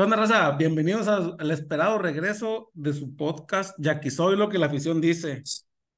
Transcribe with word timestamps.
¿Qué 0.00 0.04
onda, 0.04 0.16
raza? 0.16 0.52
Bienvenidos 0.52 1.08
a- 1.08 1.36
al 1.38 1.50
esperado 1.50 1.98
regreso 1.98 2.70
de 2.72 2.94
su 2.94 3.14
podcast, 3.16 3.74
Ya 3.78 4.00
que 4.00 4.10
soy 4.10 4.34
lo 4.34 4.48
que 4.48 4.56
la 4.56 4.64
afición 4.64 4.98
dice. 4.98 5.42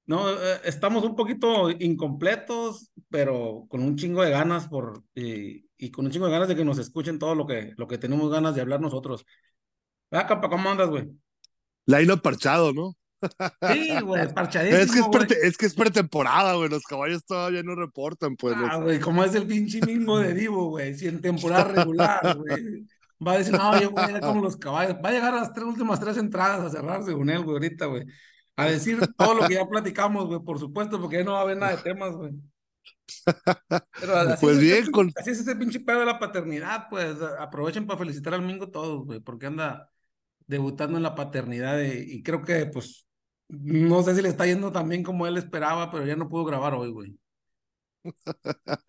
No, 0.07 0.29
eh, 0.29 0.61
estamos 0.65 1.05
un 1.05 1.15
poquito 1.15 1.71
incompletos, 1.71 2.91
pero 3.09 3.65
con 3.69 3.81
un 3.81 3.95
chingo 3.95 4.25
de 4.25 4.31
ganas 4.33 4.67
por, 4.67 5.05
y, 5.15 5.67
y 5.79 5.93
con 5.93 6.07
un 6.07 6.11
chingo 6.11 6.27
de 6.27 6.33
ganas 6.33 6.49
de 6.49 6.57
que 6.57 6.65
nos 6.65 6.79
escuchen 6.79 7.21
todo 7.21 7.37
lo 7.37 7.47
que, 7.47 7.75
lo 7.77 7.87
que 7.87 7.97
tenemos 7.97 8.29
ganas 8.29 8.57
de 8.57 8.63
hablar 8.63 8.81
nosotros. 8.81 9.25
Ah, 10.11 10.27
capa, 10.27 10.49
¿cómo 10.49 10.69
andas, 10.69 10.89
güey? 10.91 11.09
Line 11.87 12.17
parchado, 12.17 12.73
¿no? 12.73 12.97
Sí, 13.73 14.01
güey, 14.01 14.27
parchadísimo, 14.35 14.83
Es 14.83 14.91
que 14.91 14.99
es, 14.99 15.07
prete- 15.07 15.39
es 15.45 15.57
que 15.57 15.67
es 15.67 15.75
pretemporada, 15.75 16.55
güey. 16.55 16.69
Los 16.69 16.83
caballos 16.83 17.25
todavía 17.25 17.63
no 17.63 17.77
reportan, 17.77 18.35
pues. 18.35 18.57
Ah, 18.59 18.79
güey, 18.79 18.99
como 18.99 19.23
es 19.23 19.33
el 19.37 19.47
pinche 19.47 19.81
mismo 19.87 20.19
de 20.19 20.35
Divo, 20.35 20.71
güey. 20.71 20.93
Si 20.97 21.07
en 21.07 21.21
temporada 21.21 21.69
regular, 21.69 22.37
güey. 22.37 22.85
Va 23.27 23.33
a 23.33 23.39
decir, 23.39 23.53
no, 23.55 23.81
yo 23.81 23.91
voy 23.91 24.03
a 24.05 24.11
ir 24.11 24.21
como 24.21 24.41
los 24.43 24.57
caballos. 24.57 24.97
Va 25.05 25.11
a 25.11 25.13
llegar 25.13 25.33
a 25.35 25.41
las 25.41 25.53
tres 25.53 25.67
últimas 25.67 26.01
tres 26.01 26.17
entradas 26.17 26.61
a 26.61 26.71
cerrar 26.71 27.03
según 27.05 27.31
él, 27.31 27.43
güey, 27.45 27.55
ahorita, 27.55 27.87
güey. 27.87 28.05
A 28.57 28.67
decir 28.67 28.99
todo 29.17 29.35
lo 29.35 29.49
que 29.49 29.55
ya 29.55 29.67
platicamos, 29.67 30.27
güey, 30.27 30.41
por 30.41 30.59
supuesto, 30.59 31.01
porque 31.01 31.19
ya 31.19 31.25
no 31.25 31.33
va 31.33 31.39
a 31.41 31.43
haber 31.43 31.57
nada 31.57 31.77
de 31.77 31.83
temas, 31.83 32.13
güey. 32.15 32.33
Pero 34.01 34.17
así 34.17 34.41
Pues 34.41 34.57
es 34.57 34.63
bien, 34.63 34.91
con- 34.91 35.13
así 35.17 35.31
es 35.31 35.41
este 35.41 35.57
pinche 35.57 35.81
pedo 35.81 36.01
de 36.01 36.07
la 36.07 36.19
paternidad, 36.19 36.89
pues 36.91 37.17
aprovechen 37.39 37.87
para 37.87 37.99
felicitar 37.99 38.35
al 38.35 38.43
Mingo 38.43 38.71
todos, 38.71 39.05
güey, 39.05 39.21
porque 39.21 39.47
anda 39.47 39.91
debutando 40.47 40.97
en 40.97 41.03
la 41.03 41.15
paternidad 41.15 41.77
de- 41.77 42.05
y 42.07 42.23
creo 42.23 42.43
que, 42.43 42.67
pues, 42.67 43.07
no 43.49 44.03
sé 44.03 44.15
si 44.15 44.23
le 44.23 44.29
está 44.29 44.47
yendo 44.47 44.73
tan 44.73 44.89
bien 44.89 45.03
como 45.03 45.27
él 45.27 45.37
esperaba, 45.37 45.91
pero 45.91 46.05
ya 46.07 46.17
no 46.17 46.29
pudo 46.29 46.45
grabar 46.45 46.75
hoy, 46.75 46.91
güey. 46.91 47.19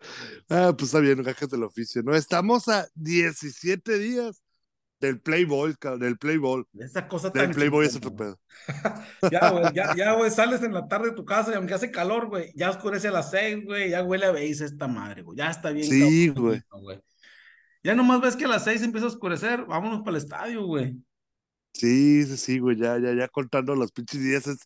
Ah, 0.48 0.72
pues 0.76 0.88
está 0.88 1.00
bien, 1.00 1.22
gajes 1.22 1.48
del 1.48 1.62
oficio, 1.62 2.02
¿no? 2.02 2.14
Estamos 2.14 2.68
a 2.68 2.86
17 2.94 3.98
días 3.98 4.42
del 5.00 5.20
Playboy, 5.20 5.74
del 5.98 6.18
Playboy. 6.18 6.64
Esa 6.78 7.08
cosa 7.08 7.30
Del 7.30 7.46
tan 7.46 7.52
Playboy 7.54 7.86
es 7.86 7.96
otro 7.96 8.14
pedo. 8.14 8.40
Ya, 9.30 9.50
güey, 9.50 9.64
ya, 9.74 9.94
ya, 9.96 10.12
güey, 10.14 10.30
sales 10.30 10.62
en 10.62 10.72
la 10.72 10.88
tarde 10.88 11.10
de 11.10 11.16
tu 11.16 11.24
casa 11.24 11.52
y 11.52 11.54
aunque 11.54 11.74
hace 11.74 11.90
calor, 11.90 12.28
güey, 12.28 12.52
ya 12.54 12.70
oscurece 12.70 13.08
a 13.08 13.12
las 13.12 13.30
seis, 13.30 13.64
güey, 13.64 13.90
ya 13.90 14.02
huele 14.02 14.26
a 14.26 14.32
beis 14.32 14.60
esta 14.60 14.86
madre, 14.88 15.22
güey, 15.22 15.36
ya 15.38 15.50
está 15.50 15.70
bien. 15.70 15.86
Sí, 15.86 16.28
güey. 16.28 16.62
Ya 17.82 17.94
nomás 17.94 18.20
ves 18.20 18.36
que 18.36 18.46
a 18.46 18.48
las 18.48 18.64
seis 18.64 18.82
empieza 18.82 19.06
a 19.06 19.10
oscurecer, 19.10 19.64
vámonos 19.66 20.00
para 20.00 20.16
el 20.16 20.22
estadio, 20.22 20.64
güey. 20.64 20.96
Sí, 21.72 22.24
sí, 22.24 22.36
sí, 22.36 22.58
güey, 22.58 22.76
ya, 22.76 22.98
ya, 22.98 23.12
ya 23.12 23.28
contando 23.28 23.74
los 23.74 23.92
pinches 23.92 24.20
días. 24.22 24.46
es- 24.46 24.64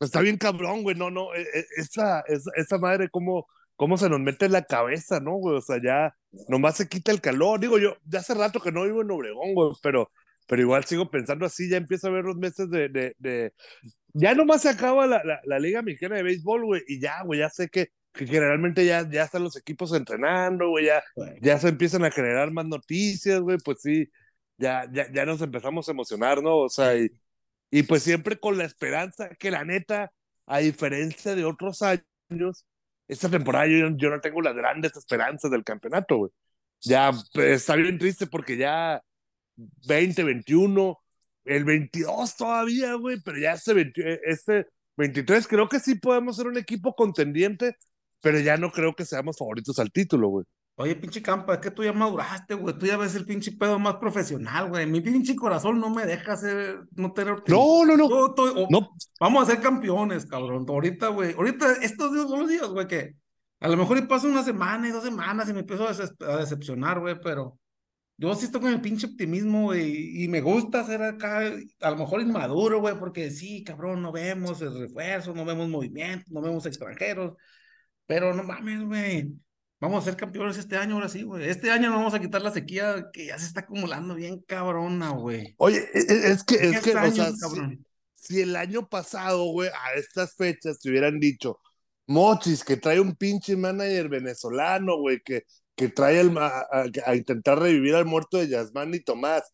está 0.00 0.20
bien 0.20 0.38
cabrón, 0.38 0.82
güey, 0.82 0.96
no, 0.96 1.10
no, 1.10 1.34
e- 1.34 1.42
e- 1.42 1.66
esa, 1.76 2.20
esa, 2.22 2.50
esa 2.56 2.78
madre, 2.78 3.08
cómo, 3.10 3.46
cómo 3.78 3.96
se 3.96 4.10
nos 4.10 4.20
mete 4.20 4.46
en 4.46 4.52
la 4.52 4.64
cabeza, 4.64 5.20
¿no, 5.20 5.36
güey? 5.36 5.56
O 5.56 5.60
sea, 5.62 5.80
ya 5.82 6.12
nomás 6.48 6.76
se 6.76 6.88
quita 6.88 7.12
el 7.12 7.20
calor. 7.20 7.60
Digo, 7.60 7.78
yo, 7.78 7.96
ya 8.04 8.18
hace 8.18 8.34
rato 8.34 8.60
que 8.60 8.72
no 8.72 8.82
vivo 8.84 9.02
en 9.02 9.10
Obregón, 9.12 9.54
güey, 9.54 9.70
pero, 9.82 10.10
pero 10.48 10.62
igual 10.62 10.84
sigo 10.84 11.10
pensando 11.10 11.46
así, 11.46 11.70
ya 11.70 11.76
empiezo 11.78 12.08
a 12.08 12.10
ver 12.10 12.24
los 12.24 12.36
meses 12.36 12.68
de, 12.70 12.88
de, 12.88 13.14
de... 13.18 13.54
Ya 14.14 14.34
nomás 14.34 14.62
se 14.62 14.70
acaba 14.70 15.06
la, 15.06 15.22
la, 15.24 15.40
la 15.44 15.58
Liga 15.60 15.82
Mexicana 15.82 16.16
de 16.16 16.24
Béisbol, 16.24 16.64
güey, 16.66 16.82
y 16.88 17.00
ya, 17.00 17.22
güey, 17.22 17.38
ya 17.40 17.50
sé 17.50 17.68
que, 17.68 17.88
que 18.12 18.26
generalmente 18.26 18.84
ya, 18.84 19.08
ya 19.08 19.22
están 19.24 19.44
los 19.44 19.56
equipos 19.56 19.94
entrenando, 19.94 20.70
güey, 20.70 20.86
ya, 20.86 21.04
ya 21.40 21.58
se 21.60 21.68
empiezan 21.68 22.04
a 22.04 22.10
generar 22.10 22.50
más 22.50 22.66
noticias, 22.66 23.40
güey, 23.40 23.58
pues 23.64 23.78
sí, 23.80 24.10
ya, 24.56 24.90
ya, 24.92 25.06
ya 25.12 25.24
nos 25.24 25.40
empezamos 25.40 25.88
a 25.88 25.92
emocionar, 25.92 26.42
¿no? 26.42 26.56
O 26.58 26.68
sea, 26.68 26.96
y, 26.96 27.10
y 27.70 27.84
pues 27.84 28.02
siempre 28.02 28.40
con 28.40 28.58
la 28.58 28.64
esperanza 28.64 29.28
que 29.38 29.52
la 29.52 29.64
neta, 29.64 30.10
a 30.46 30.58
diferencia 30.58 31.36
de 31.36 31.44
otros 31.44 31.82
años, 31.82 32.66
esta 33.08 33.30
temporada 33.30 33.66
yo, 33.66 34.10
no 34.10 34.20
tengo 34.20 34.42
las 34.42 34.54
grandes 34.54 34.96
esperanzas 34.96 35.50
del 35.50 35.64
campeonato, 35.64 36.16
güey. 36.18 36.30
Ya 36.82 37.12
pues, 37.32 37.62
está 37.62 37.74
bien 37.76 37.98
triste 37.98 38.26
porque 38.26 38.56
ya 38.56 39.02
20, 39.88 40.22
21, 40.24 40.98
el 41.44 41.64
22 41.64 42.36
todavía, 42.36 42.94
güey, 42.94 43.20
pero 43.24 43.38
ya 43.38 43.54
este, 43.54 43.74
20 43.74 44.20
este 44.24 44.66
23 44.96 45.48
creo 45.48 45.68
que 45.68 45.80
sí 45.80 45.94
podemos 45.96 46.36
ser 46.36 46.48
un 46.48 46.58
equipo 46.58 46.94
contendiente, 46.94 47.76
pero 48.20 48.40
ya 48.40 48.56
no 48.56 48.70
creo 48.72 48.94
que 48.94 49.04
seamos 49.04 49.38
favoritos 49.38 49.78
al 49.78 49.92
título, 49.92 50.28
güey. 50.28 50.44
Oye, 50.80 50.94
pinche 50.94 51.20
campa, 51.20 51.54
es 51.54 51.58
que 51.60 51.72
tú 51.72 51.82
ya 51.82 51.92
maduraste, 51.92 52.54
güey, 52.54 52.78
tú 52.78 52.86
ya 52.86 52.96
ves 52.96 53.14
el 53.16 53.24
pinche 53.26 53.50
pedo 53.52 53.80
más 53.80 53.96
profesional, 53.96 54.68
güey. 54.68 54.86
Mi 54.86 55.00
pinche 55.00 55.34
corazón 55.34 55.80
no 55.80 55.90
me 55.90 56.06
deja 56.06 56.36
ser, 56.36 56.84
no 56.92 57.12
tener... 57.12 57.42
No, 57.48 57.84
no, 57.84 57.96
no. 57.96 58.08
Yo 58.08 58.26
estoy- 58.26 58.52
o- 58.54 58.68
No, 58.70 58.90
Vamos 59.18 59.42
a 59.48 59.50
ser 59.52 59.60
campeones, 59.60 60.24
cabrón. 60.26 60.64
Ahorita, 60.68 61.08
güey. 61.08 61.32
Ahorita, 61.34 61.72
estos 61.82 62.12
días 62.12 62.28
son 62.28 62.40
los 62.40 62.48
días, 62.48 62.68
güey, 62.68 62.86
que 62.86 63.16
a 63.58 63.66
lo 63.68 63.76
mejor 63.76 63.98
y 63.98 64.02
pasa 64.02 64.28
una 64.28 64.44
semana 64.44 64.86
y 64.88 64.92
dos 64.92 65.02
semanas 65.02 65.48
y 65.48 65.52
me 65.52 65.60
empiezo 65.60 65.88
a 65.88 66.36
decepcionar, 66.38 67.00
güey, 67.00 67.16
pero 67.20 67.58
yo 68.16 68.32
sí 68.36 68.44
estoy 68.44 68.60
con 68.60 68.72
el 68.72 68.80
pinche 68.80 69.08
optimismo, 69.08 69.64
güey, 69.64 70.22
y 70.22 70.28
me 70.28 70.40
gusta 70.40 70.84
ser 70.84 71.02
acá, 71.02 71.38
a 71.80 71.90
lo 71.90 71.96
mejor 71.96 72.20
inmaduro, 72.20 72.78
güey, 72.80 72.96
porque 72.96 73.32
sí, 73.32 73.64
cabrón, 73.64 74.00
no 74.02 74.12
vemos 74.12 74.62
el 74.62 74.78
refuerzo, 74.78 75.34
no 75.34 75.44
vemos 75.44 75.68
movimiento, 75.68 76.26
no 76.30 76.40
vemos 76.40 76.66
extranjeros, 76.66 77.34
pero 78.06 78.32
no 78.32 78.44
mames, 78.44 78.84
güey. 78.84 79.32
Vamos 79.80 80.02
a 80.02 80.04
ser 80.06 80.16
campeones 80.16 80.58
este 80.58 80.76
año, 80.76 80.96
ahora 80.96 81.08
sí, 81.08 81.22
güey. 81.22 81.48
Este 81.48 81.70
año 81.70 81.88
no 81.88 81.96
vamos 81.96 82.14
a 82.14 82.18
quitar 82.20 82.42
la 82.42 82.50
sequía 82.50 83.06
que 83.12 83.26
ya 83.26 83.38
se 83.38 83.46
está 83.46 83.60
acumulando 83.60 84.14
bien 84.14 84.40
cabrona, 84.40 85.10
güey. 85.10 85.54
Oye, 85.58 85.88
e- 85.94 85.98
e- 86.12 86.32
es 86.32 86.42
que, 86.42 86.56
es 86.56 86.80
que, 86.80 86.94
o 86.94 86.98
años, 86.98 87.38
sea, 87.38 87.48
si- 88.16 88.40
el 88.40 88.56
año 88.56 88.88
pasado, 88.88 89.44
güey, 89.52 89.68
a 89.70 89.94
estas 89.96 90.34
fechas 90.34 90.80
te 90.80 90.90
hubieran 90.90 91.20
dicho, 91.20 91.60
Mochis, 92.06 92.64
que 92.64 92.76
trae 92.76 92.98
un 92.98 93.14
pinche 93.14 93.56
manager 93.56 94.08
venezolano, 94.08 94.96
güey, 94.98 95.20
que, 95.24 95.44
que 95.76 95.88
trae 95.88 96.20
el, 96.20 96.36
a, 96.38 96.66
a 97.06 97.14
intentar 97.14 97.58
revivir 97.60 97.94
al 97.94 98.04
muerto 98.06 98.38
de 98.38 98.48
Yasmán 98.48 98.92
y 98.94 99.00
Tomás, 99.00 99.44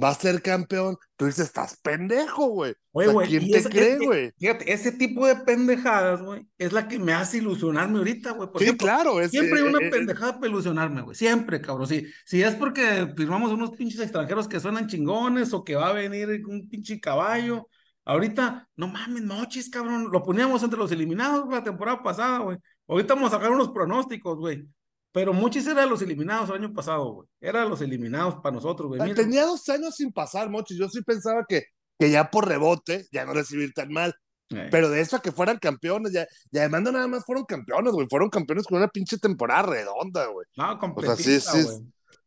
va 0.00 0.08
a 0.10 0.14
ser 0.14 0.40
campeón, 0.42 0.96
tú 1.16 1.26
dices, 1.26 1.46
estás 1.46 1.78
pendejo, 1.82 2.46
güey. 2.48 2.74
Oye, 2.92 3.08
O 3.08 3.20
sea, 3.20 3.28
¿quién 3.28 3.50
te 3.50 3.58
esa- 3.58 3.68
cree, 3.70 3.92
es- 3.94 3.98
güey? 4.00 4.32
Fíjate, 4.38 4.72
ese 4.72 4.92
tipo 4.92 5.26
de 5.26 5.36
pendejadas, 5.36 6.22
güey, 6.22 6.46
es 6.58 6.72
la 6.72 6.88
que 6.88 6.98
me 6.98 7.12
hace 7.12 7.38
ilusionarme 7.38 7.98
ahorita, 7.98 8.32
güey. 8.32 8.48
Sí, 8.56 8.64
ejemplo, 8.64 8.86
claro, 8.86 9.20
es, 9.20 9.30
siempre 9.30 9.60
hay 9.60 9.66
eh, 9.66 9.68
una 9.68 9.78
eh, 9.80 9.86
eh, 9.88 9.90
pendejada 9.90 10.34
para 10.36 10.48
ilusionarme, 10.48 11.02
güey. 11.02 11.14
Siempre, 11.16 11.60
cabrón. 11.60 11.86
Si, 11.86 12.06
si 12.24 12.42
es 12.42 12.54
porque 12.54 13.12
firmamos 13.16 13.52
unos 13.52 13.72
pinches 13.72 14.00
extranjeros 14.00 14.48
que 14.48 14.60
suenan 14.60 14.86
chingones 14.88 15.52
o 15.52 15.62
que 15.64 15.74
va 15.76 15.88
a 15.88 15.92
venir 15.92 16.42
un 16.46 16.68
pinche 16.68 16.98
caballo. 17.00 17.68
Ahorita, 18.04 18.68
no 18.76 18.88
mames, 18.88 19.22
mochis, 19.22 19.70
cabrón. 19.70 20.08
Lo 20.10 20.22
poníamos 20.24 20.62
entre 20.62 20.78
los 20.78 20.90
eliminados 20.90 21.48
la 21.48 21.62
temporada 21.62 22.02
pasada, 22.02 22.38
güey. 22.38 22.58
Ahorita 22.88 23.14
vamos 23.14 23.32
a 23.32 23.36
sacar 23.36 23.50
unos 23.52 23.70
pronósticos, 23.70 24.38
güey. 24.38 24.66
Pero 25.12 25.32
Mochis 25.32 25.66
era 25.66 25.82
de 25.82 25.86
los 25.88 26.02
eliminados 26.02 26.48
el 26.50 26.56
año 26.56 26.72
pasado, 26.72 27.12
güey. 27.12 27.28
Era 27.40 27.62
de 27.62 27.68
los 27.68 27.80
eliminados 27.82 28.36
para 28.36 28.54
nosotros, 28.54 28.88
güey. 28.88 29.00
Mira, 29.00 29.14
tenía 29.14 29.44
dos 29.44 29.68
años 29.68 29.94
sin 29.96 30.12
pasar, 30.12 30.48
Mochis, 30.48 30.78
yo 30.78 30.88
sí 30.88 31.02
pensaba 31.02 31.44
que, 31.46 31.64
que 31.98 32.10
ya 32.10 32.30
por 32.30 32.48
rebote, 32.48 33.06
ya 33.12 33.24
no 33.24 33.34
recibir 33.34 33.72
tan 33.74 33.92
mal, 33.92 34.14
eh, 34.50 34.68
Pero 34.70 34.90
de 34.90 35.00
eso 35.00 35.16
a 35.16 35.22
que 35.22 35.32
fueran 35.32 35.58
campeones, 35.58 36.12
ya, 36.12 36.26
y 36.50 36.58
además 36.58 36.82
no 36.82 36.92
nada 36.92 37.06
más 37.06 37.24
fueron 37.24 37.44
campeones, 37.44 37.92
güey, 37.92 38.06
fueron 38.08 38.28
campeones 38.28 38.66
con 38.66 38.78
una 38.78 38.88
pinche 38.88 39.18
temporada 39.18 39.62
redonda, 39.62 40.26
güey. 40.26 40.46
no, 40.56 40.64
O 40.64 40.68
sea, 40.68 40.78
completita, 40.78 41.16
sí, 41.16 41.40
sí, 41.40 41.62
güey. 41.62 41.76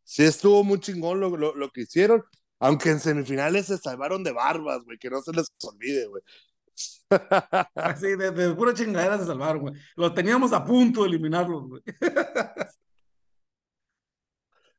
sí 0.02 0.24
estuvo 0.24 0.64
muy 0.64 0.80
chingón 0.80 1.20
lo, 1.20 1.36
lo, 1.36 1.54
lo 1.54 1.70
que 1.70 1.82
hicieron, 1.82 2.24
aunque 2.58 2.90
en 2.90 3.00
semifinales 3.00 3.66
se 3.66 3.78
salvaron 3.78 4.24
de 4.24 4.32
barbas, 4.32 4.82
güey, 4.84 4.98
que 4.98 5.10
no 5.10 5.20
se 5.22 5.32
les 5.32 5.54
olvide, 5.62 6.06
güey. 6.06 6.22
Así, 7.74 8.08
de, 8.16 8.30
de 8.32 8.54
pura 8.54 8.74
chingadera 8.74 9.18
se 9.18 9.26
salvaron, 9.26 9.62
güey. 9.62 9.74
Los 9.94 10.14
teníamos 10.14 10.52
a 10.52 10.64
punto 10.64 11.02
de 11.02 11.08
eliminarlos, 11.08 11.68
güey. 11.68 11.82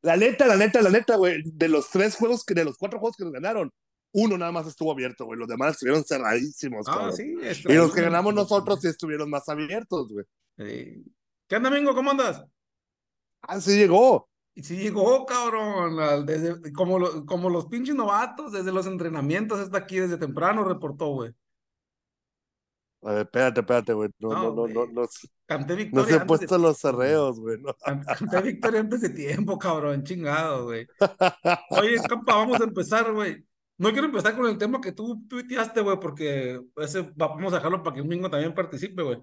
La 0.02 0.16
neta, 0.16 0.46
la 0.46 0.56
neta, 0.56 0.80
la 0.82 0.90
neta, 0.90 1.16
güey, 1.16 1.42
de 1.44 1.68
los 1.68 1.90
tres 1.90 2.14
juegos, 2.16 2.44
que 2.44 2.54
de 2.54 2.64
los 2.64 2.76
cuatro 2.78 2.98
juegos 2.98 3.16
que 3.16 3.24
nos 3.24 3.32
ganaron, 3.32 3.70
uno 4.12 4.38
nada 4.38 4.52
más 4.52 4.66
estuvo 4.66 4.92
abierto, 4.92 5.24
güey, 5.26 5.38
los 5.38 5.48
demás 5.48 5.72
estuvieron 5.72 6.04
cerradísimos, 6.04 6.86
Ah, 6.88 6.92
cabrón. 6.92 7.12
sí. 7.16 7.34
Y 7.68 7.74
los 7.74 7.92
que 7.92 8.02
ganamos 8.02 8.32
nosotros 8.34 8.80
sí 8.80 8.88
estuvieron 8.88 9.28
más 9.28 9.48
abiertos, 9.48 10.08
güey. 10.12 10.24
Sí. 10.56 11.04
¿Qué 11.48 11.56
onda, 11.56 11.70
Mingo? 11.70 11.94
¿Cómo 11.94 12.10
andas? 12.10 12.42
Ah, 13.42 13.60
sí 13.60 13.76
llegó. 13.76 14.28
Sí 14.56 14.76
llegó, 14.76 15.24
cabrón, 15.26 16.26
desde, 16.26 16.72
como, 16.72 16.98
lo- 16.98 17.24
como 17.26 17.48
los 17.50 17.66
pinches 17.66 17.94
novatos, 17.94 18.52
desde 18.52 18.72
los 18.72 18.86
entrenamientos, 18.86 19.60
está 19.60 19.78
aquí 19.78 19.98
desde 20.00 20.16
temprano, 20.16 20.64
reportó, 20.64 21.08
güey. 21.12 21.32
A 23.02 23.12
ver, 23.12 23.22
espérate, 23.22 23.60
espérate, 23.60 23.92
güey. 23.92 24.10
No, 24.18 24.28
No, 24.30 24.42
no, 24.54 24.66
no, 24.66 24.86
no, 24.86 24.86
no, 25.02 25.08
Canté 25.46 25.72
no 25.74 25.76
victoria. 25.76 26.06
se 26.06 26.14
han 26.14 26.20
antes 26.22 26.40
de 26.40 26.46
puesto 26.46 26.58
los 26.58 26.84
arreos, 26.84 27.38
güey. 27.40 27.58
no. 27.60 27.72
Can- 27.74 28.02
Canté 28.04 28.42
victoria 28.42 28.80
antes 28.80 29.00
de 29.02 29.10
tiempo, 29.10 29.58
cabrón, 29.58 30.02
chingado, 30.02 30.64
güey. 30.64 30.86
Oye, 31.70 31.96
compa, 32.08 32.34
vamos 32.36 32.60
a 32.60 32.64
empezar, 32.64 33.12
güey. 33.12 33.44
No 33.78 33.92
quiero 33.92 34.06
empezar 34.06 34.36
con 34.36 34.46
el 34.46 34.58
tema 34.58 34.80
que 34.80 34.90
tú 34.92 35.24
tuiteaste, 35.28 35.80
güey, 35.80 35.98
porque 36.00 36.60
ese 36.76 37.02
va- 37.02 37.28
vamos 37.28 37.52
a 37.52 37.56
dejarlo 37.56 37.82
para 37.82 37.94
que 37.94 38.02
un 38.02 38.08
mingo 38.08 38.28
también 38.28 38.52
participe, 38.54 39.02
güey. 39.02 39.18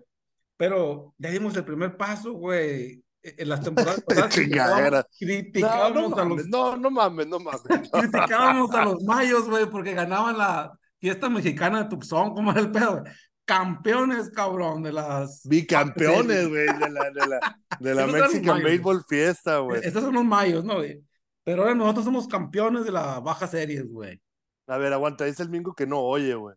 Pero 0.57 1.13
ya 1.17 1.29
dimos 1.29 1.55
el 1.57 1.65
primer 1.65 1.97
paso, 1.97 2.31
güey. 2.33 3.03
E- 3.21 3.35
En 3.39 3.49
las 3.49 3.61
temporadas 3.61 4.01
pasadas 4.07 4.33
Chingadera. 4.33 5.05
criticábamos, 5.19 5.93
No, 5.93 6.09
no 6.09 6.15
criticábamos 6.15 6.19
a 6.19 6.25
los 6.25 6.47
no, 6.47 6.77
no 6.77 6.91
mames, 6.91 7.27
no 7.27 7.39
mames. 7.39 7.61
criticábamos 7.91 8.73
a 8.73 8.85
los 8.85 9.03
mayos, 9.03 9.49
güey, 9.49 9.65
porque 9.69 9.93
ganaban 9.93 10.37
la 10.37 10.71
fiesta 10.97 11.27
mexicana 11.29 11.83
de 11.83 11.89
Tucson, 11.89 12.33
¿cómo 12.33 12.51
era 12.51 12.61
el 12.61 12.71
pedo? 12.71 13.03
Campeones, 13.45 14.31
cabrón, 14.31 14.81
de 14.81 14.91
las 14.91 15.41
Bicampeones, 15.47 16.49
güey, 16.49 16.65
de 16.65 16.89
la, 16.89 17.11
de 17.11 17.27
la, 17.27 17.59
de 17.79 17.95
la 17.95 18.07
Mexican. 18.07 18.63
Baseball 18.63 19.03
Fiesta, 19.07 19.59
güey. 19.59 19.81
Estos 19.83 20.03
son 20.03 20.15
los 20.15 20.25
mayos, 20.25 20.65
¿no, 20.65 20.75
güey? 20.75 21.03
Pero 21.43 21.61
ahora 21.61 21.75
nosotros 21.75 22.05
somos 22.05 22.27
campeones 22.27 22.85
de 22.85 22.91
la 22.91 23.19
baja 23.19 23.45
series, 23.45 23.87
güey. 23.87 24.19
A 24.67 24.77
ver, 24.77 24.93
aguanta, 24.93 25.25
dice 25.25 25.43
el 25.43 25.49
Mingo 25.49 25.75
que 25.75 25.85
no 25.85 25.99
oye, 25.99 26.33
güey. 26.33 26.55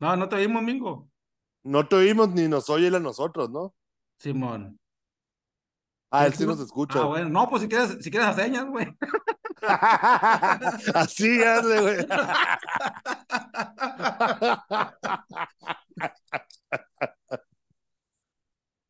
No, 0.00 0.16
no 0.16 0.28
te 0.28 0.34
oímos, 0.36 0.62
Mingo. 0.62 1.08
No 1.62 1.86
te 1.86 1.94
oímos 1.96 2.30
ni 2.30 2.48
nos 2.48 2.68
oye 2.70 2.88
él 2.88 2.96
a 2.96 3.00
nosotros, 3.00 3.50
¿no? 3.50 3.74
Simón. 4.18 4.78
Ah, 6.10 6.26
él 6.26 6.34
Sí, 6.34 6.46
nos 6.46 6.58
escucha. 6.58 7.00
Ah, 7.00 7.04
bueno. 7.04 7.28
No, 7.28 7.48
pues 7.48 7.62
si 7.62 7.68
quieres, 7.68 7.98
si 8.00 8.10
quieres 8.10 8.34
señas, 8.34 8.66
güey. 8.66 8.88
Así 10.94 11.42
hazle, 11.42 11.80
güey. 11.80 11.96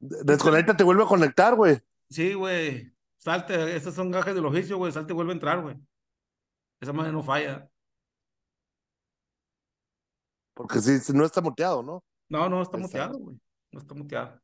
Desconecta, 0.00 0.76
te 0.76 0.84
vuelve 0.84 1.02
a 1.02 1.06
conectar, 1.06 1.54
güey. 1.54 1.80
Sí, 2.10 2.34
güey. 2.34 2.92
Salte, 3.18 3.76
esos 3.76 3.94
son 3.94 4.10
gajes 4.10 4.34
del 4.34 4.46
oficio, 4.46 4.78
güey. 4.78 4.92
Salte 4.92 5.12
y 5.12 5.16
vuelve 5.16 5.32
a 5.32 5.34
entrar, 5.34 5.60
güey. 5.60 5.76
Esa 6.80 6.92
madre 6.92 7.12
no 7.12 7.22
falla. 7.22 7.68
Porque 10.54 10.80
sí, 10.80 11.12
no 11.12 11.24
está 11.24 11.40
muteado, 11.40 11.82
¿no? 11.82 12.02
No, 12.28 12.48
no, 12.48 12.62
está 12.62 12.78
Exacto. 12.78 12.88
muteado, 12.88 13.18
güey. 13.18 13.40
No 13.72 13.80
está 13.80 13.94
muteado. 13.94 14.40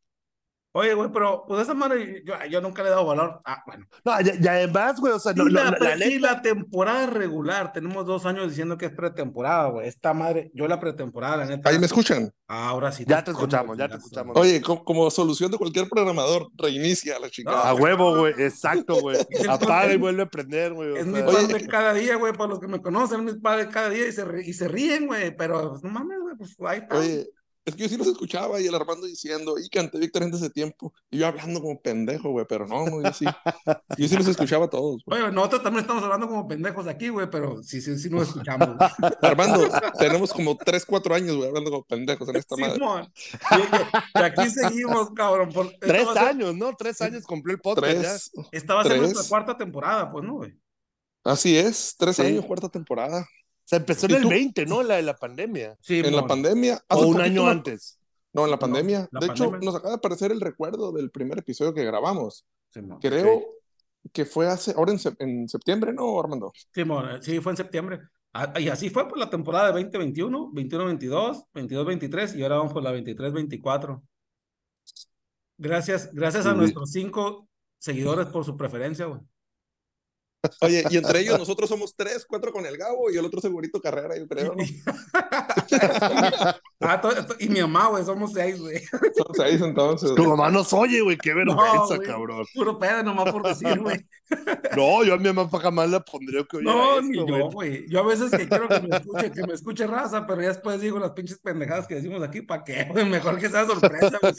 Oye, 0.77 0.93
güey, 0.95 1.09
pero 1.13 1.45
pues 1.47 1.63
esa 1.63 1.73
madre 1.73 2.25
yo, 2.27 2.35
yo 2.51 2.61
nunca 2.61 2.83
le 2.83 2.89
he 2.89 2.91
dado 2.91 3.07
valor. 3.07 3.41
Ah, 3.45 3.63
bueno. 3.65 3.87
No, 4.05 4.21
ya, 4.21 4.35
ya 4.41 4.53
además, 4.55 4.99
güey, 4.99 5.13
o 5.13 5.21
sea, 5.21 5.33
no, 5.33 5.45
no, 5.45 5.51
la, 5.51 5.71
la, 5.71 5.77
pre- 5.77 5.97
la 5.97 6.05
sí, 6.05 6.15
neta- 6.17 6.33
la 6.33 6.43
temporada 6.43 7.07
regular. 7.07 7.73
Tenemos 7.73 8.05
dos 8.07 8.27
años 8.27 8.49
diciendo 8.49 8.77
que 8.77 8.87
es 8.87 8.93
pretemporada, 8.93 9.69
güey. 9.69 9.87
Esta 9.87 10.13
madre, 10.15 10.51
yo 10.53 10.67
la 10.67 10.81
pretemporada, 10.81 11.37
la 11.37 11.47
neta. 11.47 11.71
Ahí 11.71 11.79
me 11.79 11.87
escuchan. 11.87 12.33
Ahora 12.49 12.91
sí. 12.91 13.05
Ya 13.07 13.23
te 13.23 13.31
escuchamos, 13.31 13.79
ya 13.79 13.89
te 13.89 13.97
escuchamos. 13.99 14.37
Oye, 14.37 14.61
co- 14.61 14.83
como, 14.85 15.09
solución 15.13 15.53
de 15.53 15.59
cualquier 15.59 15.89
programador, 15.89 16.49
reinicia 16.57 17.21
la 17.21 17.31
chica. 17.31 17.53
A 17.69 17.73
huevo, 17.75 18.19
güey, 18.19 18.33
exacto, 18.39 18.97
güey. 19.01 19.17
Apaga 19.49 19.93
y 19.93 19.97
vuelve 19.97 20.23
a 20.25 20.27
prender, 20.27 20.73
güey. 20.73 20.97
Es 20.97 21.05
sea, 21.05 21.13
mi 21.13 21.23
pan 21.23 21.47
de 21.47 21.67
cada 21.69 21.95
día, 21.95 22.17
güey, 22.17 22.33
para 22.33 22.49
los 22.51 22.59
que 22.59 22.67
me 22.67 22.83
conocen, 22.83 23.21
es 23.29 23.35
mi 23.37 23.41
pan 23.41 23.59
de 23.59 23.69
cada 23.69 23.91
día 23.91 24.09
y 24.09 24.13
se, 24.13 24.25
y 24.45 24.53
se 24.53 24.67
ríen, 24.67 25.07
güey, 25.07 25.37
pero 25.37 25.71
pues, 25.71 25.85
no 25.85 25.91
mames, 25.91 26.19
güey, 26.21 26.37
pues 26.37 26.57
ahí 26.67 26.81
está. 26.81 26.99
Oye, 26.99 27.29
es 27.65 27.75
que 27.75 27.83
yo 27.85 27.89
sí 27.89 27.97
los 27.97 28.07
escuchaba 28.07 28.61
y 28.61 28.67
el 28.67 28.75
Armando 28.75 29.07
diciendo, 29.07 29.57
y 29.59 29.69
canté 29.69 29.99
Víctor 29.99 30.23
antes 30.25 30.41
de 30.41 30.51
tiempo. 30.51 30.93
Y 31.11 31.19
yo 31.19 31.27
hablando 31.27 31.61
como 31.63 31.81
pendejo, 31.81 32.31
güey, 32.31 32.45
pero 32.49 32.67
no, 32.67 32.85
no, 32.87 33.03
yo 33.03 33.13
sí. 33.13 33.25
Yo 33.99 34.09
sí 34.09 34.17
los 34.17 34.27
escuchaba 34.27 34.67
a 34.67 34.71
todos, 34.71 35.03
güey. 35.07 35.23
Oye, 35.23 35.33
nosotros 35.33 35.63
también 35.63 35.83
estamos 35.83 36.03
hablando 36.03 36.27
como 36.29 36.47
pendejos 36.49 36.87
aquí, 36.87 37.09
güey, 37.09 37.31
pero 37.31 37.63
sí, 37.63 37.81
sí, 37.81 37.97
sí 37.99 38.11
nos 38.11 38.29
escuchamos. 38.29 38.69
güey. 38.77 39.13
Armando, 39.23 39.69
tenemos 39.99 40.33
como 40.33 40.57
3, 40.57 40.85
4 40.85 41.15
años, 41.15 41.37
güey, 41.37 41.49
hablando 41.49 41.71
como 41.71 41.85
pendejos 41.85 42.29
en 42.29 42.37
esta 42.37 42.57
madre. 42.57 42.75
Simón. 42.75 43.13
Y, 44.15 44.19
aquí 44.19 44.51
seguimos, 44.51 45.11
cabrón. 45.15 45.51
por- 45.53 45.73
Tres 45.81 46.07
ser- 46.09 46.19
años, 46.19 46.55
¿no? 46.55 46.75
Tres 46.77 47.01
años 47.01 47.25
cumplió 47.25 47.55
el 47.55 47.61
podcast 47.61 47.93
ya. 47.95 48.01
Tres. 48.03 48.31
Esta 48.53 48.75
va 48.75 48.81
a 48.83 48.85
ser 48.85 48.99
nuestra 48.99 49.23
cuarta 49.29 49.57
temporada, 49.57 50.11
pues, 50.11 50.25
¿no, 50.25 50.35
güey? 50.35 50.55
Así 51.25 51.57
es, 51.57 51.95
tres 51.99 52.17
Sí. 52.17 52.23
años, 52.23 52.45
cuarta 52.45 52.69
temporada. 52.69 53.27
Se 53.65 53.77
empezó 53.77 54.07
en 54.07 54.13
¿Y 54.13 54.15
el 54.17 54.23
tú? 54.23 54.29
20, 54.29 54.67
¿no? 54.67 54.83
La 54.83 54.97
de 54.97 55.03
la 55.03 55.17
pandemia. 55.17 55.77
Sí, 55.81 56.01
En 56.01 56.15
la 56.15 56.27
pandemia. 56.27 56.83
O 56.89 57.07
un 57.07 57.21
año 57.21 57.47
antes. 57.49 57.99
No, 58.33 58.45
en 58.45 58.51
la 58.51 58.59
pandemia. 58.59 59.09
la 59.13 59.21
de 59.21 59.27
hecho, 59.27 59.51
nos 59.63 59.75
acaba 59.75 59.91
de 59.91 59.97
aparecer 59.97 60.33
el 60.33 60.41
recuerdo 60.41 60.93
del 60.93 61.11
primer 61.11 61.39
episodio 61.39 61.73
que 61.73 61.85
grabamos. 61.85 62.45
Creo 63.01 63.43
que 64.13 64.25
fue 64.25 64.47
hace, 64.49 64.75
ahora 64.77 64.93
en, 64.93 64.99
en 65.19 65.49
septiembre, 65.49 65.93
¿no, 65.93 66.19
Armando? 66.21 66.53
Eh, 66.75 67.19
sí, 67.23 67.41
fue 67.41 67.53
en 67.53 67.57
septiembre. 67.57 68.01
Ah, 68.33 68.53
Y 68.61 68.69
así 68.69 68.91
fue 68.91 69.09
por 69.09 69.17
la 69.17 69.31
temporada 69.31 69.69
de 69.69 69.73
2021, 69.85 70.51
21-22, 70.53 71.45
22-23 71.55 72.37
y 72.37 72.43
ahora 72.43 72.57
vamos 72.57 72.73
por 72.73 72.83
la 72.83 72.93
23-24. 72.93 74.03
Gracias, 75.57 76.13
gracias 76.13 76.45
a 76.47 76.51
Sí. 76.51 76.57
nuestros 76.57 76.91
cinco 76.91 77.49
seguidores 77.79 78.27
por 78.27 78.45
su 78.45 78.57
preferencia, 78.57 79.07
güey. 79.07 79.21
Oye, 80.61 80.85
y 80.91 80.97
entre 80.97 81.21
ellos 81.21 81.39
nosotros 81.39 81.69
somos 81.69 81.95
tres, 81.97 82.25
cuatro 82.29 82.53
con 82.53 82.67
el 82.67 82.77
Gabo 82.77 83.11
y 83.11 83.17
el 83.17 83.25
otro 83.25 83.41
segurito 83.41 83.81
Carrera, 83.81 84.17
yo 84.17 84.27
creo, 84.27 84.55
¿no? 84.55 84.65
Ah, 86.87 87.01
y 87.39 87.49
mi 87.49 87.63
mamá, 87.63 87.89
güey, 87.89 88.05
somos 88.05 88.35
seis, 88.35 88.61
güey. 88.61 88.79
Son 89.17 89.35
seis 89.35 89.59
entonces. 89.63 90.15
Tu 90.15 90.23
mamá 90.23 90.51
nos 90.51 90.71
oye, 90.75 91.01
güey. 91.01 91.17
Qué 91.17 91.33
vergüenza, 91.33 91.99
cabrón. 92.05 92.45
Puro 92.53 92.79
pedo 92.79 93.03
nomás 93.03 93.33
por 93.33 93.43
decir, 93.43 93.81
güey. 93.81 94.05
No, 94.77 95.05
yo 95.05 95.15
a 95.15 95.19
mi 95.19 95.33
mamá 95.33 95.49
jamás 95.61 95.89
le 95.89 96.01
pondría 96.01 96.45
que 96.45 96.57
oyera 96.57 96.73
No, 96.73 96.99
esto, 96.99 97.03
ni 97.03 97.17
yo, 97.17 97.51
güey. 97.51 97.87
Yo 97.89 98.01
a 98.01 98.07
veces 98.07 98.31
que 98.31 98.49
quiero 98.49 98.69
que 98.69 98.81
me 98.81 98.97
escuche, 98.97 99.31
que 99.31 99.47
me 99.47 99.55
escuche 99.55 99.87
raza, 99.87 100.27
pero 100.27 100.43
ya 100.43 100.49
después 100.49 100.81
digo 100.81 100.99
las 100.99 101.13
pinches 101.13 101.39
pendejadas 101.39 101.87
que 101.87 101.97
decimos 101.97 102.23
aquí, 102.23 102.43
¿para 102.43 102.65
qué, 102.65 102.85
güey? 102.91 103.05
Mejor 103.05 103.39
que 103.39 103.49
sea 103.49 103.67
sorpresa, 103.67 104.19
güey. 104.21 104.35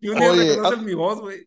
Y 0.00 0.08
un 0.08 0.18
día 0.18 0.30
Oye, 0.30 0.48
reconocen 0.50 0.80
ah- 0.80 0.82
mi 0.82 0.94
voz, 0.94 1.20
güey. 1.20 1.46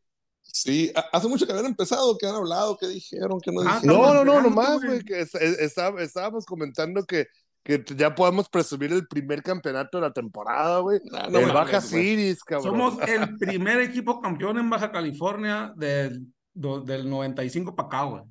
Sí, 0.54 0.92
ha- 0.96 1.08
hace 1.12 1.28
mucho 1.28 1.46
que 1.46 1.52
habían 1.52 1.68
empezado, 1.68 2.18
que 2.18 2.28
han 2.28 2.36
hablado, 2.36 2.78
que 2.78 2.88
dijeron, 2.88 3.40
que 3.40 3.52
no 3.52 3.62
Ah, 3.62 3.76
dijeron. 3.82 4.02
No, 4.02 4.14
no, 4.14 4.26
no, 4.26 4.42
nomás, 4.42 4.78
güey. 4.78 4.88
güey, 4.88 5.04
que 5.04 5.22
es- 5.22 5.36
es- 5.36 5.60
está- 5.60 5.94
estábamos 6.02 6.46
comentando 6.46 7.04
que, 7.06 7.28
que 7.64 7.84
ya 7.96 8.16
podemos 8.16 8.50
presumir 8.50 8.92
el 8.94 9.08
primer 9.08 9.44
campeonato 9.44 9.98
de 9.98 10.02
la 10.08 10.14
temporada, 10.14 10.80
güey. 10.80 11.00
Nah, 11.06 11.28
no 11.28 11.40
el 11.40 11.52
Baja. 11.52 11.82
Cities, 11.82 12.44
cabrón. 12.44 12.72
Somos 12.72 13.08
el 13.08 13.38
primer 13.38 13.80
equipo 13.82 14.20
campeón 14.22 14.58
en 14.58 14.70
Baja 14.70 14.92
California 14.92 15.72
del, 15.76 16.26
do- 16.54 16.82
del 16.82 17.10
95 17.10 17.76
para 17.76 17.88
acá, 17.88 18.04
güey. 18.04 18.24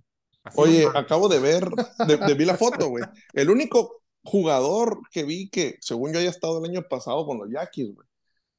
Oye, 0.55 0.85
nomás. 0.87 0.97
acabo 1.05 1.29
de 1.29 1.39
ver, 1.41 1.69
de, 2.07 2.17
de- 2.17 2.35
vi 2.35 2.45
la 2.47 2.57
foto, 2.57 2.89
güey. 2.89 3.05
El 3.35 3.51
único 3.51 4.01
jugador 4.25 5.01
que 5.11 5.25
vi 5.25 5.49
que, 5.51 5.77
según 5.81 6.13
yo, 6.13 6.19
haya 6.21 6.31
estado 6.31 6.59
el 6.65 6.71
año 6.71 6.83
pasado 6.89 7.27
con 7.27 7.39
los 7.39 7.51
Yaquis, 7.51 7.95
güey, 7.95 8.09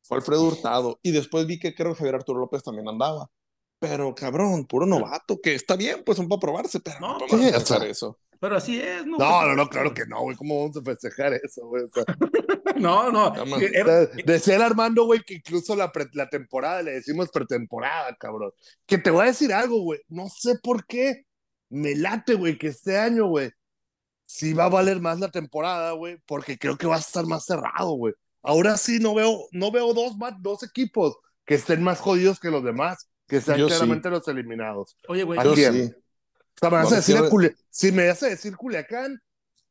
fue 0.04 0.18
Alfredo 0.18 0.44
Hurtado. 0.46 1.00
Y 1.02 1.12
después 1.12 1.46
vi 1.48 1.60
que 1.60 1.74
creo 1.76 1.94
que 1.94 1.98
Javier 2.00 2.16
Arturo 2.16 2.40
López 2.40 2.64
también 2.64 2.88
andaba. 2.88 3.28
Pero, 3.80 4.14
cabrón, 4.14 4.66
puro 4.66 4.86
novato, 4.86 5.40
que 5.42 5.56
está 5.56 5.76
bien, 5.78 6.04
pues 6.06 6.18
son 6.18 6.28
para 6.28 6.40
probarse, 6.40 6.80
pero 6.82 7.00
No, 7.00 7.14
no, 7.14 7.18
pues, 7.20 7.32
podemos 7.32 7.52
sí, 7.52 7.74
hacer 7.74 7.88
eso. 7.90 8.20
Pero 8.40 8.56
así 8.58 8.80
es, 8.82 9.06
¿no? 9.06 9.18
No, 9.18 9.46
no, 9.48 9.56
no, 9.56 9.70
claro 9.70 9.94
que 9.94 10.06
no, 10.06 10.22
güey. 10.22 10.36
¿Cómo 10.38 10.60
vamos 10.62 10.78
a 10.78 10.82
festejar 10.82 11.34
eso, 11.34 11.66
güey? 11.68 11.84
O 11.84 11.88
sea, 11.90 12.04
No, 12.76 13.12
no. 13.12 13.36
Ya, 13.36 13.46
man. 13.46 13.62
Era- 13.74 14.06
decía 14.06 14.56
el 14.56 14.62
Armando, 14.62 15.06
güey, 15.06 15.22
que 15.26 15.36
incluso 15.36 15.76
la, 15.76 15.92
pre- 15.92 16.10
la 16.14 16.30
temporada 16.30 16.82
le 16.82 16.92
decimos 16.92 17.30
pretemporada, 17.32 18.16
cabrón. 18.18 18.52
Que 18.86 18.98
te 18.98 19.12
voy 19.12 19.24
a 19.24 19.26
decir 19.28 19.54
algo, 19.54 19.82
güey. 19.82 20.00
No 20.08 20.30
sé 20.30 20.56
por 20.62 20.86
qué. 20.86 21.26
Me 21.70 21.96
late, 21.96 22.34
güey, 22.36 22.58
que 22.58 22.68
este 22.68 22.98
año, 22.98 23.28
güey, 23.28 23.52
sí 24.24 24.54
va 24.54 24.66
a 24.66 24.70
valer 24.70 25.00
más 25.02 25.20
la 25.20 25.30
temporada, 25.32 25.92
güey, 25.92 26.18
porque 26.26 26.58
creo 26.58 26.78
que 26.78 26.88
va 26.88 26.96
a 26.96 27.00
estar 27.00 27.26
más 27.26 27.46
cerrado, 27.46 27.92
güey. 27.92 28.14
Ahora 28.42 28.78
sí 28.78 29.00
no 29.00 29.14
veo, 29.14 29.48
no 29.52 29.72
veo 29.72 29.94
dos, 29.94 30.18
más, 30.18 30.34
dos 30.42 30.64
equipos 30.64 31.18
que 31.46 31.56
estén 31.56 31.84
más 31.84 32.00
jodidos 32.00 32.40
que 32.40 32.50
los 32.50 32.64
demás, 32.64 33.09
que 33.30 33.40
sean 33.40 33.58
Yo 33.58 33.68
sí. 33.70 33.76
claramente 33.76 34.10
los 34.10 34.28
eliminados. 34.28 34.98
Oye, 35.08 35.24
güey. 35.24 35.40
¿A 35.40 35.44
Yo 35.46 35.54
quién? 35.54 35.74
sí. 35.74 35.94
O 35.94 36.60
sea, 36.60 36.70
me 36.72 36.76
vas 36.78 36.92
a 36.92 36.96
decir 36.98 37.16
a 37.16 37.22
Vamos, 37.22 37.34
Culia- 37.34 37.56
si 37.70 37.92
me 37.94 38.08
vas 38.08 38.22
a 38.24 38.28
decir 38.28 38.58
Culiacán, 38.58 39.22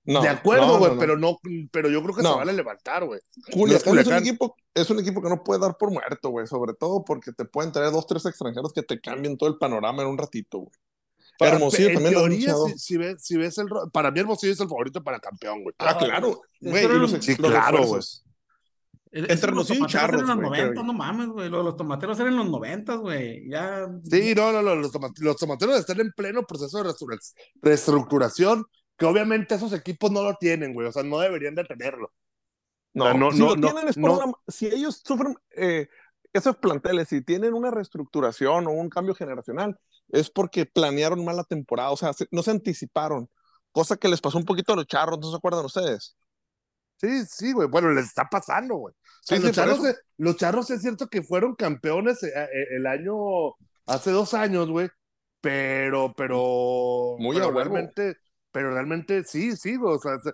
No, 0.04 0.22
de 0.22 0.28
acuerdo, 0.30 0.78
güey, 0.78 0.88
no, 0.90 0.94
no. 0.94 1.00
pero 1.00 1.18
no, 1.18 1.38
pero 1.70 1.90
yo 1.90 2.02
creo 2.02 2.14
que 2.16 2.22
No. 2.22 2.32
se 2.32 2.38
vale 2.38 2.52
levantar, 2.54 3.04
güey. 3.04 3.20
Culiacán, 3.52 3.94
No 3.94 4.00
es 4.00 4.06
es, 4.06 4.12
un 4.12 4.18
equipo, 4.18 4.56
es 4.72 4.88
un 4.88 5.00
equipo 5.00 5.20
que 5.20 5.28
no 5.28 5.44
puede 5.44 5.60
dar 5.60 5.76
por 5.76 5.90
muerto, 5.90 6.30
güey. 6.30 6.46
Sobre 6.46 6.72
todo 6.72 7.04
porque 7.04 7.32
te 7.32 7.44
pueden 7.44 7.72
traer 7.72 7.92
dos, 7.92 8.06
tres 8.06 8.24
extranjeros 8.24 8.72
que 8.72 8.82
te 8.82 8.98
cambien 9.00 9.36
todo 9.36 9.50
el 9.50 9.58
panorama 9.58 10.02
en 10.02 10.08
un 10.08 10.16
ratito, 10.16 10.58
güey. 10.60 10.72
Para- 11.38 11.52
Hermosillo 11.56 11.88
en 11.88 11.94
también 11.94 12.14
lo 12.14 12.20
teoría, 12.20 12.36
anunciado. 12.52 12.66
si, 12.68 12.78
si 12.78 12.96
ves, 12.96 13.16
si 13.22 13.36
ves 13.36 13.58
el 13.58 13.66
para 13.92 14.10
mí 14.10 14.18
Hermosillo 14.20 14.52
es 14.54 14.60
el 14.60 14.68
favorito 14.68 15.04
para 15.04 15.20
campeón, 15.20 15.62
güey. 15.62 15.74
Ah, 15.78 15.96
claro. 15.98 16.40
Güey, 16.60 16.82
Sí, 17.20 17.36
claro, 17.36 17.78
refuerzos. 17.78 18.24
Entre 19.12 19.50
y 19.50 19.54
tomateros 19.54 19.90
Charros, 19.92 20.20
en 20.22 20.26
los 20.28 20.36
güey, 20.36 20.50
creo 20.50 20.64
90, 20.66 20.80
yo. 20.80 20.86
no 20.86 20.92
mames, 20.92 21.28
güey. 21.28 21.48
Los, 21.48 21.64
los 21.64 21.76
tomateros 21.76 22.18
eran 22.20 22.32
en 22.32 22.38
los 22.38 22.48
90, 22.50 22.94
güey. 22.96 23.48
Ya. 23.48 23.88
Sí, 24.04 24.34
no, 24.34 24.52
no, 24.52 24.62
no, 24.62 24.74
los, 24.74 24.92
toma- 24.92 25.10
los 25.18 25.36
tomateros 25.36 25.78
están 25.78 26.00
en 26.00 26.12
pleno 26.12 26.42
proceso 26.44 26.82
de 26.82 26.92
reestructuración, 27.62 28.64
que 28.96 29.06
obviamente 29.06 29.54
esos 29.54 29.72
equipos 29.72 30.10
no 30.10 30.22
lo 30.22 30.34
tienen, 30.34 30.74
güey, 30.74 30.88
o 30.88 30.92
sea, 30.92 31.02
no 31.02 31.18
deberían 31.20 31.54
de 31.54 31.64
tenerlo. 31.64 32.12
No, 32.94 33.04
O 33.04 33.08
sea, 33.08 33.14
no- 33.18 33.32
si 33.32 33.38
no- 33.38 33.46
lo 33.50 33.56
no- 33.56 33.68
tienen 33.72 33.88
es 33.88 33.96
por 33.96 34.10
una- 34.10 34.32
si 34.48 34.66
ellos 34.66 35.02
sufren 35.04 35.34
eh, 35.56 35.88
esos 36.32 36.56
planteles, 36.56 37.08
si 37.08 37.22
tienen 37.22 37.54
una 37.54 37.70
reestructuración 37.70 38.66
o 38.66 38.70
un 38.70 38.90
cambio 38.90 39.14
generacional, 39.14 39.78
es 40.10 40.30
porque 40.30 40.66
planearon 40.66 41.24
mal 41.24 41.36
la 41.36 41.44
temporada, 41.44 41.90
o 41.90 41.96
sea, 41.96 42.12
se- 42.12 42.28
no 42.30 42.42
se 42.42 42.50
anticiparon, 42.50 43.30
cosa 43.72 43.96
que 43.96 44.08
les 44.08 44.20
pasó 44.20 44.36
un 44.38 44.44
poquito 44.44 44.72
a 44.72 44.76
los 44.76 44.86
charros, 44.86 45.18
¿no 45.20 45.30
se 45.30 45.36
acuerdan 45.36 45.64
ustedes? 45.64 46.16
Sí, 47.00 47.24
sí, 47.26 47.52
güey. 47.52 47.68
Bueno, 47.68 47.92
les 47.92 48.06
está 48.06 48.24
pasando, 48.30 48.74
güey. 48.76 48.92
O 48.94 48.96
sea, 49.22 49.36
Sí, 49.38 49.42
los, 49.44 49.52
charros, 49.52 49.84
eso. 49.84 49.98
los 50.18 50.36
charros 50.36 50.70
es 50.70 50.82
cierto 50.82 51.06
que 51.08 51.22
fueron 51.22 51.54
campeones 51.54 52.22
eh, 52.22 52.32
eh, 52.36 52.66
el 52.76 52.86
año, 52.86 53.14
hace 53.86 54.10
dos 54.10 54.34
años, 54.34 54.68
güey. 54.68 54.88
Pero, 55.40 56.12
pero. 56.16 57.16
Muy 57.18 57.36
pero 57.36 57.52
realmente, 57.52 58.16
pero 58.50 58.72
realmente 58.72 59.22
sí, 59.24 59.56
sí, 59.56 59.76
güey. 59.76 59.94
O 59.94 59.98
sea, 60.00 60.18
se- 60.18 60.32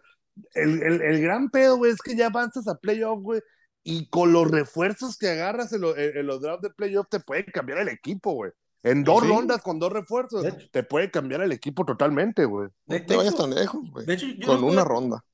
el, 0.55 0.83
el, 0.83 1.03
el 1.03 1.21
gran 1.23 1.51
pedo, 1.51 1.77
güey, 1.77 1.93
es 1.93 2.01
que 2.01 2.17
ya 2.17 2.27
avanzas 2.27 2.67
a 2.69 2.77
playoff, 2.77 3.21
güey. 3.23 3.41
Y 3.83 4.09
con 4.09 4.33
los 4.33 4.51
refuerzos 4.51 5.19
que 5.19 5.29
agarras 5.29 5.73
en, 5.75 5.83
lo- 5.83 5.97
en- 5.97 6.17
en 6.17 6.27
los 6.27 6.41
drafts 6.41 6.63
de 6.63 6.71
playoff, 6.71 7.07
te 7.11 7.21
pueden 7.21 7.45
cambiar 7.53 7.79
el 7.81 7.89
equipo, 7.89 8.33
güey. 8.33 8.51
En 8.83 9.05
dos 9.05 9.23
Sí. 9.23 9.29
rondas 9.29 9.63
con 9.63 9.79
dos 9.79 9.93
refuerzos, 9.93 10.45
te 10.71 10.83
puede 10.83 11.11
cambiar 11.11 11.43
el 11.43 11.53
equipo 11.53 11.85
totalmente, 11.85 12.45
güey. 12.47 12.69
No 12.87 12.95
de 12.95 13.01
te 13.01 13.17
vayas 13.17 13.37
tan 13.37 13.55
lejos, 13.55 13.83
güey. 13.91 14.07
de 14.07 14.15
hecho, 14.15 14.27
yo 14.39 14.47
Con 14.47 14.61
no 14.63 14.67
una 14.69 14.85
ronda. 14.85 15.25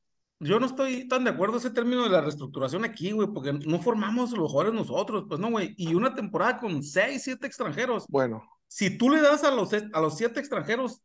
Yo 0.43 0.59
no 0.59 0.67
estoy 0.67 1.07
tan 1.07 1.25
de 1.25 1.31
acuerdo 1.31 1.59
ese 1.59 1.71
término 1.71 2.03
de 2.03 2.09
la 2.09 2.23
reestructuración 2.23 2.85
aquí, 2.85 3.13
güey, 3.13 3.29
porque 3.29 3.53
no 3.53 3.79
formamos 3.81 4.33
los 4.33 4.51
jugadores 4.51 4.73
nosotros, 4.79 5.25
pues 5.29 5.39
no, 5.39 5.51
güey. 5.51 5.75
Y 5.77 5.95
una 5.95 6.15
temporada 6.15 6.57
con 6.59 6.83
seis, 6.83 7.23
siete 7.25 7.47
extranjeros. 7.47 8.07
Bueno, 8.09 8.43
Si 8.67 8.97
tú 8.97 9.11
le 9.11 9.21
das 9.21 9.45
a 9.45 9.51
los, 9.51 9.71
a 9.73 10.01
los 10.01 10.17
siete 10.17 10.41
extranjeros 10.41 11.03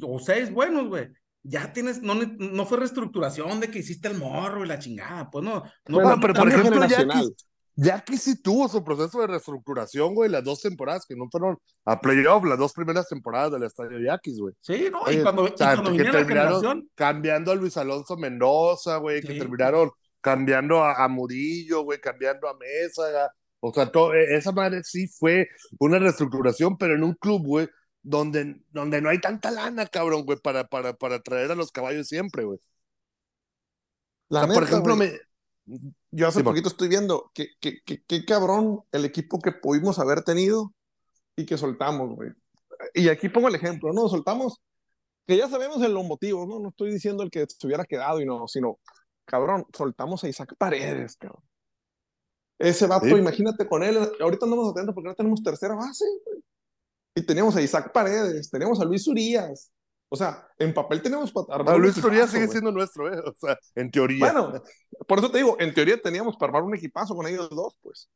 o 0.00 0.18
seis 0.20 0.52
buenos, 0.52 0.86
güey, 0.88 1.08
ya 1.42 1.72
tienes, 1.72 2.00
no, 2.00 2.14
no 2.14 2.64
fue 2.64 2.78
reestructuración 2.78 3.58
de 3.60 3.70
que 3.70 3.80
hiciste 3.80 4.08
el 4.08 4.18
morro 4.18 4.64
y 4.64 4.68
la 4.68 4.78
chingada, 4.78 5.30
pues 5.30 5.44
no. 5.44 5.62
no 5.88 5.96
Bueno, 5.96 6.10
fue- 6.12 6.20
pero 6.20 6.34
por 6.34 6.48
ejemplo, 6.48 6.70
generacional. 6.72 7.34
Jackie, 7.76 8.16
sí 8.16 8.40
tuvo 8.40 8.68
su 8.68 8.84
proceso 8.84 9.20
de 9.20 9.26
reestructuración, 9.26 10.14
güey, 10.14 10.30
las 10.30 10.44
dos 10.44 10.60
temporadas 10.60 11.04
que 11.06 11.16
no 11.16 11.28
fueron 11.30 11.58
a 11.84 12.00
playoff, 12.00 12.44
las 12.44 12.58
dos 12.58 12.72
primeras 12.72 13.08
temporadas 13.08 13.50
del 13.52 13.64
estadio 13.64 13.98
Yaquis, 13.98 14.38
güey. 14.38 14.54
Sí, 14.60 14.88
no, 14.92 15.02
Oye, 15.02 15.18
y 15.18 15.22
cuando, 15.22 15.46
y 15.46 15.50
o 15.50 15.54
cuando 15.56 15.92
que 15.92 16.04
la 16.04 16.12
terminaron 16.12 16.60
generación, 16.60 16.90
cambiando 16.94 17.50
a 17.50 17.54
Luis 17.56 17.76
Alonso 17.76 18.16
Mendoza, 18.16 18.98
güey, 18.98 19.22
que 19.22 19.34
terminaron 19.34 19.90
cambiando 20.20 20.84
a, 20.84 21.04
a 21.04 21.08
Murillo, 21.08 21.82
güey, 21.82 22.00
cambiando 22.00 22.48
a 22.48 22.56
Mesa, 22.56 23.30
o 23.58 23.72
sea, 23.72 23.90
todo, 23.90 24.14
e, 24.14 24.36
esa 24.36 24.52
madre 24.52 24.82
sí 24.84 25.08
fue 25.08 25.48
una 25.80 25.98
reestructuración, 25.98 26.78
pero 26.78 26.94
en 26.94 27.02
un 27.02 27.14
club, 27.14 27.44
güey, 27.44 27.68
donde, 28.02 28.60
donde 28.70 29.00
no 29.00 29.08
hay 29.08 29.20
tanta 29.20 29.50
lana, 29.50 29.86
cabrón, 29.86 30.24
güey, 30.24 30.38
para, 30.38 30.64
para, 30.64 30.92
para 30.92 31.20
traer 31.20 31.50
a 31.50 31.54
los 31.54 31.72
caballos 31.72 32.06
siempre, 32.06 32.44
güey. 32.44 32.58
O 34.28 34.34
la 34.34 34.44
sea, 34.44 34.54
por 34.54 34.62
ejemplo, 34.62 34.96
güey, 34.96 35.10
me... 35.66 35.78
yo 36.16 36.28
hace 36.28 36.40
Simón. 36.40 36.52
poquito 36.52 36.68
estoy 36.68 36.88
viendo 36.88 37.30
que, 37.34 37.48
que, 37.60 37.80
que, 37.84 38.02
que 38.04 38.24
cabrón 38.24 38.82
el 38.92 39.04
equipo 39.04 39.38
que 39.40 39.52
pudimos 39.52 39.98
haber 39.98 40.22
tenido 40.22 40.72
y 41.36 41.46
que 41.46 41.56
soltamos, 41.58 42.14
güey. 42.14 42.30
Y 42.94 43.08
aquí 43.08 43.28
pongo 43.28 43.48
el 43.48 43.54
ejemplo, 43.54 43.92
¿no? 43.92 44.08
Soltamos, 44.08 44.60
que 45.26 45.36
ya 45.36 45.48
sabemos 45.48 45.82
en 45.82 45.94
los 45.94 46.04
motivos, 46.04 46.46
¿no? 46.46 46.60
No 46.60 46.68
estoy 46.68 46.92
diciendo 46.92 47.22
el 47.22 47.30
que 47.30 47.46
se 47.48 47.66
hubiera 47.66 47.84
quedado 47.84 48.20
y 48.20 48.26
no, 48.26 48.46
sino, 48.46 48.78
cabrón, 49.24 49.66
soltamos 49.76 50.22
a 50.24 50.28
Isaac 50.28 50.54
Paredes, 50.58 51.16
cabrón. 51.16 51.42
Ese 52.58 52.86
vato, 52.86 53.06
Sí. 53.06 53.12
imagínate 53.14 53.66
con 53.66 53.82
él, 53.82 53.96
ahorita 54.20 54.46
andamos 54.46 54.70
atentos 54.70 54.94
porque 54.94 55.08
no 55.08 55.14
tenemos 55.14 55.42
tercera 55.42 55.74
base, 55.74 56.04
güey. 56.24 56.40
Y 57.16 57.22
teníamos 57.22 57.56
a 57.56 57.62
Isaac 57.62 57.92
Paredes, 57.92 58.50
tenemos 58.50 58.80
a 58.80 58.84
Luis 58.84 59.06
Urias. 59.08 59.70
O 60.14 60.16
sea, 60.16 60.46
en 60.58 60.72
papel 60.72 61.02
tenemos 61.02 61.32
para 61.32 61.56
armar 61.56 61.74
un 61.74 61.82
Luis 61.82 61.96
Urias 61.98 62.12
equipazo, 62.12 62.32
sigue 62.32 62.48
siendo 62.48 62.70
nuestro, 62.70 63.12
¿eh? 63.12 63.20
O 63.26 63.34
sea, 63.36 63.58
en 63.74 63.90
teoría. 63.90 64.32
Bueno, 64.32 64.62
por 65.08 65.18
eso 65.18 65.28
te 65.30 65.38
digo, 65.38 65.56
en 65.58 65.74
teoría 65.74 66.00
teníamos 66.00 66.36
para 66.36 66.50
armar 66.50 66.62
un 66.62 66.76
equipazo 66.76 67.14
con 67.16 67.26
ellos 67.26 67.50
dos, 67.50 67.76
pues. 67.82 68.08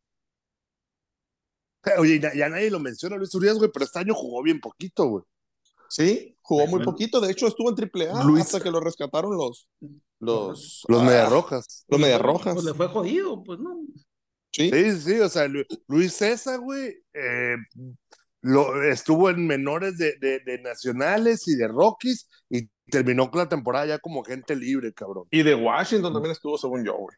Oye, 1.98 2.20
ya, 2.20 2.32
ya 2.34 2.48
nadie 2.48 2.70
lo 2.70 2.78
menciona, 2.80 3.16
Luis 3.16 3.34
Urias, 3.34 3.58
güey, 3.58 3.70
pero 3.72 3.84
este 3.84 3.98
año 3.98 4.14
jugó 4.14 4.42
bien 4.42 4.60
poquito, 4.60 5.06
güey. 5.06 5.24
Sí, 5.88 6.36
jugó 6.42 6.66
muy 6.66 6.84
poquito. 6.84 7.20
De 7.20 7.32
hecho, 7.32 7.46
estuvo 7.46 7.68
en 7.70 7.74
triple 7.74 8.10
A 8.10 8.22
Luis- 8.22 8.42
hasta 8.42 8.60
que 8.60 8.70
lo 8.70 8.78
rescataron 8.78 9.36
los 9.36 9.68
los 10.20 10.84
Los 10.88 11.00
ah, 11.02 11.04
Medias 11.04 11.30
Rojas. 11.30 11.84
Los 11.88 12.00
Medias 12.00 12.20
Rojas. 12.20 12.54
pues 12.54 12.64
le 12.66 12.74
fue 12.74 12.88
jodido, 12.88 13.42
pues 13.42 13.58
no. 13.58 13.80
Sí. 14.52 14.70
Sí, 14.70 15.00
sí, 15.00 15.20
o 15.20 15.28
sea, 15.28 15.48
Lu- 15.48 15.64
Luis 15.88 16.12
César, 16.14 16.60
güey, 16.60 16.94
eh, 17.14 17.56
lo, 18.42 18.82
estuvo 18.84 19.30
en 19.30 19.46
menores 19.46 19.98
de, 19.98 20.16
de, 20.20 20.40
de 20.40 20.58
nacionales 20.60 21.46
y 21.48 21.56
de 21.56 21.68
Rockies 21.68 22.28
y 22.48 22.68
terminó 22.90 23.30
con 23.30 23.38
la 23.40 23.48
temporada 23.48 23.86
ya 23.86 23.98
como 23.98 24.22
gente 24.24 24.54
libre, 24.56 24.92
cabrón. 24.94 25.26
Y 25.30 25.42
de 25.42 25.54
Washington 25.54 26.12
también 26.12 26.32
estuvo, 26.32 26.56
según 26.58 26.84
yo, 26.84 26.94
güey. 26.96 27.16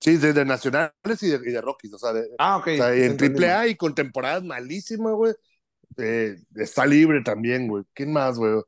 Sí, 0.00 0.16
de, 0.16 0.32
de 0.32 0.44
nacionales 0.44 0.92
y 1.22 1.28
de, 1.28 1.36
y 1.36 1.52
de 1.52 1.60
Rockies, 1.60 1.92
o 1.94 1.98
sea, 1.98 2.12
de- 2.12 2.28
Ah, 2.38 2.56
ok. 2.56 2.66
o 2.68 2.76
sea, 2.76 2.96
y 2.96 3.02
en 3.02 3.16
triple. 3.16 3.50
A 3.50 3.66
y 3.68 3.76
con 3.76 3.94
temporadas 3.94 4.42
malísimas, 4.42 5.12
güey. 5.14 5.32
eh, 5.98 6.36
está 6.56 6.86
libre 6.86 7.22
también, 7.22 7.68
güey. 7.68 7.84
¿Quién 7.94 8.12
más, 8.12 8.36
güey? 8.38 8.62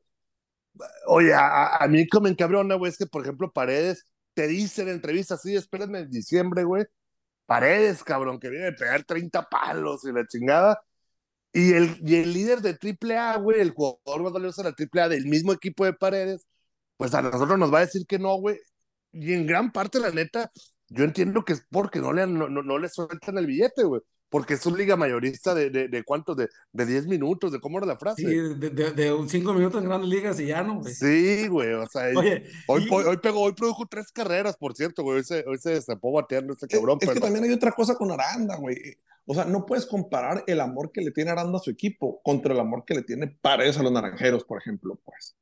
Oye, 1.07 1.33
a, 1.33 1.39
a- 1.47 1.83
a 1.83 1.87
mí 1.87 2.05
que 2.07 2.19
me 2.19 2.29
encabrona, 2.29 2.75
güey, 2.75 2.91
es 2.91 2.97
que, 2.97 3.05
por 3.05 3.21
ejemplo, 3.23 3.51
Paredes 3.51 4.05
te 4.33 4.47
dice 4.47 4.81
en 4.83 4.89
entrevistas, 4.89 5.41
sí, 5.41 5.55
espérenme 5.55 5.99
en 5.99 6.09
diciembre, 6.11 6.63
güey. 6.63 6.85
Paredes, 7.45 8.03
cabrón, 8.03 8.39
que 8.39 8.49
viene 8.49 8.65
de 8.65 8.73
pegar 8.73 9.03
30 9.03 9.43
palos 9.49 10.03
y 10.05 10.11
la 10.11 10.25
chingada. 10.27 10.79
Y 11.55 11.71
el, 11.73 11.97
y 12.05 12.15
el 12.17 12.33
líder 12.33 12.59
de 12.61 12.77
AAA, 12.77 13.37
güey, 13.37 13.61
el 13.61 13.71
jugador 13.71 14.23
más 14.23 14.33
valioso 14.33 14.61
de 14.61 14.69
la 14.71 14.75
AAA 14.75 15.09
del 15.09 15.25
mismo 15.25 15.53
equipo 15.53 15.85
de 15.85 15.93
Paredes, 15.93 16.47
pues 16.97 17.13
a 17.13 17.21
nosotros 17.21 17.57
nos 17.57 17.73
va 17.73 17.77
a 17.79 17.85
decir 17.85 18.05
que 18.07 18.19
no, 18.19 18.35
güey. 18.35 18.59
Y 19.13 19.33
en 19.33 19.47
gran 19.47 19.71
parte, 19.71 20.01
la 20.01 20.11
neta, 20.11 20.51
yo 20.89 21.05
entiendo 21.05 21.45
que 21.45 21.53
es 21.53 21.65
porque 21.71 21.99
no 22.01 22.11
le, 22.11 22.27
no, 22.27 22.49
no, 22.49 22.61
no 22.61 22.77
le 22.77 22.89
sueltan 22.89 23.37
el 23.37 23.47
billete, 23.47 23.83
güey. 23.85 24.01
Porque 24.29 24.55
es 24.55 24.65
un 24.65 24.77
liga 24.77 24.95
mayorista 24.95 25.53
de, 25.53 25.69
de, 25.69 25.87
de 25.87 26.03
cuántos, 26.03 26.35
de, 26.35 26.49
de 26.73 26.85
10 26.85 27.07
minutos, 27.07 27.51
de 27.51 27.59
cómo 27.59 27.77
era 27.77 27.87
la 27.87 27.97
frase. 27.97 28.23
Sí, 28.23 28.35
de, 28.35 28.69
de, 28.71 28.91
de 28.91 29.13
un 29.13 29.29
cinco 29.29 29.53
minutos 29.53 29.81
en 29.81 29.87
grandes 29.87 30.09
ligas 30.09 30.39
y 30.39 30.47
ya 30.47 30.63
no, 30.63 30.79
güey. 30.79 30.93
Sí, 30.93 31.47
güey, 31.47 31.73
o 31.73 31.87
sea, 31.87 32.07
Oye, 32.15 32.43
hoy, 32.67 32.85
y- 32.85 32.93
hoy, 32.93 33.05
hoy 33.05 33.17
pegó, 33.17 33.41
hoy 33.41 33.53
produjo 33.53 33.85
tres 33.85 34.11
carreras, 34.11 34.57
por 34.57 34.75
cierto, 34.75 35.03
güey, 35.03 35.17
hoy 35.19 35.23
se, 35.23 35.43
hoy 35.47 35.57
se 35.59 35.71
destapó 35.71 36.11
bateando 36.11 36.53
este 36.53 36.65
Es, 36.67 36.73
cabrón, 36.79 36.97
es 37.01 37.07
que 37.07 37.13
pero 37.13 37.25
también 37.25 37.45
hay 37.45 37.51
otra 37.51 37.71
cosa 37.71 37.95
con 37.95 38.11
Aranda, 38.11 38.55
güey. 38.57 38.75
O 39.27 39.33
sea, 39.33 39.45
no 39.45 39.65
puedes 39.65 39.85
comparar 39.85 40.43
el 40.47 40.59
amor 40.59 40.91
que 40.91 41.01
le 41.01 41.11
tiene 41.11 41.31
Aranda 41.31 41.57
a 41.57 41.61
su 41.61 41.71
equipo 41.71 42.21
contra 42.23 42.53
el 42.53 42.59
amor 42.59 42.83
que 42.85 42.93
le 42.93 43.01
tiene 43.03 43.37
Paredes 43.41 43.77
a 43.77 43.83
los 43.83 43.91
naranjeros, 43.91 44.43
por 44.43 44.59
ejemplo, 44.59 44.99
pues. 45.03 45.35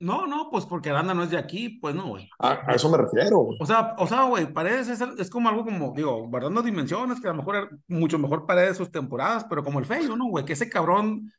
No, 0.00 0.26
no, 0.26 0.48
pues 0.50 0.66
porque 0.66 0.90
Aranda 0.90 1.14
no 1.14 1.22
es 1.22 1.30
de 1.30 1.36
aquí, 1.38 1.78
pues 1.80 1.94
no, 1.94 2.08
güey. 2.08 2.28
A, 2.38 2.70
a 2.70 2.74
eso 2.74 2.90
me 2.90 2.98
refiero, 2.98 3.38
güey. 3.38 3.58
O 3.60 3.66
sea, 3.66 3.94
o 3.98 4.06
sea, 4.06 4.24
güey, 4.24 4.52
Paredes 4.52 4.88
es, 4.88 5.00
es 5.18 5.30
como 5.30 5.48
algo 5.48 5.64
como, 5.64 5.92
digo, 5.94 6.26
guardando 6.28 6.62
dimensiones, 6.62 7.20
que 7.20 7.28
a 7.28 7.32
lo 7.32 7.36
mejor 7.36 7.56
era 7.56 7.68
mucho 7.86 8.18
mejor 8.18 8.46
Paredes 8.46 8.76
sus 8.78 8.90
temporadas, 8.90 9.44
pero 9.48 9.62
como 9.62 9.78
el 9.78 9.86
Feyo, 9.86 10.16
¿no, 10.16 10.26
güey? 10.28 10.44
Que 10.44 10.54
ese 10.54 10.68
cabrón, 10.68 11.30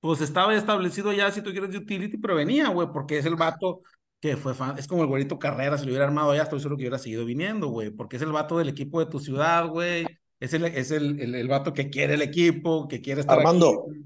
pues 0.00 0.20
estaba 0.20 0.54
establecido 0.54 1.12
ya, 1.12 1.30
si 1.30 1.40
tú 1.42 1.52
quieres, 1.52 1.70
de 1.70 1.78
utility, 1.78 2.18
pero 2.18 2.34
venía, 2.34 2.68
güey, 2.68 2.88
porque 2.92 3.18
es 3.18 3.24
el 3.24 3.36
vato 3.36 3.80
que 4.20 4.36
fue 4.36 4.54
fan, 4.54 4.78
es 4.78 4.86
como 4.86 5.02
el 5.02 5.08
güerito 5.08 5.38
Carrera, 5.38 5.76
si 5.78 5.84
lo 5.84 5.90
hubiera 5.90 6.04
armado 6.06 6.34
ya, 6.34 6.42
estoy 6.42 6.60
seguro 6.60 6.76
que 6.76 6.82
hubiera 6.82 6.98
seguido 6.98 7.24
viniendo, 7.24 7.68
güey, 7.68 7.90
porque 7.90 8.16
es 8.16 8.22
el 8.22 8.30
vato 8.32 8.56
del 8.58 8.68
equipo 8.68 9.00
de 9.00 9.06
tu 9.06 9.18
ciudad, 9.18 9.66
güey, 9.68 10.06
es 10.40 10.52
el, 10.54 10.64
es 10.64 10.90
el, 10.92 11.20
el, 11.20 11.34
el 11.34 11.48
vato 11.48 11.72
que 11.72 11.88
quiere 11.90 12.14
el 12.14 12.22
equipo, 12.22 12.86
que 12.88 13.00
quiere 13.00 13.20
estar 13.20 13.38
Armando. 13.38 13.86
aquí. 13.88 14.00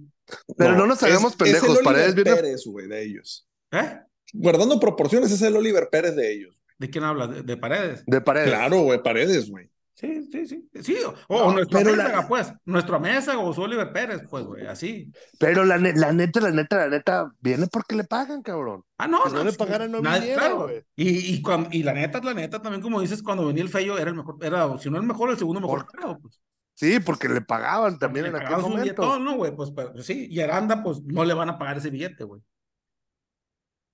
Pero 0.56 0.74
no 0.74 0.86
nos 0.86 1.02
hagamos 1.02 1.32
es- 1.32 1.36
pendejos, 1.36 1.78
Es 1.78 1.84
Paredes 1.84 2.14
viene- 2.14 2.34
Pérez, 2.34 2.62
güey, 2.66 2.88
de 2.88 3.02
ellos. 3.04 3.45
¿Eh? 3.72 4.00
Guardando 4.32 4.78
proporciones, 4.80 5.30
es 5.32 5.42
el 5.42 5.56
Oliver 5.56 5.88
Pérez 5.90 6.14
de 6.16 6.32
ellos. 6.32 6.54
¿De 6.78 6.90
quién 6.90 7.04
hablas? 7.04 7.30
¿De, 7.30 7.42
de 7.42 7.56
Paredes? 7.56 8.04
de 8.06 8.20
Paredes. 8.20 8.48
Claro, 8.50 8.80
güey, 8.82 9.02
Paredes, 9.02 9.50
güey. 9.50 9.70
Sí, 9.94 10.28
sí, 10.30 10.46
sí. 10.46 10.68
Sí, 10.82 10.98
o, 11.28 11.38
No, 11.46 11.52
nuestro 11.54 11.78
pero 11.78 11.92
Mésaga, 11.92 12.20
la- 12.20 12.28
pues. 12.28 12.52
Nuestro 12.66 13.00
Mésaga 13.00 13.38
o 13.38 13.54
su 13.54 13.62
Oliver 13.62 13.90
Pérez, 13.94 14.20
pues, 14.28 14.44
güey, 14.44 14.66
así. 14.66 15.10
Pero 15.38 15.64
la, 15.64 15.78
ne- 15.78 15.94
la 15.94 16.12
neta, 16.12 16.38
la 16.40 16.50
neta, 16.50 16.76
la 16.76 16.88
neta, 16.88 17.32
viene 17.40 17.66
porque 17.68 17.96
le 17.96 18.04
pagan, 18.04 18.42
cabrón. 18.42 18.82
Ah, 18.98 19.08
no, 19.08 19.24
Si 19.26 19.32
no 19.32 19.42
le 19.42 19.54
pagaran, 19.54 19.90
no 19.90 20.02
nadie- 20.02 20.20
viniera, 20.20 20.40
claro. 20.42 20.62
güey. 20.64 20.82
Y, 20.96 21.34
y, 21.34 21.40
cuando, 21.40 21.70
y 21.72 21.82
la 21.82 21.94
neta, 21.94 22.20
la 22.22 22.34
neta, 22.34 22.60
también 22.60 22.82
como 22.82 23.00
dices, 23.00 23.22
cuando 23.22 23.46
venía 23.46 23.62
el 23.62 23.70
Feyo 23.70 23.96
era 23.96 24.10
el 24.10 24.16
mejor, 24.16 24.36
era, 24.42 24.76
si 24.78 24.90
no 24.90 24.98
el 24.98 25.04
mejor, 25.04 25.30
el 25.30 25.38
segundo 25.38 25.62
mejor 25.62 25.86
Por- 25.86 25.92
pagado, 25.92 26.18
pues. 26.20 26.38
Sí, 26.74 27.00
porque 27.00 27.30
le 27.30 27.40
pagaban 27.40 27.98
también 27.98 28.24
Le 28.24 28.28
en 28.28 28.36
aquel 28.36 28.58
momento. 28.58 28.82
billetón, 28.82 29.24
¿no, 29.24 29.36
güey? 29.36 29.56
Pues, 29.56 29.70
pero, 29.74 29.96
sí, 30.02 30.26
y 30.30 30.40
Aranda, 30.40 30.82
pues, 30.82 31.02
no 31.04 31.24
le 31.24 31.32
van 31.32 31.48
a 31.48 31.56
pagar 31.58 31.78
ese 31.78 31.88
billete, 31.88 32.24
güey. 32.24 32.42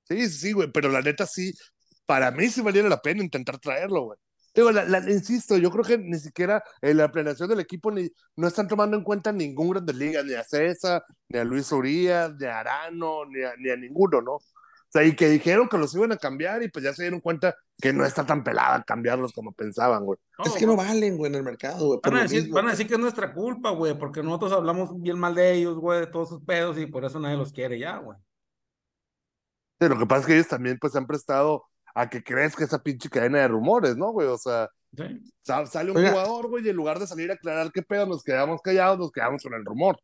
Sí, 0.04 0.28
sí, 0.28 0.52
güey, 0.52 0.70
pero 0.72 0.88
la 0.88 1.00
neta 1.00 1.26
sí, 1.26 1.52
para 2.06 2.30
mí 2.30 2.48
sí 2.48 2.60
valiera 2.60 2.88
la 2.88 3.00
pena 3.00 3.22
intentar 3.22 3.58
traerlo, 3.58 4.02
güey. 4.02 4.18
Digo, 4.54 4.70
la, 4.70 4.84
la- 4.84 4.98
insisto, 5.10 5.56
yo 5.56 5.70
creo 5.70 5.84
que 5.84 5.96
ni 5.96 6.18
siquiera 6.18 6.62
en 6.82 6.98
la 6.98 7.10
planeación 7.10 7.48
del 7.48 7.60
equipo 7.60 7.90
ni, 7.90 8.10
no 8.36 8.46
están 8.48 8.68
tomando 8.68 8.96
en 8.98 9.02
cuenta 9.02 9.32
ningún 9.32 9.70
Grandes 9.70 9.96
Ligas, 9.96 10.24
ni 10.26 10.34
a 10.34 10.44
César, 10.44 11.02
ni 11.28 11.38
a 11.38 11.44
Luis 11.44 11.72
Urias, 11.72 12.32
ni 12.38 12.46
a 12.46 12.60
Arano, 12.60 13.24
ni 13.26 13.42
a, 13.42 13.54
ni 13.56 13.70
a 13.70 13.76
ninguno, 13.76 14.20
¿no? 14.20 14.32
O 14.34 14.42
sea, 14.92 15.04
y 15.04 15.16
que 15.16 15.30
dijeron 15.30 15.70
que 15.70 15.78
los 15.78 15.94
iban 15.94 16.12
a 16.12 16.18
cambiar 16.18 16.62
y 16.62 16.68
pues 16.68 16.84
ya 16.84 16.92
se 16.92 17.04
dieron 17.04 17.20
cuenta 17.20 17.56
que 17.80 17.94
no 17.94 18.04
está 18.04 18.26
tan 18.26 18.44
pelada 18.44 18.82
cambiarlos 18.82 19.32
como 19.32 19.52
pensaban, 19.52 20.04
güey. 20.04 20.18
No, 20.38 20.44
es 20.44 20.52
que 20.52 20.66
no 20.66 20.76
valen, 20.76 21.16
güey, 21.16 21.30
en 21.30 21.36
el 21.36 21.42
mercado, 21.44 21.86
güey. 21.86 22.00
Van 22.02 22.12
van 22.50 22.66
a 22.66 22.70
decir 22.72 22.86
que 22.86 22.94
es 22.94 23.00
nuestra 23.00 23.32
culpa, 23.32 23.70
güey, 23.70 23.98
porque 23.98 24.22
nosotros 24.22 24.52
hablamos 24.52 24.90
bien 25.00 25.18
mal 25.18 25.34
de 25.34 25.54
ellos, 25.54 25.78
güey, 25.78 26.00
de 26.00 26.08
todos 26.08 26.28
sus 26.28 26.44
pedos, 26.44 26.76
y 26.76 26.84
por 26.84 27.06
eso 27.06 27.18
nadie 27.18 27.38
los 27.38 27.54
quiere 27.54 27.78
ya, 27.78 27.96
güey. 27.96 28.18
Sí, 29.82 29.88
lo 29.88 29.98
que 29.98 30.06
pasa 30.06 30.20
es 30.20 30.26
que 30.26 30.34
ellos 30.34 30.48
también 30.48 30.78
pues 30.80 30.92
se 30.92 30.98
han 30.98 31.06
prestado 31.06 31.64
a 31.94 32.08
que 32.08 32.22
crezca 32.22 32.64
esa 32.64 32.82
pinche 32.82 33.08
cadena 33.10 33.38
de 33.40 33.48
rumores, 33.48 33.96
¿no, 33.96 34.12
güey? 34.12 34.28
O 34.28 34.38
sea, 34.38 34.68
Sí. 34.96 35.04
sale 35.42 35.90
un 35.90 35.96
Oiga. 35.96 36.10
jugador, 36.10 36.48
güey, 36.48 36.64
y 36.66 36.68
en 36.68 36.76
lugar 36.76 36.98
de 36.98 37.06
salir 37.06 37.30
a 37.30 37.34
aclarar 37.34 37.72
qué 37.72 37.82
pedo, 37.82 38.06
nos 38.06 38.22
quedamos 38.22 38.60
callados, 38.60 38.98
nos 38.98 39.10
quedamos 39.10 39.42
con 39.42 39.54
el 39.54 39.64
rumor. 39.64 39.98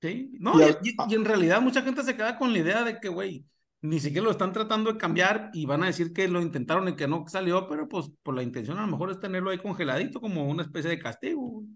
Sí, 0.00 0.36
no, 0.38 0.52
y 0.60 1.14
en 1.14 1.24
realidad 1.24 1.60
mucha 1.60 1.82
gente 1.82 2.04
se 2.04 2.14
queda 2.14 2.38
con 2.38 2.52
la 2.52 2.58
idea 2.58 2.84
de 2.84 3.00
que, 3.00 3.08
güey, 3.08 3.44
ni 3.80 3.98
siquiera 4.00 4.24
lo 4.24 4.30
están 4.30 4.52
tratando 4.52 4.92
de 4.92 4.98
cambiar 4.98 5.50
y 5.52 5.66
van 5.66 5.82
a 5.82 5.86
decir 5.86 6.12
que 6.12 6.28
lo 6.28 6.40
intentaron 6.40 6.88
y 6.88 6.94
que 6.94 7.08
no 7.08 7.24
salió, 7.26 7.68
pero 7.68 7.88
pues 7.88 8.10
por 8.22 8.34
la 8.34 8.42
intención 8.42 8.78
a 8.78 8.82
lo 8.82 8.88
mejor 8.88 9.10
es 9.10 9.18
tenerlo 9.18 9.50
ahí 9.50 9.58
congeladito 9.58 10.20
como 10.20 10.46
una 10.48 10.62
especie 10.62 10.90
de 10.90 10.98
castigo. 10.98 11.40
güey. 11.40 11.66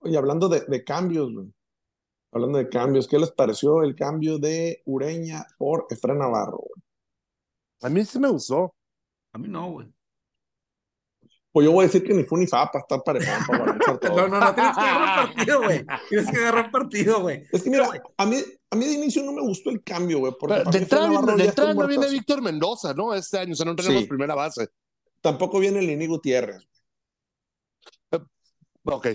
Oye, 0.00 0.18
hablando 0.18 0.48
de, 0.48 0.62
de 0.66 0.84
cambios, 0.84 1.32
güey. 1.32 1.46
Hablando 2.32 2.58
de 2.58 2.68
cambios, 2.68 3.08
¿qué 3.08 3.18
les 3.18 3.30
pareció 3.30 3.82
el 3.82 3.94
cambio 3.94 4.38
de 4.38 4.82
Ureña 4.84 5.46
por 5.58 5.86
Efraín 5.90 6.18
Navarro? 6.18 6.58
güey? 6.58 6.82
A 7.82 7.88
mí 7.88 8.04
sí 8.04 8.18
me 8.18 8.28
gustó. 8.28 8.74
A 9.32 9.38
mí 9.38 9.48
no, 9.48 9.70
güey. 9.72 9.88
Pues 11.52 11.64
yo 11.64 11.72
voy 11.72 11.84
a 11.84 11.86
decir 11.86 12.04
que 12.04 12.12
ni 12.12 12.24
fue 12.24 12.38
ni 12.38 12.46
fa 12.46 12.70
para 12.70 12.82
estar 12.82 13.02
parejón, 13.02 13.34
para 13.46 13.58
balancear 13.64 13.98
todo. 13.98 14.16
No, 14.16 14.28
no, 14.28 14.40
no, 14.40 14.54
tienes 14.54 14.76
que 14.76 14.80
agarrar 14.82 15.26
partido, 15.26 15.62
güey. 15.62 15.86
Tienes 16.08 16.30
que 16.30 16.36
agarrar 16.36 16.70
partido, 16.70 17.20
güey. 17.22 17.44
Es 17.50 17.62
que 17.62 17.70
mira, 17.70 17.88
a 18.18 18.26
mí, 18.26 18.36
a 18.70 18.76
mí 18.76 18.84
de 18.84 18.92
inicio 18.92 19.22
no 19.22 19.32
me 19.32 19.40
gustó 19.40 19.70
el 19.70 19.82
cambio, 19.82 20.18
güey. 20.18 20.34
De 20.70 20.78
entrada, 20.78 21.08
de 21.08 21.74
no 21.74 21.86
viene. 21.86 22.10
Víctor 22.10 22.42
Mendoza, 22.42 22.92
¿no? 22.92 23.14
Este 23.14 23.38
año, 23.38 23.52
o 23.52 23.56
sea, 23.56 23.64
no 23.64 23.74
tenemos 23.74 24.02
Sí. 24.02 24.08
primera 24.08 24.34
base. 24.34 24.68
Tampoco 25.22 25.58
viene 25.58 25.80
Lini 25.80 26.06
Gutiérrez. 26.06 26.62
Ok. 28.84 29.06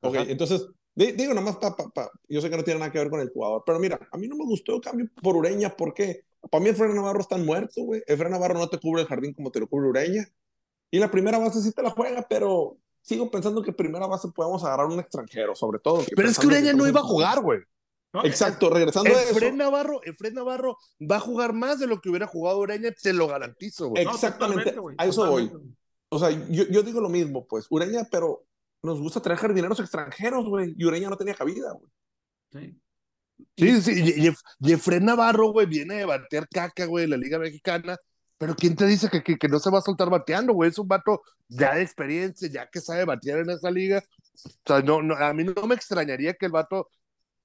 Ok, 0.00 0.14
Ajá. 0.16 0.24
entonces, 0.28 0.66
digo 1.06 1.34
nomás, 1.34 1.56
pa, 1.56 1.76
pa, 1.76 1.88
pa, 1.88 2.10
yo 2.28 2.40
sé 2.40 2.50
que 2.50 2.56
no 2.56 2.64
tiene 2.64 2.80
nada 2.80 2.90
que 2.90 2.98
ver 2.98 3.10
con 3.10 3.20
el 3.20 3.30
jugador, 3.30 3.62
pero 3.64 3.78
mira, 3.78 3.98
a 4.10 4.18
mí 4.18 4.26
no 4.26 4.36
me 4.36 4.44
gustó 4.44 4.74
el 4.76 4.80
cambio 4.80 5.08
por 5.22 5.36
Ureña, 5.36 5.76
¿por 5.76 5.94
qué? 5.94 6.24
Para 6.50 6.62
mí 6.62 6.70
Efraín 6.70 6.94
Navarro 6.94 7.20
está 7.20 7.36
muerto, 7.36 7.82
güey. 7.82 8.02
Efraín 8.06 8.32
Navarro 8.32 8.58
no 8.58 8.68
te 8.68 8.78
cubre 8.78 9.02
el 9.02 9.08
jardín 9.08 9.32
como 9.32 9.50
te 9.50 9.60
lo 9.60 9.68
cubre 9.68 9.88
Ureña. 9.88 10.28
Y 10.90 10.98
la 10.98 11.10
primera 11.10 11.38
base 11.38 11.60
sí 11.60 11.72
te 11.72 11.82
la 11.82 11.90
juega, 11.90 12.26
pero 12.28 12.78
sigo 13.02 13.30
pensando 13.30 13.62
que 13.62 13.72
primera 13.72 14.06
base 14.06 14.28
podemos 14.34 14.64
agarrar 14.64 14.86
un 14.86 15.00
extranjero, 15.00 15.54
sobre 15.54 15.78
todo. 15.78 16.04
Pero 16.14 16.28
es 16.28 16.38
que 16.38 16.46
Ureña 16.46 16.72
no 16.72 16.86
iba 16.86 17.00
a 17.00 17.04
jugar, 17.04 17.42
güey. 17.42 17.60
No, 18.12 18.24
Exacto, 18.24 18.70
regresando 18.70 19.10
a 19.10 19.22
eso. 19.22 19.32
Efren 19.32 19.56
Navarro, 19.56 20.00
Efren 20.02 20.34
Navarro 20.34 20.78
va 21.00 21.16
a 21.16 21.20
jugar 21.20 21.52
más 21.52 21.78
de 21.78 21.86
lo 21.86 22.00
que 22.00 22.08
hubiera 22.08 22.26
jugado 22.26 22.58
Ureña, 22.58 22.90
te 22.90 23.12
lo 23.12 23.26
garantizo, 23.26 23.88
güey. 23.88 24.04
no, 24.04 24.12
exactamente, 24.12 24.72
güey, 24.78 24.96
a 24.98 25.06
eso 25.06 25.30
voy. 25.30 25.52
O 26.08 26.18
sea, 26.18 26.30
yo, 26.30 26.64
yo 26.70 26.82
digo 26.82 27.00
lo 27.00 27.10
mismo, 27.10 27.46
pues, 27.46 27.66
Ureña, 27.68 28.08
pero 28.10 28.46
nos 28.82 29.00
gusta 29.00 29.20
traer 29.20 29.38
jardineros 29.40 29.80
extranjeros, 29.80 30.46
güey, 30.46 30.74
y 30.76 30.84
Ureña 30.84 31.08
no 31.10 31.16
tenía 31.16 31.34
cabida, 31.34 31.72
güey. 31.72 31.90
Sí. 32.52 32.80
Sí, 33.56 33.82
sí, 33.82 33.92
y, 34.16 34.28
y, 34.28 34.32
y 34.60 34.72
Efren 34.72 35.04
Navarro, 35.04 35.52
güey, 35.52 35.66
viene 35.66 35.96
de 35.96 36.04
batear 36.04 36.48
caca, 36.48 36.86
güey, 36.86 37.04
de 37.06 37.10
la 37.10 37.16
Liga 37.16 37.38
Mexicana. 37.38 37.96
Pero 38.38 38.54
¿quién 38.54 38.76
te 38.76 38.86
dice 38.86 39.08
que, 39.10 39.22
que, 39.22 39.36
que 39.36 39.48
no 39.48 39.58
se 39.58 39.70
va 39.70 39.78
a 39.78 39.82
soltar 39.82 40.10
bateando, 40.10 40.52
güey? 40.54 40.70
Es 40.70 40.78
un 40.78 40.88
vato 40.88 41.22
ya 41.48 41.74
de 41.74 41.82
experiencia, 41.82 42.48
ya 42.48 42.68
que 42.68 42.80
sabe 42.80 43.04
batear 43.04 43.40
en 43.40 43.50
esa 43.50 43.70
liga. 43.70 44.02
O 44.44 44.50
sea, 44.66 44.80
no, 44.82 45.02
no, 45.02 45.14
a 45.16 45.32
mí 45.34 45.44
no 45.44 45.66
me 45.66 45.74
extrañaría 45.74 46.34
que 46.34 46.46
el 46.46 46.52
vato 46.52 46.88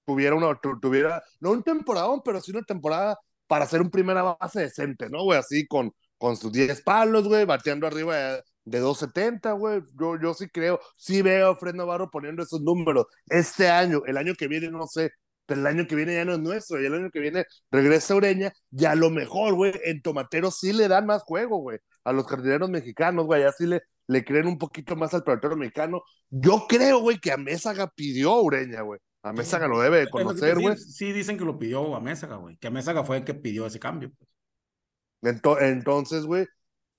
tuviera 0.06 0.36
una, 0.36 0.56
tu- 0.60 0.80
tuviera, 0.80 1.24
no 1.40 1.52
un 1.52 1.64
temporadón, 1.64 2.22
pero 2.24 2.42
sí 2.42 2.52
una 2.52 2.64
temporada 2.64 3.18
para 3.48 3.66
hacer 3.66 3.82
un 3.82 3.90
primera 3.92 4.24
base 4.24 4.62
decente, 4.62 5.10
¿no, 5.10 5.24
güey? 5.24 5.40
Así 5.40 5.68
con, 5.68 5.92
con 6.18 6.36
sus 6.38 6.52
10 6.52 6.82
palos, 6.82 7.28
güey, 7.28 7.46
bateando 7.46 7.88
arriba 7.88 8.16
de, 8.18 8.44
de 8.66 8.80
270, 8.80 9.52
güey. 9.54 9.82
Yo, 10.00 10.20
yo 10.22 10.34
sí 10.34 10.48
creo, 10.50 10.80
sí 10.98 11.22
veo 11.22 11.52
a 11.52 11.56
Fred 11.58 11.76
Navarro 11.76 12.10
poniendo 12.10 12.44
esos 12.44 12.62
números 12.62 13.06
este 13.28 13.70
año, 13.70 14.02
el 14.06 14.18
año 14.18 14.34
que 14.36 14.48
viene, 14.48 14.70
no 14.72 14.88
sé, 14.88 15.12
pero 15.46 15.60
el 15.62 15.68
año 15.68 15.86
que 15.88 15.96
viene 15.96 16.16
ya 16.16 16.26
no 16.26 16.34
es 16.34 16.40
nuestro, 16.40 16.82
y 16.82 16.86
el 16.86 16.94
año 16.94 17.10
que 17.12 17.20
viene 17.20 17.46
regresa 17.72 18.16
Ureña, 18.16 18.54
y 18.72 18.86
a 18.86 18.96
lo 18.96 19.10
mejor, 19.10 19.54
güey, 19.56 19.74
en 19.84 20.02
Tomatero 20.02 20.52
sí 20.52 20.72
le 20.74 20.88
dan 20.88 21.06
más 21.06 21.24
juego, 21.24 21.58
güey, 21.58 21.80
a 22.06 22.14
los 22.14 22.26
jardineros 22.28 22.70
mexicanos, 22.70 23.26
güey, 23.26 23.44
así 23.44 23.66
le, 23.66 23.82
le 24.08 24.24
creen 24.24 24.48
un 24.48 24.58
poquito 24.58 24.96
más 24.96 25.14
al 25.14 25.24
pelotero 25.24 25.56
mexicano. 25.58 26.02
Yo 26.30 26.66
creo, 26.68 27.00
güey, 27.00 27.20
que 27.20 27.32
a 27.32 27.38
Mésaga 27.38 27.88
pidió 27.96 28.36
Ureña, 28.42 28.82
güey. 28.82 29.00
A 29.24 29.32
Mésaga 29.34 29.68
lo 29.68 29.80
debe 29.80 30.00
de 30.00 30.10
conocer, 30.10 30.60
güey. 30.60 30.78
Sí, 30.78 31.12
dicen 31.14 31.38
que 31.38 31.46
lo 31.46 31.58
pidió 31.60 31.96
a 31.96 32.02
Mésaga, 32.02 32.36
güey. 32.38 32.58
Que 32.58 32.70
Mésaga 32.70 33.04
fue 33.06 33.18
el 33.18 33.24
que 33.24 33.34
pidió 33.34 33.66
ese 33.66 33.80
cambio. 33.80 34.12
pues. 34.18 35.36
Ento- 35.36 35.62
entonces, 35.62 36.26
güey, 36.26 36.46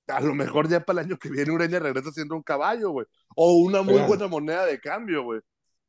a 0.06 0.20
lo 0.20 0.34
mejor 0.34 0.68
ya 0.68 0.84
para 0.84 1.00
el 1.00 1.06
año 1.06 1.18
que 1.18 1.30
viene 1.30 1.50
Ureña 1.52 1.78
regresa 1.78 2.10
siendo 2.12 2.34
un 2.36 2.42
caballo, 2.42 2.90
güey. 2.90 3.06
O 3.36 3.54
una 3.58 3.82
muy 3.82 3.94
Oigan. 3.94 4.08
buena 4.08 4.28
moneda 4.28 4.66
de 4.66 4.78
cambio, 4.80 5.22
güey. 5.24 5.40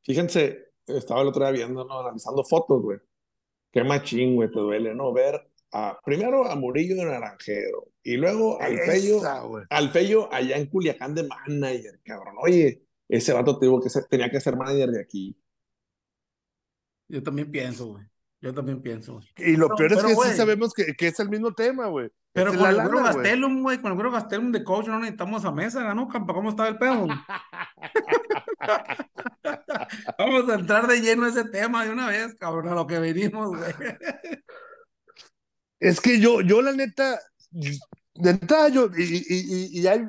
Fíjense, 0.02 0.70
estaba 0.86 1.22
el 1.22 1.28
otro 1.28 1.42
día 1.42 1.52
viendo, 1.52 1.84
¿no? 1.84 2.00
Analizando 2.00 2.44
fotos, 2.44 2.82
güey. 2.82 2.98
Qué 3.72 3.84
machín, 3.84 4.34
güey, 4.36 4.50
te 4.50 4.58
duele, 4.58 4.94
¿no? 4.94 5.12
Ver 5.12 5.50
a, 5.72 5.98
primero 6.04 6.46
a 6.46 6.54
Murillo 6.54 6.96
de 6.96 7.04
Naranjero 7.04 7.88
y 8.02 8.16
luego 8.16 8.60
al 8.60 8.78
Fello, 8.78 9.20
al 9.68 9.90
Fello 9.90 10.32
allá 10.32 10.56
en 10.56 10.66
Culiacán 10.66 11.14
de 11.14 11.24
manager, 11.24 12.00
cabrón. 12.04 12.36
Oye, 12.40 12.82
ese 13.08 13.32
vato 13.32 13.58
tuvo 13.58 13.82
que 13.82 13.90
ser, 13.90 14.04
tenía 14.06 14.30
que 14.30 14.40
ser 14.40 14.56
manager 14.56 14.90
de 14.90 15.00
aquí. 15.02 15.36
Yo 17.08 17.22
también 17.22 17.50
pienso, 17.50 17.86
güey. 17.88 18.04
Yo 18.40 18.54
también 18.54 18.80
pienso, 18.82 19.14
güey. 19.14 19.26
Y 19.38 19.56
lo 19.56 19.68
Pero- 19.68 19.76
peor 19.76 19.92
es 19.92 20.04
que 20.16 20.30
sí 20.30 20.36
sabemos 20.36 20.72
que, 20.72 20.94
que 20.94 21.08
es 21.08 21.20
el 21.20 21.28
mismo 21.28 21.52
tema, 21.52 21.86
güey. 21.88 22.10
Pero 22.36 22.54
con 22.54 22.68
el 22.68 22.88
güey. 22.88 23.02
Gastelum, 23.02 23.62
güey, 23.62 23.78
con 23.80 23.90
el 23.90 23.94
güero 23.94 24.10
Gastelum 24.12 24.52
de 24.52 24.62
coach 24.62 24.86
no 24.88 24.98
necesitamos 24.98 25.44
a 25.44 25.52
Mésaga, 25.52 25.94
¿no, 25.94 26.06
campa? 26.06 26.34
¿Cómo 26.34 26.50
está 26.50 26.68
el 26.68 26.76
pedo? 26.78 27.06
Vamos 30.18 30.48
a 30.50 30.54
entrar 30.54 30.86
de 30.86 31.00
lleno 31.00 31.24
a 31.24 31.28
ese 31.28 31.44
tema 31.44 31.84
de 31.84 31.90
una 31.90 32.08
vez, 32.08 32.34
cabrón, 32.34 32.68
a 32.68 32.74
lo 32.74 32.86
que 32.86 32.98
venimos, 32.98 33.56
güey. 33.56 33.72
Es 35.80 36.00
que 36.00 36.20
yo, 36.20 36.40
yo 36.40 36.62
la 36.62 36.72
neta, 36.72 37.18
de 37.50 38.30
entrada 38.30 38.68
yo, 38.68 38.88
y, 38.96 39.02
y, 39.02 39.24
y- 39.28 39.80
y 39.80 39.86
hay, 39.86 40.00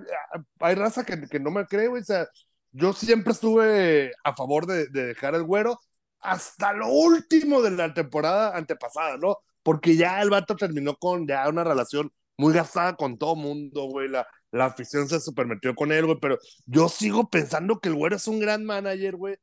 hay 0.59 0.75
raza 0.75 1.05
que, 1.05 1.27
que 1.27 1.39
no 1.39 1.51
me 1.51 1.65
cree, 1.65 1.87
güey, 1.87 2.01
o 2.01 2.05
sea, 2.05 2.27
yo 2.71 2.93
siempre 2.93 3.33
estuve 3.33 4.11
a 4.23 4.35
favor 4.35 4.65
de, 4.65 4.87
de 4.87 5.07
dejar 5.07 5.35
el 5.35 5.43
güero 5.43 5.79
hasta 6.19 6.73
lo 6.73 6.87
último 6.89 7.61
de 7.61 7.71
la 7.71 7.93
temporada 7.93 8.55
antepasada, 8.55 9.17
¿no? 9.17 9.37
Porque 9.63 9.95
ya 9.95 10.21
el 10.21 10.29
vato 10.29 10.55
terminó 10.55 10.95
con 10.95 11.27
ya 11.27 11.47
una 11.49 11.63
relación 11.63 12.11
muy 12.37 12.53
gastada 12.53 12.95
con 12.95 13.17
todo 13.17 13.35
mundo, 13.35 13.83
güey, 13.85 14.07
la, 14.09 14.27
la 14.51 14.65
afición 14.65 15.07
se 15.09 15.19
supermetió 15.19 15.73
con 15.75 15.91
él, 15.91 16.05
güey, 16.05 16.17
pero 16.21 16.37
yo 16.65 16.87
sigo 16.89 17.29
pensando 17.29 17.79
que 17.79 17.89
el 17.89 17.95
güero 17.95 18.15
es 18.15 18.27
un 18.27 18.39
gran 18.39 18.63
manager, 18.63 19.15
güey. 19.15 19.35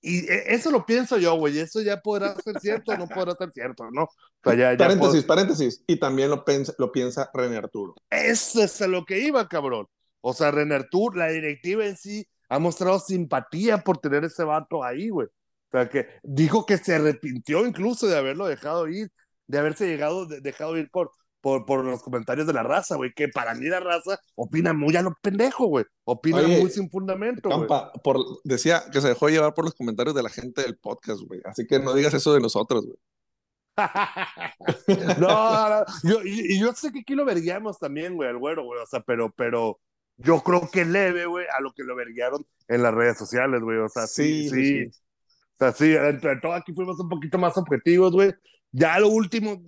Y 0.00 0.20
e- 0.30 0.54
eso 0.54 0.70
lo 0.70 0.86
pienso 0.86 1.18
yo, 1.18 1.34
güey, 1.36 1.58
eso 1.58 1.80
ya 1.82 2.00
podrá 2.00 2.34
ser 2.36 2.58
cierto 2.60 2.92
o 2.92 2.96
no 2.96 3.08
podrá 3.08 3.34
ser 3.34 3.50
cierto, 3.52 3.90
¿no? 3.90 4.04
O 4.04 4.10
sea, 4.44 4.54
ya, 4.54 4.72
ya 4.72 4.78
Paréntesis, 4.78 5.24
pod- 5.24 5.26
paréntesis. 5.26 5.84
Y 5.86 5.98
también 5.98 6.30
lo, 6.30 6.44
pensa- 6.44 6.72
lo 6.78 6.92
piensa 6.92 7.28
René 7.34 7.56
Arturo. 7.56 7.94
Eso 8.08 8.62
es 8.62 8.80
a 8.80 8.86
lo 8.86 9.04
que 9.04 9.18
iba, 9.20 9.46
cabrón. 9.48 9.86
O 10.20 10.32
sea, 10.34 10.50
René 10.52 10.74
Artur, 10.76 11.16
la 11.16 11.26
directiva 11.28 11.84
en 11.84 11.96
sí, 11.96 12.26
ha 12.48 12.58
mostrado 12.58 12.98
simpatía 13.00 13.78
por 13.78 13.98
tener 13.98 14.24
ese 14.24 14.44
vato 14.44 14.82
ahí, 14.84 15.08
güey. 15.10 15.26
O 15.26 15.70
sea, 15.72 15.88
que 15.88 16.06
dijo 16.22 16.64
que 16.64 16.78
se 16.78 16.94
arrepintió 16.94 17.66
incluso 17.66 18.06
de 18.06 18.16
haberlo 18.16 18.46
dejado 18.46 18.88
ir, 18.88 19.10
de 19.48 19.58
haberse 19.58 19.86
llegado, 19.88 20.26
de- 20.26 20.40
dejado 20.40 20.76
ir 20.78 20.90
por, 20.90 21.10
por, 21.40 21.64
por 21.66 21.84
los 21.84 22.02
comentarios 22.02 22.46
de 22.46 22.52
la 22.52 22.62
raza, 22.62 22.96
güey. 22.96 23.12
Que 23.14 23.28
para 23.28 23.54
mí 23.54 23.66
la 23.66 23.80
raza 23.80 24.18
opina 24.34 24.72
muy 24.72 24.96
a 24.96 25.02
lo 25.02 25.14
pendejo, 25.22 25.66
güey. 25.66 25.84
Opina 26.04 26.38
Oye, 26.38 26.60
muy 26.60 26.70
sin 26.70 26.90
fundamento, 26.90 27.48
güey. 27.48 27.60
Campa, 27.60 27.92
por, 28.02 28.18
decía 28.44 28.84
que 28.92 29.00
se 29.00 29.08
dejó 29.08 29.28
llevar 29.28 29.54
por 29.54 29.64
los 29.64 29.74
comentarios 29.74 30.14
de 30.14 30.22
la 30.22 30.30
gente 30.30 30.62
del 30.62 30.78
podcast, 30.78 31.20
güey. 31.22 31.40
Así 31.44 31.66
que 31.66 31.78
no 31.78 31.94
digas 31.94 32.14
eso 32.14 32.34
de 32.34 32.40
nosotros, 32.40 32.84
güey. 32.84 32.98
no, 35.20 35.68
no, 35.68 35.84
yo, 36.02 36.20
y, 36.24 36.58
yo 36.58 36.72
sé 36.74 36.90
que 36.92 37.00
aquí 37.00 37.14
lo 37.14 37.24
verguiamos 37.24 37.78
también, 37.78 38.16
güey, 38.16 38.28
al 38.28 38.38
güero, 38.38 38.64
güey, 38.64 38.80
o 38.80 38.86
sea, 38.86 39.00
pero, 39.00 39.32
pero 39.36 39.78
yo 40.16 40.40
creo 40.42 40.68
que 40.70 40.84
leve, 40.84 41.26
güey, 41.26 41.46
a 41.56 41.60
lo 41.60 41.72
que 41.72 41.84
lo 41.84 41.94
verguiaron 41.94 42.44
en 42.66 42.82
las 42.82 42.92
redes 42.92 43.18
sociales, 43.18 43.60
güey, 43.60 43.78
o 43.78 43.88
sea, 43.88 44.06
sí, 44.06 44.48
Sí, 44.48 44.50
sí, 44.50 44.66
sí, 44.66 44.84
o 44.86 45.58
sea, 45.58 45.72
sí, 45.72 45.94
entre 45.94 46.40
todo 46.40 46.54
aquí 46.54 46.72
fuimos 46.72 46.98
un 46.98 47.08
poquito 47.08 47.38
más 47.38 47.56
objetivos, 47.56 48.12
güey, 48.12 48.34
ya 48.72 48.98
lo 48.98 49.08
último, 49.08 49.62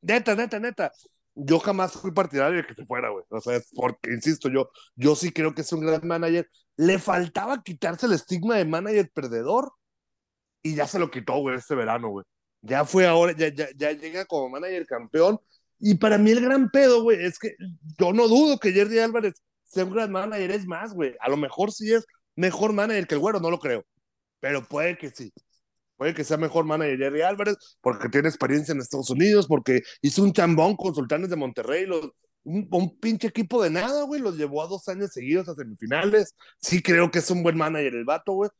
neta, 0.00 0.34
neta, 0.34 0.58
neta, 0.58 0.92
yo 1.34 1.58
jamás 1.60 1.92
fui 1.92 2.12
partidario 2.12 2.58
de 2.58 2.66
que 2.66 2.74
se 2.74 2.86
fuera, 2.86 3.10
güey, 3.10 3.24
o 3.30 3.40
sea, 3.40 3.60
porque, 3.74 4.12
insisto, 4.12 4.48
yo, 4.48 4.70
yo 4.96 5.14
sí 5.16 5.32
creo 5.32 5.54
que 5.54 5.62
es 5.62 5.72
un 5.72 5.80
gran 5.80 6.06
manager, 6.06 6.48
le 6.76 6.98
faltaba 6.98 7.62
quitarse 7.62 8.06
el 8.06 8.12
estigma 8.12 8.56
de 8.56 8.64
manager 8.64 9.10
perdedor, 9.12 9.72
y 10.62 10.74
ya 10.74 10.86
se 10.86 10.98
lo 10.98 11.10
quitó, 11.10 11.38
güey, 11.38 11.56
este 11.56 11.74
verano, 11.74 12.08
güey. 12.08 12.24
Ya 12.62 12.84
fue 12.84 13.06
ahora, 13.06 13.32
ya, 13.36 13.48
ya, 13.48 13.68
ya 13.76 13.92
llega 13.92 14.24
como 14.26 14.48
manager 14.48 14.86
campeón. 14.86 15.38
Y 15.78 15.94
para 15.96 16.18
mí 16.18 16.32
el 16.32 16.40
gran 16.40 16.70
pedo, 16.70 17.02
güey, 17.02 17.24
es 17.24 17.38
que 17.38 17.54
yo 17.98 18.12
no 18.12 18.28
dudo 18.28 18.58
que 18.58 18.72
Jerry 18.72 18.98
Álvarez 18.98 19.42
sea 19.64 19.84
un 19.84 19.94
gran 19.94 20.10
manager, 20.10 20.50
es 20.50 20.66
más, 20.66 20.92
güey. 20.92 21.14
A 21.20 21.28
lo 21.28 21.36
mejor 21.36 21.72
sí 21.72 21.92
es 21.92 22.04
mejor 22.36 22.72
manager 22.72 23.06
que 23.06 23.14
el 23.14 23.20
güero, 23.20 23.40
no 23.40 23.50
lo 23.50 23.58
creo. 23.60 23.84
Pero 24.40 24.64
puede 24.64 24.98
que 24.98 25.10
sí. 25.10 25.32
Puede 25.98 26.14
que 26.14 26.24
sea 26.24 26.38
mejor 26.38 26.64
manager 26.64 26.98
Jerry 26.98 27.22
Álvarez, 27.22 27.56
porque 27.80 28.08
tiene 28.08 28.28
experiencia 28.28 28.72
en 28.72 28.80
Estados 28.80 29.10
Unidos, 29.10 29.46
porque 29.48 29.82
hizo 30.00 30.22
un 30.22 30.32
chambón 30.32 30.76
con 30.76 30.94
Sultanes 30.94 31.28
de 31.28 31.36
Monterrey, 31.36 31.86
los, 31.86 32.12
un, 32.44 32.98
pinche 33.00 33.28
equipo 33.28 33.62
de 33.62 33.70
nada, 33.70 34.04
güey, 34.04 34.20
los 34.20 34.36
llevó 34.36 34.62
a 34.62 34.68
dos 34.68 34.88
años 34.88 35.12
seguidos 35.12 35.48
a 35.48 35.54
semifinales. 35.54 36.34
Sí 36.60 36.82
creo 36.82 37.10
que 37.10 37.18
es 37.18 37.30
un 37.30 37.42
buen 37.42 37.56
manager 37.56 37.94
el 37.94 38.04
vato, 38.04 38.32
güey. 38.32 38.50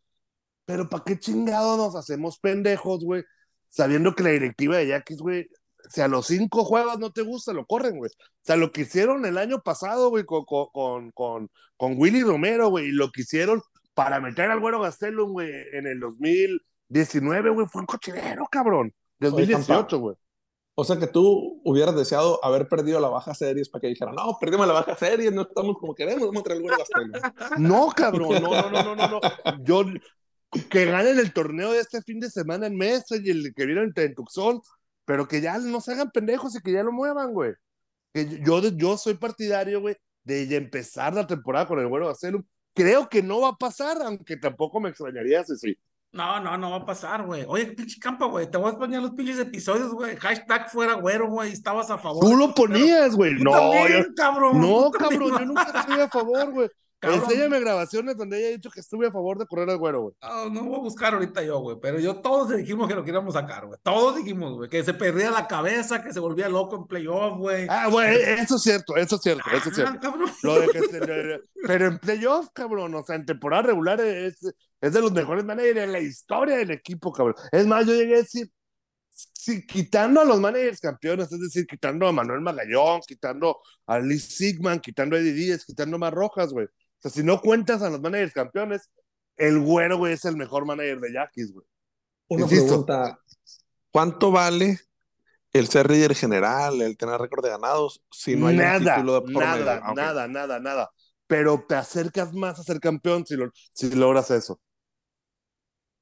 Pero 0.66 0.88
¿para 0.88 1.04
qué 1.04 1.18
chingado 1.18 1.76
nos 1.76 1.96
hacemos 1.96 2.38
pendejos, 2.38 3.04
güey? 3.04 3.24
Sabiendo 3.68 4.14
que 4.14 4.22
la 4.24 4.30
directiva 4.30 4.76
de 4.78 4.88
Yaquis, 4.88 5.18
güey, 5.20 5.48
si 5.90 6.00
a 6.00 6.08
los 6.08 6.26
cinco 6.26 6.64
juegos 6.64 6.98
no 6.98 7.12
te 7.12 7.22
gusta, 7.22 7.52
lo 7.52 7.66
corren, 7.66 7.98
güey. 7.98 8.10
O 8.10 8.40
sea, 8.42 8.56
lo 8.56 8.72
que 8.72 8.82
hicieron 8.82 9.24
el 9.26 9.38
año 9.38 9.62
pasado, 9.62 10.10
güey, 10.10 10.24
con, 10.24 10.44
con, 10.44 11.10
con, 11.12 11.50
con 11.76 11.94
Willy 11.98 12.22
Romero, 12.22 12.68
güey, 12.68 12.86
y 12.88 12.92
lo 12.92 13.10
que 13.10 13.22
hicieron 13.22 13.62
para 13.94 14.20
meter 14.20 14.50
al 14.50 14.60
güero 14.60 14.80
Gastelum, 14.80 15.32
güey, 15.32 15.50
en 15.72 15.86
el 15.86 16.02
2019, 16.88 17.50
güey, 17.50 17.66
fue 17.66 17.80
un 17.82 17.86
cochinero, 17.86 18.46
cabrón. 18.50 18.92
2018, 19.20 19.98
güey. 19.98 20.16
O 20.80 20.84
sea 20.84 20.96
que 20.96 21.08
tú 21.08 21.60
hubieras 21.64 21.96
deseado 21.96 22.38
haber 22.44 22.68
perdido 22.68 23.00
la 23.00 23.08
baja 23.08 23.34
series 23.34 23.68
para 23.68 23.80
que 23.80 23.88
dijeran, 23.88 24.14
no, 24.14 24.38
perdimos 24.40 24.64
la 24.66 24.74
baja 24.74 24.94
series, 24.94 25.32
no 25.32 25.42
estamos 25.42 25.76
como 25.76 25.92
queremos, 25.92 26.28
vamos 26.28 26.42
a 26.42 26.44
traer 26.44 26.62
Gastelum. 26.62 27.10
No, 27.58 27.88
cabrón, 27.88 28.40
no, 28.40 28.50
no, 28.50 28.70
no, 28.70 28.82
no, 28.82 28.94
no, 28.94 29.08
no. 29.08 29.20
Yo, 29.64 29.82
que 30.70 30.84
ganen 30.84 31.18
el 31.18 31.32
torneo 31.32 31.72
de 31.72 31.80
este 31.80 32.00
fin 32.02 32.20
de 32.20 32.30
semana 32.30 32.68
en 32.68 32.76
Mesa 32.76 33.16
y 33.20 33.28
el 33.28 33.52
que 33.56 33.66
vieron 33.66 33.92
en 33.92 34.14
Tucson, 34.14 34.60
pero 35.04 35.26
que 35.26 35.40
ya 35.40 35.58
no 35.58 35.80
se 35.80 35.94
hagan 35.94 36.12
pendejos 36.12 36.54
y 36.54 36.60
que 36.60 36.70
ya 36.70 36.84
lo 36.84 36.92
muevan, 36.92 37.32
güey. 37.32 37.54
Que 38.14 38.40
yo, 38.44 38.60
yo 38.68 38.96
soy 38.96 39.14
partidario, 39.14 39.80
güey, 39.80 39.96
de 40.22 40.54
empezar 40.54 41.12
la 41.12 41.26
temporada 41.26 41.66
con 41.66 41.80
el 41.80 41.88
güero 41.88 42.06
Gastelum. 42.06 42.44
Creo 42.72 43.08
que 43.08 43.20
no 43.20 43.40
va 43.40 43.48
a 43.48 43.56
pasar, 43.56 43.98
aunque 44.00 44.36
tampoco 44.36 44.78
me 44.78 44.90
extrañaría 44.90 45.42
si 45.42 45.56
sí. 45.56 45.78
No, 46.10 46.40
no, 46.40 46.56
no 46.56 46.70
va 46.70 46.76
a 46.78 46.86
pasar, 46.86 47.24
güey. 47.26 47.44
Oye, 47.46 47.66
pinche 47.66 48.00
campa, 48.00 48.24
güey. 48.26 48.50
Te 48.50 48.56
voy 48.56 48.72
a 48.72 48.78
poner 48.78 49.02
los 49.02 49.10
pinches 49.12 49.38
episodios, 49.38 49.92
güey. 49.92 50.16
Hashtag 50.16 50.70
fuera 50.70 50.94
güero, 50.94 51.28
güey. 51.28 51.52
Estabas 51.52 51.90
a 51.90 51.98
favor. 51.98 52.24
Tú 52.24 52.34
lo 52.34 52.54
ponías, 52.54 53.14
güey. 53.14 53.34
No, 53.34 53.50
también, 53.50 53.88
yo- 54.04 54.14
cabrón. 54.16 54.60
no, 54.60 54.90
cabrón, 54.90 55.30
yo 55.38 55.44
nunca 55.44 55.70
estuve 55.80 56.02
a 56.02 56.08
favor, 56.08 56.50
güey. 56.52 56.70
Cabrón. 57.00 57.20
Enséñame 57.22 57.60
grabaciones 57.60 58.16
donde 58.16 58.38
haya 58.38 58.48
dicho 58.48 58.70
que 58.70 58.80
estuve 58.80 59.06
a 59.06 59.12
favor 59.12 59.38
de 59.38 59.46
correr 59.46 59.70
al 59.70 59.78
güero, 59.78 60.00
güey. 60.02 60.14
No, 60.20 60.50
no 60.50 60.64
voy 60.64 60.76
a 60.76 60.82
buscar 60.82 61.14
ahorita 61.14 61.42
yo, 61.44 61.60
güey. 61.60 61.76
Pero 61.80 62.00
yo 62.00 62.16
todos 62.16 62.56
dijimos 62.56 62.88
que 62.88 62.94
lo 62.94 63.04
queríamos 63.04 63.34
sacar, 63.34 63.66
güey. 63.66 63.78
Todos 63.84 64.16
dijimos, 64.16 64.54
güey. 64.56 64.68
Que 64.68 64.82
se 64.82 64.94
perdía 64.94 65.30
la 65.30 65.46
cabeza, 65.46 66.02
que 66.02 66.12
se 66.12 66.18
volvía 66.18 66.48
loco 66.48 66.74
en 66.76 66.86
playoff, 66.86 67.38
güey. 67.38 67.66
Ah, 67.70 67.88
güey, 67.88 68.16
eso 68.20 68.56
es 68.56 68.62
cierto, 68.62 68.96
eso 68.96 69.14
es 69.16 69.22
cierto, 69.22 69.44
eso 69.52 69.68
es 69.68 69.74
cierto. 69.76 69.92
Ah, 69.94 70.00
cabrón. 70.00 70.30
Lo 70.42 70.60
de 70.60 70.68
que 70.68 70.80
se- 70.80 71.00
de- 71.00 71.40
pero 71.66 71.86
en 71.86 71.98
playoff, 71.98 72.48
cabrón, 72.52 72.94
o 72.94 73.02
sea, 73.04 73.14
en 73.16 73.26
temporada 73.26 73.62
regular 73.62 74.00
es, 74.00 74.38
es 74.80 74.92
de 74.92 75.00
los 75.00 75.12
mejores 75.12 75.44
managers 75.44 75.78
en 75.78 75.92
la 75.92 76.00
historia 76.00 76.56
del 76.56 76.72
equipo, 76.72 77.12
cabrón. 77.12 77.36
Es 77.52 77.66
más, 77.66 77.86
yo 77.86 77.94
llegué 77.94 78.14
a 78.14 78.18
decir, 78.18 78.50
si 79.10 79.66
quitando 79.66 80.20
a 80.20 80.24
los 80.24 80.38
managers 80.40 80.80
campeones, 80.80 81.30
es 81.32 81.40
decir, 81.40 81.66
quitando 81.66 82.06
a 82.06 82.12
Manuel 82.12 82.40
Magallón, 82.40 83.00
quitando 83.06 83.58
a 83.86 83.98
Lee 83.98 84.18
Sigman, 84.18 84.78
quitando 84.80 85.16
a 85.16 85.18
Eddie 85.18 85.32
Díaz, 85.32 85.64
quitando 85.64 85.96
a 85.96 85.98
Mar 85.98 86.14
Rojas, 86.14 86.52
güey. 86.52 86.66
O 86.98 87.02
sea, 87.02 87.10
si 87.10 87.22
no 87.22 87.40
cuentas 87.40 87.82
a 87.82 87.90
los 87.90 88.00
managers 88.00 88.32
campeones, 88.32 88.90
el 89.36 89.60
güero, 89.60 89.98
güey, 89.98 90.14
es 90.14 90.24
el 90.24 90.36
mejor 90.36 90.66
manager 90.66 91.00
de 91.00 91.12
Yaquis, 91.12 91.52
güey. 91.52 91.66
Una 92.28 92.42
Insisto. 92.42 92.66
pregunta, 92.66 93.20
¿cuánto 93.90 94.30
vale 94.32 94.80
el 95.52 95.68
ser 95.68 95.90
líder 95.90 96.14
general, 96.14 96.82
el 96.82 96.96
tener 96.96 97.20
récord 97.20 97.44
de 97.44 97.50
ganados, 97.50 98.02
si 98.10 98.36
no 98.36 98.48
hay 98.48 98.56
un 98.56 98.62
nada, 98.62 98.94
título 98.96 99.14
de 99.14 99.20
por 99.20 99.28
medio? 99.30 99.42
nada, 99.64 99.80
Ah, 99.84 99.92
nada, 99.94 100.28
nada, 100.28 100.60
nada. 100.60 100.90
Pero 101.26 101.64
te 101.68 101.74
acercas 101.76 102.32
más 102.34 102.58
a 102.58 102.62
ser 102.64 102.80
campeón 102.80 103.24
si, 103.26 103.36
lo- 103.36 103.50
si 103.72 103.90
logras 103.94 104.30
eso. 104.30 104.60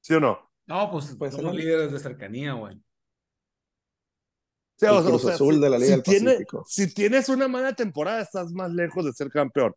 ¿Sí 0.01 0.13
o 0.15 0.19
no? 0.19 0.51
No, 0.65 0.89
pues, 0.91 1.15
Pues, 1.17 1.33
somos 1.35 1.51
el- 1.51 1.57
líderes 1.59 1.91
de 1.91 1.99
cercanía, 1.99 2.53
güey. 2.53 2.75
Sí, 4.79 4.85
El 4.85 4.91
o 4.91 5.01
sea, 5.01 5.09
Cruz 5.09 5.23
o 5.23 5.25
sea, 5.27 5.35
Azul 5.35 5.55
si, 5.55 5.61
de 5.61 5.69
la 5.69 5.77
Liga 5.77 5.85
si 5.87 5.91
del 5.93 6.03
tiene- 6.03 6.31
Pacífico. 6.31 6.65
si 6.67 6.93
tienes 6.93 7.29
una 7.29 7.47
mala 7.47 7.73
temporada, 7.73 8.21
estás 8.21 8.51
más 8.51 8.71
lejos 8.71 9.05
de 9.05 9.13
ser 9.13 9.29
campeón. 9.29 9.73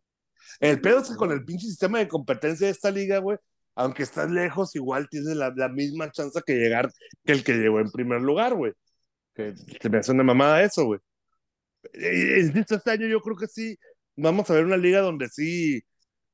El 0.59 0.81
pedo 0.81 0.99
es 0.99 1.09
que 1.09 1.15
con 1.15 1.31
el 1.31 1.45
pinche 1.45 1.67
sistema 1.67 1.99
de 1.99 2.07
competencia 2.07 2.67
de 2.67 2.71
esta 2.71 2.91
liga, 2.91 3.19
güey, 3.19 3.37
aunque 3.75 4.03
estás 4.03 4.29
lejos, 4.31 4.75
igual 4.75 5.07
tienes 5.09 5.35
la, 5.35 5.53
la 5.55 5.69
misma 5.69 6.11
chance 6.11 6.39
que 6.45 6.55
llegar 6.55 6.91
que 7.23 7.33
el 7.33 7.43
que 7.43 7.53
llegó 7.53 7.79
en 7.79 7.91
primer 7.91 8.21
lugar, 8.21 8.53
güey. 8.55 8.73
Que, 9.33 9.53
que 9.79 9.89
me 9.89 9.99
hace 9.99 10.11
una 10.11 10.23
mamada 10.23 10.61
eso, 10.63 10.85
güey. 10.85 10.99
Insisto, 11.93 12.75
este 12.75 12.91
año 12.91 13.07
yo 13.07 13.21
creo 13.21 13.35
que 13.37 13.47
sí, 13.47 13.77
vamos 14.15 14.49
a 14.49 14.53
ver 14.53 14.65
una 14.65 14.77
liga 14.77 15.01
donde 15.01 15.29
sí 15.29 15.83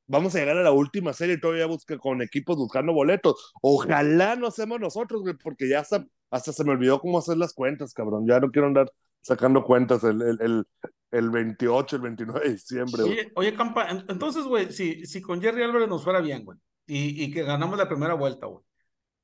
vamos 0.08 0.36
a 0.36 0.40
llegar 0.40 0.58
a 0.58 0.64
la 0.64 0.72
última 0.72 1.14
serie 1.14 1.36
y 1.36 1.40
todavía 1.40 1.66
busca 1.68 1.98
con 1.98 2.22
equipos 2.22 2.58
buscando 2.58 2.94
boletos. 2.94 3.54
Ojalá 3.62 4.36
no 4.36 4.52
seamos 4.52 4.80
nosotros, 4.80 5.22
güey, 5.22 5.36
porque 5.36 5.70
ya 5.70 5.82
hasta, 5.82 6.06
hasta 6.32 6.54
se 6.54 6.64
me 6.64 6.72
olvidó 6.72 7.00
cómo 7.00 7.20
hacer 7.20 7.38
las 7.38 7.54
cuentas, 7.54 7.94
cabrón. 7.94 8.26
Ya 8.28 8.40
no 8.40 8.52
quiero 8.52 8.68
andar 8.68 8.92
sacando 9.28 9.64
cuentas 9.64 10.04
el, 10.04 10.22
el, 10.22 10.38
el, 10.42 10.66
el 11.12 11.30
28, 11.30 11.96
el 11.98 12.02
29 12.02 12.40
de 12.48 12.52
diciembre, 12.54 13.04
güey. 13.04 13.14
Oye, 13.14 13.32
oye, 13.36 13.54
Campa, 13.54 13.90
en- 13.90 14.06
entonces, 14.08 14.46
güey, 14.46 14.72
si, 14.72 15.06
si 15.06 15.22
con 15.22 15.42
Jerry 15.42 15.64
Álvarez 15.64 15.90
nos 15.90 16.04
fuera 16.04 16.22
bien, 16.22 16.46
güey, 16.46 16.58
y, 16.86 17.24
y 17.24 17.32
que 17.32 17.44
ganamos 17.44 17.78
la 17.78 17.88
primera 17.90 18.14
vuelta, 18.14 18.48
güey. 18.48 18.64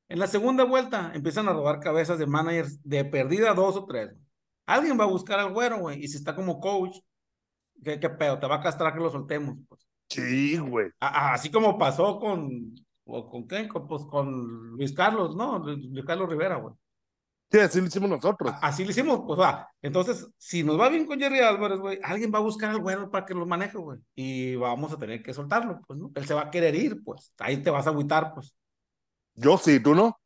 En 0.09 0.19
la 0.19 0.27
segunda 0.27 0.65
vuelta 0.65 1.11
empiezan 1.15 1.47
a 1.47 1.53
robar 1.53 1.79
cabezas 1.79 2.19
de 2.19 2.27
managers 2.27 2.77
de 2.83 3.05
perdida 3.05 3.53
dos 3.53 3.75
o 3.77 3.85
tres. 3.85 4.09
güey. 4.11 4.21
Alguien 4.65 4.99
va 4.99 5.05
a 5.05 5.07
buscar 5.07 5.39
al 5.39 5.53
güero, 5.53 5.79
güey, 5.79 6.03
y 6.03 6.07
si 6.07 6.17
está 6.17 6.35
como 6.35 6.59
coach, 6.59 6.97
¿qué, 7.83 7.99
qué 7.99 8.09
pedo? 8.09 8.39
Te 8.39 8.47
va 8.47 8.55
a 8.55 8.61
castrar 8.61 8.93
que 8.93 8.99
lo 8.99 9.09
soltemos. 9.09 9.59
Pues. 9.67 9.87
Sí, 10.09 10.57
güey. 10.57 10.89
A- 10.99 11.33
así 11.33 11.49
como 11.49 11.77
pasó 11.77 12.19
con, 12.19 12.75
o 13.05 13.29
con 13.29 13.43
quién, 13.47 13.67
con, 13.67 13.87
pues 13.87 14.03
con 14.05 14.71
Luis 14.77 14.93
Carlos, 14.93 15.35
¿no? 15.35 15.59
Luis 15.59 16.05
Carlos 16.05 16.29
Rivera, 16.29 16.57
güey. 16.57 16.75
Sí, 17.53 17.59
así 17.59 17.79
lo 17.81 17.85
hicimos 17.85 18.09
nosotros. 18.09 18.51
Así 18.63 18.83
lo 18.83 18.89
hicimos, 18.89 19.21
pues 19.27 19.39
va. 19.39 19.69
Entonces, 19.79 20.27
si 20.39 20.63
nos 20.63 20.79
va 20.79 20.89
bien 20.89 21.05
con 21.05 21.19
Jerry 21.19 21.39
Álvarez, 21.41 21.79
güey, 21.79 21.99
alguien 22.01 22.31
va 22.33 22.39
a 22.39 22.41
buscar 22.41 22.71
al 22.71 22.79
güero 22.81 23.11
para 23.11 23.27
que 23.27 23.35
lo 23.35 23.45
maneje, 23.45 23.77
güey. 23.77 23.99
Y 24.15 24.55
vamos 24.55 24.91
a 24.91 24.97
tener 24.97 25.21
que 25.21 25.35
soltarlo, 25.35 25.79
pues, 25.85 25.99
¿no? 25.99 26.11
Él 26.15 26.25
se 26.25 26.33
va 26.33 26.41
a 26.41 26.49
querer 26.49 26.73
ir, 26.73 27.03
pues. 27.03 27.31
Ahí 27.37 27.57
te 27.61 27.69
vas 27.69 27.85
a 27.85 27.91
agüitar, 27.91 28.33
pues. 28.33 28.55
Yo 29.35 29.59
sí, 29.59 29.79
tú 29.79 29.93
no. 29.93 30.19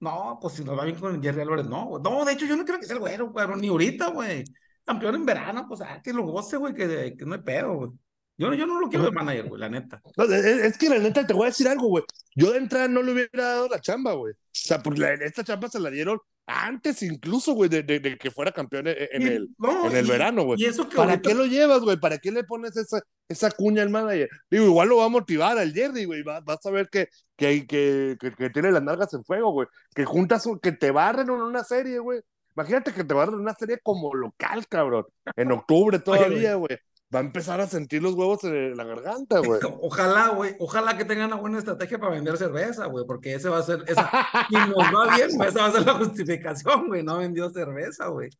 No, 0.00 0.38
pues 0.42 0.52
si 0.54 0.64
nos 0.64 0.78
va 0.78 0.84
bien 0.84 0.98
con 1.00 1.22
Jerry 1.22 1.40
Álvarez, 1.40 1.64
no, 1.66 1.86
güey. 1.86 2.02
No, 2.02 2.22
de 2.22 2.32
hecho, 2.34 2.44
yo 2.44 2.54
no 2.54 2.66
creo 2.66 2.78
que 2.78 2.84
sea 2.84 2.96
el 2.96 3.00
güero, 3.00 3.30
güey, 3.30 3.46
ni 3.56 3.68
ahorita, 3.68 4.08
güey. 4.10 4.44
Campeón 4.84 5.14
en 5.14 5.24
verano, 5.24 5.64
pues, 5.66 5.80
ah, 5.80 6.02
que 6.04 6.12
lo 6.12 6.24
goce, 6.24 6.58
güey, 6.58 6.74
que, 6.74 7.14
que 7.16 7.24
no 7.24 7.34
hay 7.34 7.40
pedo, 7.40 7.72
güey. 7.76 7.90
Yo, 8.36 8.52
yo 8.52 8.66
no 8.66 8.78
lo 8.78 8.90
quiero 8.90 9.06
de 9.06 9.12
manager, 9.12 9.48
güey, 9.48 9.60
la 9.60 9.70
neta. 9.70 10.02
No, 10.18 10.24
es, 10.24 10.44
es 10.44 10.76
que 10.76 10.90
la 10.90 10.98
neta 10.98 11.26
te 11.26 11.32
voy 11.32 11.44
a 11.44 11.46
decir 11.46 11.66
algo, 11.66 11.86
güey. 11.88 12.04
Yo 12.34 12.52
de 12.52 12.58
entrada 12.58 12.88
no 12.88 13.00
le 13.02 13.12
hubiera 13.12 13.44
dado 13.44 13.68
la 13.68 13.80
chamba, 13.80 14.12
güey. 14.12 14.34
O 14.34 14.36
sea, 14.52 14.82
porque 14.82 15.00
la- 15.00 15.14
esta 15.14 15.44
chamba 15.44 15.68
se 15.68 15.80
la 15.80 15.88
dieron 15.88 16.18
antes 16.46 17.02
incluso, 17.02 17.54
güey, 17.54 17.70
de, 17.70 17.82
de- 17.82 18.00
de 18.00 18.18
que 18.18 18.30
fuera 18.30 18.52
campeón 18.52 18.86
en, 18.88 18.96
en 19.12 19.22
Y- 19.22 19.26
el, 19.26 19.48
no, 19.58 19.86
en 19.90 19.96
el 19.96 20.06
y- 20.06 20.08
verano, 20.10 20.44
güey. 20.44 20.58
¿Para 20.94 21.12
ahorita- 21.12 21.28
qué 21.30 21.34
lo 21.34 21.46
llevas, 21.46 21.80
güey? 21.80 21.96
¿Para 21.98 22.18
qué 22.18 22.30
le 22.30 22.44
pones 22.44 22.76
esa, 22.76 23.00
esa 23.28 23.50
cuña 23.50 23.82
al 23.82 23.90
manager? 23.90 24.28
Digo, 24.50 24.64
igual 24.66 24.88
lo 24.88 24.98
va 24.98 25.06
a 25.06 25.08
motivar 25.08 25.56
al 25.58 25.72
Jerry, 25.72 26.04
güey. 26.04 26.22
Va- 26.22 26.40
Vas 26.40 26.64
a 26.66 26.70
ver 26.70 26.88
que, 26.90 27.08
que, 27.36 27.66
que, 27.66 28.16
que, 28.20 28.32
que 28.32 28.50
tiene 28.50 28.72
las 28.72 28.82
nalgas 28.82 29.12
en 29.14 29.24
fuego, 29.24 29.52
güey. 29.52 29.68
Que 29.94 30.04
juntas, 30.04 30.44
un- 30.46 30.58
que 30.60 30.72
te 30.72 30.90
barren 30.90 31.28
en 31.28 31.34
una 31.40 31.64
serie, 31.64 31.98
güey. 31.98 32.20
Imagínate 32.56 32.92
que 32.92 33.02
te 33.04 33.14
barren 33.14 33.34
en 33.34 33.40
una 33.40 33.54
serie 33.54 33.78
como 33.82 34.14
local, 34.14 34.66
cabrón. 34.68 35.06
En 35.36 35.50
octubre 35.50 35.98
todavía, 35.98 36.54
güey. 36.54 36.78
Va 37.14 37.18
a 37.20 37.22
empezar 37.22 37.60
a 37.60 37.66
sentir 37.68 38.02
los 38.02 38.14
huevos 38.14 38.42
en 38.44 38.76
la 38.76 38.84
garganta, 38.84 39.38
güey. 39.38 39.60
Ojalá, 39.82 40.30
güey, 40.30 40.56
ojalá 40.58 40.96
que 40.96 41.04
tengan 41.04 41.26
una 41.28 41.36
buena 41.36 41.58
estrategia 41.58 41.98
para 41.98 42.12
vender 42.14 42.36
cerveza, 42.36 42.86
güey, 42.86 43.04
porque 43.06 43.34
ese 43.34 43.48
va 43.48 43.58
a 43.58 43.62
ser, 43.62 43.84
esa, 43.86 44.10
si 44.48 44.54
nos 44.54 44.74
va 44.76 45.14
bien, 45.16 45.28
esa 45.28 45.60
va 45.60 45.66
a 45.66 45.72
ser 45.72 45.86
la 45.86 45.94
justificación, 45.94 46.88
güey, 46.88 47.02
no 47.04 47.18
vendió 47.18 47.48
cerveza, 47.50 48.08
güey. 48.08 48.30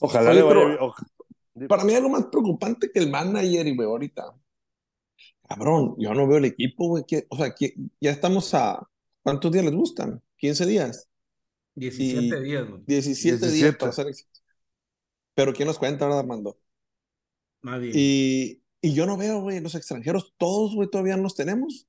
Ojalá 0.00 0.30
Oye, 0.30 0.38
le 0.38 0.42
vaya 0.42 0.54
pero- 0.54 0.66
bien. 0.68 0.78
Oja- 0.80 1.06
Para 1.68 1.84
mí 1.84 1.94
algo 1.94 2.08
más 2.08 2.26
preocupante 2.26 2.90
que 2.90 2.98
el 3.00 3.10
manager, 3.10 3.66
y 3.66 3.74
güey, 3.76 3.88
ahorita. 3.88 4.32
Cabrón, 5.48 5.94
yo 5.98 6.14
no 6.14 6.26
veo 6.28 6.38
el 6.38 6.44
equipo, 6.44 6.88
güey. 6.88 7.04
O 7.30 7.36
sea, 7.36 7.54
que 7.54 7.74
ya 8.00 8.10
estamos 8.10 8.52
a... 8.54 8.86
¿Cuántos 9.22 9.50
días 9.50 9.64
les 9.64 9.74
gustan? 9.74 10.22
¿15 10.40 10.66
días? 10.66 11.08
17 11.74 12.24
Y- 12.38 12.42
días, 12.42 12.68
güey. 12.68 12.82
17, 12.86 13.36
días 13.38 13.52
17. 13.52 13.78
para 13.78 13.90
hacer... 13.90 14.06
Pero 15.34 15.52
¿quién 15.52 15.66
nos 15.68 15.78
cuenta, 15.78 16.04
verdad, 16.04 16.20
Armando? 16.20 16.58
Nadie. 17.62 17.92
Y, 17.94 18.62
y 18.80 18.94
yo 18.94 19.06
no 19.06 19.16
veo, 19.16 19.40
güey, 19.40 19.60
los 19.60 19.74
extranjeros, 19.74 20.34
todos, 20.38 20.74
güey, 20.74 20.88
todavía 20.88 21.16
no 21.16 21.24
los 21.24 21.34
tenemos. 21.34 21.86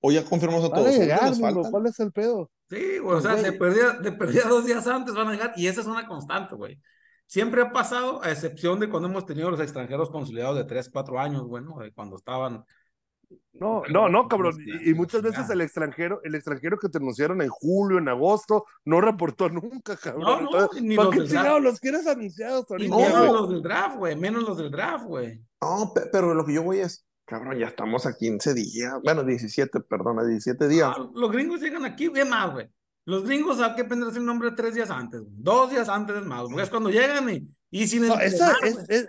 O 0.00 0.10
ya 0.10 0.24
confirmamos 0.24 0.64
a 0.64 0.68
Van 0.68 0.80
a 0.80 0.82
todos. 0.82 0.98
llegar. 0.98 1.70
¿cuál 1.70 1.86
es 1.86 2.00
el 2.00 2.12
pedo? 2.12 2.50
Sí, 2.68 2.98
güey, 2.98 3.16
o 3.16 3.20
sea, 3.20 3.36
de 3.36 3.52
perdida, 3.52 3.98
de 4.00 4.12
perdida 4.12 4.48
dos 4.48 4.66
días 4.66 4.86
antes 4.86 5.14
van 5.14 5.28
a 5.28 5.32
llegar, 5.32 5.52
y 5.56 5.66
esa 5.68 5.80
es 5.80 5.86
una 5.86 6.06
constante, 6.06 6.54
güey. 6.54 6.80
Siempre 7.26 7.62
ha 7.62 7.72
pasado, 7.72 8.22
a 8.22 8.30
excepción 8.30 8.80
de 8.80 8.90
cuando 8.90 9.08
hemos 9.08 9.24
tenido 9.24 9.50
los 9.50 9.60
extranjeros 9.60 10.10
consolidados 10.10 10.56
de 10.56 10.64
3, 10.64 10.90
4 10.92 11.18
años, 11.18 11.46
bueno, 11.46 11.78
de 11.78 11.92
cuando 11.92 12.16
estaban. 12.16 12.64
No, 13.54 13.82
no, 13.90 14.08
no, 14.08 14.28
cabrón. 14.28 14.56
Y, 14.64 14.90
y 14.90 14.94
muchas 14.94 15.22
veces 15.22 15.48
el 15.50 15.60
extranjero, 15.60 16.20
el 16.24 16.34
extranjero 16.34 16.78
que 16.78 16.88
te 16.88 16.98
anunciaron 16.98 17.42
en 17.42 17.48
julio, 17.48 17.98
en 17.98 18.08
agosto, 18.08 18.64
no 18.84 19.00
reportó 19.00 19.48
nunca, 19.48 19.96
cabrón. 19.96 20.22
No, 20.22 20.40
no, 20.40 20.48
Entonces, 20.50 20.82
ni 20.82 20.96
¿Para 20.96 21.06
los 21.06 21.14
qué 21.14 21.20
del 21.22 21.28
draft. 21.30 21.60
los 21.62 21.80
quieres 21.80 22.06
anunciados 22.06 22.70
ahorita, 22.70 22.96
menos 22.96 23.18
güey? 23.18 23.32
los 23.32 23.50
del 23.50 23.62
draft, 23.62 23.96
güey, 23.98 24.16
menos 24.16 24.42
los 24.42 24.58
del 24.58 24.70
draft, 24.70 25.04
güey. 25.04 25.40
No, 25.60 25.92
pe- 25.94 26.08
pero 26.10 26.34
lo 26.34 26.44
que 26.44 26.54
yo 26.54 26.62
voy 26.62 26.78
es, 26.80 27.06
cabrón, 27.24 27.56
ya 27.58 27.66
estamos 27.66 28.04
a 28.06 28.16
15 28.16 28.52
días. 28.54 28.94
Bueno, 29.04 29.22
17, 29.22 29.80
perdona, 29.80 30.24
17 30.24 30.66
días. 30.68 30.92
Ah, 30.96 31.08
los 31.14 31.30
gringos 31.30 31.60
llegan 31.60 31.84
aquí, 31.84 32.08
bien 32.08 32.28
más, 32.30 32.52
güey. 32.52 32.68
Los 33.04 33.24
gringos 33.24 33.58
saben 33.58 33.76
que 33.76 33.82
vendrá 33.82 34.10
el 34.10 34.24
nombre 34.24 34.50
tres 34.52 34.74
días 34.74 34.90
antes, 34.90 35.20
güey. 35.20 35.32
Dos 35.36 35.70
días 35.70 35.88
antes 35.88 36.16
es 36.16 36.24
más, 36.24 36.44
güey. 36.44 36.62
Es 36.64 36.70
cuando 36.70 36.88
llegan 36.90 37.28
y, 37.30 37.48
y 37.70 37.86
sin 37.86 38.06
No, 38.08 38.18
esta, 38.18 38.54
es- 38.88 39.08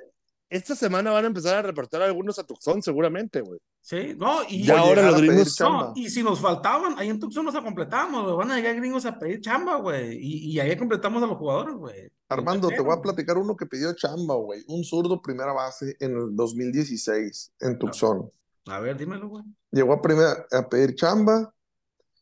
esta 0.49 0.75
semana 0.75 1.09
van 1.11 1.23
a 1.23 1.27
empezar 1.27 1.55
a 1.55 1.61
reportar 1.63 2.03
algunos 2.03 2.37
a 2.37 2.43
Tucson, 2.43 2.81
seguramente, 2.83 3.41
güey. 3.41 3.59
Sí, 3.85 4.15
no, 4.17 4.43
y, 4.47 4.63
Ya 4.63 4.79
ahora 4.79 5.11
los 5.11 5.21
gringos- 5.21 5.59
no, 5.59 5.91
y 5.93 6.09
si 6.09 6.23
nos 6.23 6.39
faltaban, 6.39 6.95
ahí 6.97 7.09
en 7.09 7.19
Tucson 7.19 7.43
nos 7.43 7.53
completamos, 7.53 8.23
güey. 8.23 8.37
Van 8.37 8.51
a 8.51 8.55
llegar 8.55 8.77
gringos 8.77 9.05
a 9.05 9.19
pedir 9.19 9.41
chamba, 9.41 9.75
güey. 9.75 10.17
Y, 10.17 10.51
y 10.53 10.59
ahí 10.61 10.77
completamos 10.77 11.21
a 11.21 11.27
los 11.27 11.37
jugadores, 11.37 11.75
güey. 11.75 12.09
Armando, 12.29 12.69
te 12.69 12.79
voy 12.79 12.95
a 12.97 13.01
platicar 13.01 13.37
uno 13.37 13.57
que 13.57 13.65
pidió 13.65 13.91
chamba, 13.93 14.35
güey. 14.35 14.63
Un 14.69 14.85
zurdo 14.85 15.21
primera 15.21 15.51
base 15.51 15.97
en 15.99 16.15
el 16.15 16.33
2016 16.33 17.51
en 17.59 17.77
Tucson. 17.77 18.31
A 18.67 18.79
ver, 18.79 18.95
dímelo, 18.97 19.27
güey. 19.27 19.43
Llegó 19.69 19.91
a, 19.91 20.01
primera, 20.01 20.45
a 20.49 20.69
pedir 20.69 20.95
chamba 20.95 21.53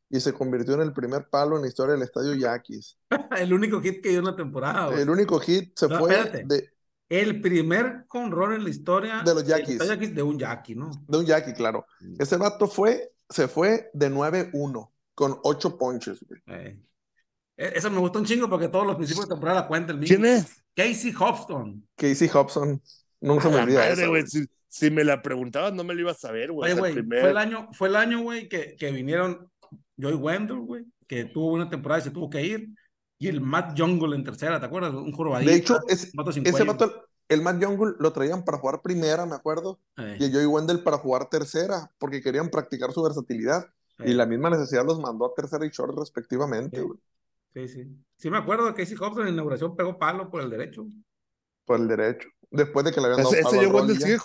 y 0.09 0.19
se 0.19 0.33
convirtió 0.33 0.73
en 0.73 0.81
el 0.81 0.93
primer 0.93 1.29
palo 1.29 1.57
en 1.57 1.61
la 1.61 1.67
historia 1.67 1.93
del 1.93 2.01
estadio 2.01 2.33
Yaquis. 2.33 2.97
El 3.37 3.53
único 3.53 3.79
hit 3.81 4.01
que 4.01 4.09
dio 4.09 4.19
en 4.19 4.25
la 4.25 4.35
temporada, 4.35 4.87
güey. 4.87 5.01
El 5.01 5.11
único 5.11 5.39
hit 5.39 5.77
se 5.77 5.87
No, 5.87 5.99
fue 5.99 6.15
espérate. 6.19 6.43
de, 6.47 6.69
El 7.11 7.41
primer 7.41 8.05
conrol 8.07 8.53
en 8.55 8.63
la 8.63 8.69
historia 8.69 9.21
De 9.25 9.33
los 9.33 9.45
Yankees. 9.45 10.15
de 10.15 10.23
un 10.23 10.39
Jackie, 10.39 10.75
¿no? 10.75 10.89
de 11.07 11.17
un 11.17 11.25
Yaquis, 11.25 11.53
claro. 11.53 11.85
Ese 12.17 12.37
vato 12.37 12.67
fue, 12.67 13.11
se 13.29 13.47
fue 13.49 13.89
de 13.93 14.09
9-1 14.09 14.89
con 15.13 15.37
8 15.43 15.77
ponches, 15.77 16.23
güey. 16.25 16.41
Eh. 16.47 16.79
Eso 17.57 17.91
me 17.91 17.99
gustó 17.99 18.19
un 18.19 18.25
chingo 18.25 18.49
porque 18.49 18.69
todos 18.69 18.87
los 18.87 18.95
principios 18.95 19.27
de 19.27 19.33
temporada 19.35 19.61
la 19.61 19.67
cuenta 19.67 19.91
el 19.91 19.99
mismo. 19.99 20.15
¿Quién 20.15 20.25
es? 20.25 20.63
Casey 20.73 21.11
Hobson. 21.11 21.85
Casey 21.97 22.29
Hobson. 22.33 22.81
Nunca 23.19 23.49
me 23.49 23.57
la 23.57 23.63
olvida 23.63 23.79
madre, 23.79 23.91
eso. 23.93 24.09
güey. 24.09 24.21
güey. 24.21 24.27
Si, 24.27 24.45
si 24.67 24.89
me 24.89 25.03
la 25.03 25.21
preguntabas, 25.21 25.73
no 25.73 25.83
me 25.83 25.93
lo 25.93 25.99
ibas 25.99 26.15
a 26.15 26.27
saber, 26.27 26.51
güey. 26.53 26.73
Primer- 26.93 27.21
fue 27.21 27.29
el 27.31 27.37
año, 27.37 27.67
fue 27.73 27.87
el 27.89 27.97
año, 27.97 28.21
güey, 28.21 28.47
que, 28.47 28.75
que 28.77 28.89
vinieron 28.91 29.51
Joey 30.01 30.15
Wendell, 30.15 30.59
güey, 30.59 30.85
que 31.07 31.25
tuvo 31.25 31.53
una 31.53 31.69
temporada 31.69 31.99
y 31.99 32.03
se 32.05 32.11
tuvo 32.11 32.29
que 32.29 32.41
ir. 32.41 32.69
Y 33.21 33.27
el 33.27 33.39
Matt 33.39 33.79
Jungle 33.79 34.15
en 34.15 34.23
tercera, 34.23 34.59
¿te 34.59 34.65
acuerdas? 34.65 34.93
Un 34.95 35.11
jorobadito. 35.11 35.51
De 35.51 35.57
hecho, 35.57 35.79
es- 35.87 36.11
vato 36.13 36.31
sin 36.31 36.45
ese 36.47 36.63
vato, 36.63 36.91
el 37.29 37.41
Matt 37.43 37.63
Jungle, 37.63 37.93
lo 37.99 38.11
traían 38.11 38.43
para 38.43 38.57
jugar 38.57 38.81
primera, 38.81 39.27
me 39.27 39.35
acuerdo, 39.35 39.79
Eh, 39.97 40.17
y 40.19 40.23
el 40.25 40.31
Joey 40.33 40.47
Wendell 40.47 40.81
para 40.81 40.97
jugar 40.97 41.29
tercera, 41.29 41.91
porque 41.99 42.19
querían 42.19 42.49
practicar 42.49 42.91
su 42.91 43.03
versatilidad. 43.03 43.67
eh, 43.99 44.09
Y 44.09 44.13
la 44.15 44.25
misma 44.25 44.49
necesidad 44.49 44.83
los 44.83 44.99
mandó 44.99 45.25
a 45.27 45.33
tercera 45.35 45.63
y 45.65 45.69
short 45.69 45.95
respectivamente, 45.99 46.77
Sí. 46.77 46.83
güey, 46.83 46.99
Sí, 47.53 47.67
sí. 47.67 47.95
Sí 48.17 48.29
me 48.31 48.37
acuerdo 48.37 48.65
de 48.65 48.73
Casey 48.73 48.95
Hobson 48.97 49.19
en 49.19 49.25
la 49.25 49.31
inauguración 49.33 49.75
pegó 49.75 49.99
palo 49.99 50.29
por 50.31 50.41
el 50.41 50.49
derecho. 50.49 50.85
por 51.65 51.79
el 51.79 51.87
derecho. 51.87 52.27
Después 52.49 52.83
de 52.85 52.91
que 52.91 52.99
le 52.99 53.05
habían 53.07 53.17
dado 53.23 53.29
Ese, 53.29 53.39
ese 53.41 53.43
palo 53.49 53.61
a 53.61 53.65
Joe 53.65 53.73
Wendell 53.81 53.97
sigue. 54.01 54.17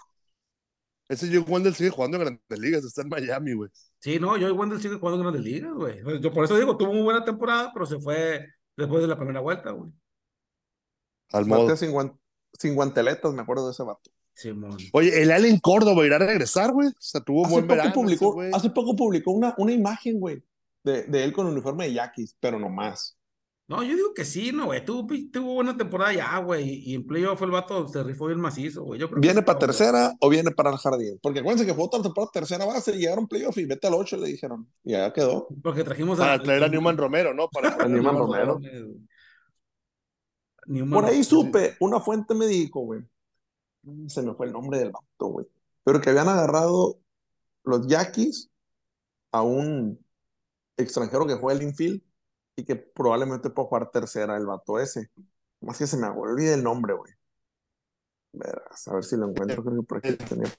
Ese 1.09 1.27
Joe 1.29 1.39
Wendell 1.41 1.75
sigue 1.75 1.91
jugando 1.91 2.17
en 2.17 2.23
grandes 2.25 2.59
ligas. 2.59 2.85
Está 2.85 3.03
en 3.03 3.09
Miami, 3.09 3.53
güey. 3.53 3.71
Sí, 4.01 4.19
no, 4.19 4.31
Joey 4.31 4.51
Wendell 4.53 4.81
sigue 4.81 4.97
jugando 4.99 5.17
en 5.19 5.23
grandes 5.23 5.43
ligas, 5.45 5.73
güey. 5.75 6.03
Pues 6.03 6.21
Yo 6.21 6.33
por 6.33 6.45
eso 6.45 6.57
digo, 6.57 6.77
tuvo 6.77 6.93
muy 6.93 7.03
buena 7.03 7.25
temporada, 7.25 7.71
pero 7.73 7.87
se 7.87 7.99
fue 8.01 8.47
después 8.77 9.03
de 9.03 9.09
la 9.09 9.17
primera 9.17 9.41
vuelta, 9.41 9.71
güey. 9.71 9.91
Al 11.33 11.47
modo. 11.47 11.77
Sin, 11.77 11.91
guan- 11.93 12.19
sin 12.53 12.75
guanteletas, 12.75 13.33
me 13.33 13.43
acuerdo 13.43 13.67
de 13.67 13.73
ese 13.73 13.83
vato. 13.83 14.11
Simón. 14.35 14.77
Oye, 14.93 15.23
el 15.23 15.33
Allen 15.33 15.59
Córdoba 15.61 16.05
irá 16.05 16.17
a 16.17 16.21
regresar, 16.21 16.71
güey. 16.73 16.89
O 16.89 16.93
sea, 16.99 17.21
tuvo 17.23 17.47
Hace 17.47 17.53
buen 17.55 17.67
poco, 17.67 17.77
verano. 17.77 17.95
publicó, 17.95 18.43
ese 18.43 18.57
hace 18.57 18.71
poco 18.71 18.95
publicó 18.95 19.31
una, 19.33 19.55
una 19.57 19.73
imagen, 19.73 20.21
güey, 20.21 20.43
de, 20.85 21.05
de 21.05 21.25
él 21.25 21.33
con 21.33 21.47
uniforme 21.47 21.87
de 21.87 21.95
Yaquis, 21.95 22.37
pero 22.39 22.59
no 22.59 22.69
más. 22.69 23.17
No, 23.69 23.83
yo 23.83 23.97
digo 23.97 24.15
que 24.15 24.25
sí, 24.25 24.53
no, 24.53 24.67
güey. 24.67 24.85
Tuvo, 24.85 25.09
tuvo 25.33 25.55
buena 25.55 25.77
temporada 25.77 26.13
ya, 26.13 26.39
güey. 26.39 26.89
Y, 26.89 26.95
en 26.95 27.05
playoff 27.05 27.43
el 27.43 27.51
vato 27.51 27.89
se 27.89 28.03
rifó 28.05 28.27
bien 28.27 28.41
macizo, 28.41 28.85
güey. 28.85 29.01
Yo 29.01 29.09
creo 29.09 29.21
que 29.21 29.27
¿Viene 29.27 29.43
para 29.43 29.59
tercera 29.59 30.15
o 30.21 30.29
viene 30.29 30.53
para 30.53 30.71
el 30.71 30.77
jardín? 30.77 31.19
Porque 31.21 31.41
acuérdense 31.41 31.67
que 31.67 31.75
fue 31.75 31.85
otra 31.85 32.01
temporada 32.01 32.31
tercera 32.33 32.65
base 32.65 32.95
y 32.95 32.99
llegaron 32.99 33.27
playoff 33.27 33.59
y 33.59 33.67
vete 33.67 33.89
al 33.89 33.95
8, 33.95 34.19
le 34.19 34.29
dijeron. 34.29 34.69
Y 34.85 34.93
ya 34.93 35.13
quedó. 35.13 35.49
Porque 35.65 35.83
trajimos 35.83 36.19
Para 36.19 36.41
traer 36.41 36.63
a 36.63 36.69
Newman 36.69 36.97
Romero, 36.97 37.35
¿no? 37.35 37.49
Para 37.49 37.75
A 37.75 37.89
Newman 37.89 38.17
Romero. 38.17 38.61
Newman 40.67 41.01
Por 41.01 41.11
ahí 41.11 41.25
supe, 41.25 41.77
una 41.81 41.99
fuente 41.99 42.35
me 42.35 42.47
dijo, 42.47 42.81
güey. 42.81 43.01
Se 44.07 44.23
me 44.23 44.35
fue 44.35 44.47
el 44.47 44.53
nombre 44.53 44.79
del 44.79 44.93
vato, 44.93 45.27
güey. 45.27 45.47
Pero 45.83 46.01
que 46.01 46.11
habían 46.11 46.29
agarrado 46.29 47.01
los 47.65 47.85
Yaquis 47.89 48.49
a 49.33 49.43
un 49.43 49.99
extranjero 50.77 51.27
que 51.27 51.35
juega 51.35 51.59
el 51.59 51.67
infield 51.67 52.06
y 52.57 52.65
que 52.65 52.77
probablemente 52.77 53.51
pueda 53.51 53.69
jugar 53.69 53.91
tercera 53.91 54.37
el 54.37 54.47
vato 54.47 54.79
ese. 54.81 55.11
Más 55.61 55.79
que 55.79 55.87
se 55.87 55.97
me 55.99 56.09
olvida 56.09 56.55
el 56.55 56.65
nombre, 56.65 56.95
güey. 56.95 57.13
Verás, 58.33 58.89
a 58.89 58.95
ver 58.95 59.05
si 59.05 59.17
lo 59.17 59.29
encuentro, 59.29 59.63
creo 59.63 59.77
que 59.81 59.87
por 59.87 59.99
aquí 59.99 60.17
tenía. 60.17 60.51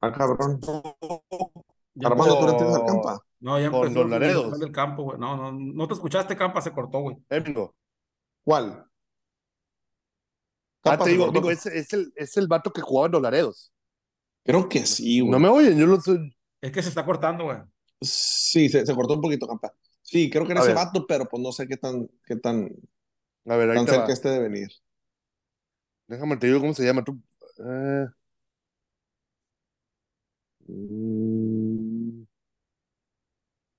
Ah, 0.00 0.12
cabrón. 0.12 0.60
Ya 1.94 2.08
Armando, 2.08 2.38
¿tú 2.38 2.46
le 2.46 2.52
entiendes 2.52 2.76
al 2.76 2.86
campa? 2.86 3.20
No, 3.40 3.58
ya 3.58 3.70
Con 3.70 3.82
empezó 3.86 4.02
los 4.02 4.10
Laredos. 4.10 4.52
el 4.54 4.60
del 4.60 4.72
campo, 4.72 5.04
güey. 5.04 5.18
No, 5.18 5.36
no, 5.36 5.52
no 5.52 5.88
te 5.88 5.94
escuchaste, 5.94 6.36
Campa 6.36 6.60
se 6.60 6.72
cortó, 6.72 7.00
güey. 7.00 7.16
Amigo. 7.30 7.74
¿Cuál? 8.44 8.86
Ah, 10.84 10.98
te 10.98 11.10
digo, 11.10 11.26
amigo, 11.26 11.50
es, 11.50 11.66
es, 11.66 11.92
el, 11.92 12.12
es 12.14 12.36
el 12.36 12.46
vato 12.46 12.72
que 12.72 12.80
jugaba 12.80 13.06
en 13.06 13.12
los 13.12 13.22
Laredos. 13.22 13.72
Creo 14.44 14.68
que 14.68 14.86
sí, 14.86 15.20
güey. 15.20 15.32
No 15.32 15.40
me 15.40 15.48
oyen, 15.48 15.76
yo 15.76 15.86
lo 15.86 16.00
sé. 16.00 16.16
Es 16.60 16.70
que 16.70 16.82
se 16.82 16.90
está 16.90 17.04
cortando, 17.04 17.44
güey. 17.44 17.58
Sí, 18.00 18.68
se, 18.68 18.84
se 18.86 18.94
cortó 18.94 19.14
un 19.14 19.20
poquito, 19.20 19.46
campa. 19.46 19.72
Sí, 20.02 20.30
creo 20.30 20.46
que 20.46 20.52
era 20.52 20.60
A 20.60 20.62
ese 20.62 20.72
ver. 20.72 20.74
vato, 20.74 21.06
pero 21.06 21.28
pues 21.28 21.42
no 21.42 21.52
sé 21.52 21.66
qué 21.66 21.76
tan, 21.76 22.08
qué 22.26 22.36
tan, 22.36 22.70
A 23.46 23.56
ver, 23.56 23.70
ahí 23.70 23.78
tan 23.78 23.86
te 23.86 23.92
va. 23.92 24.06
cerca 24.06 24.12
esté 24.12 24.28
de 24.30 24.40
venir. 24.40 24.68
Déjame 26.08 26.36
te 26.36 26.46
digo 26.48 26.60
cómo 26.60 26.74
se 26.74 26.84
llama. 26.84 27.04
Tú. 27.04 27.20
Eh. 27.58 28.06
Mm. 30.68 32.26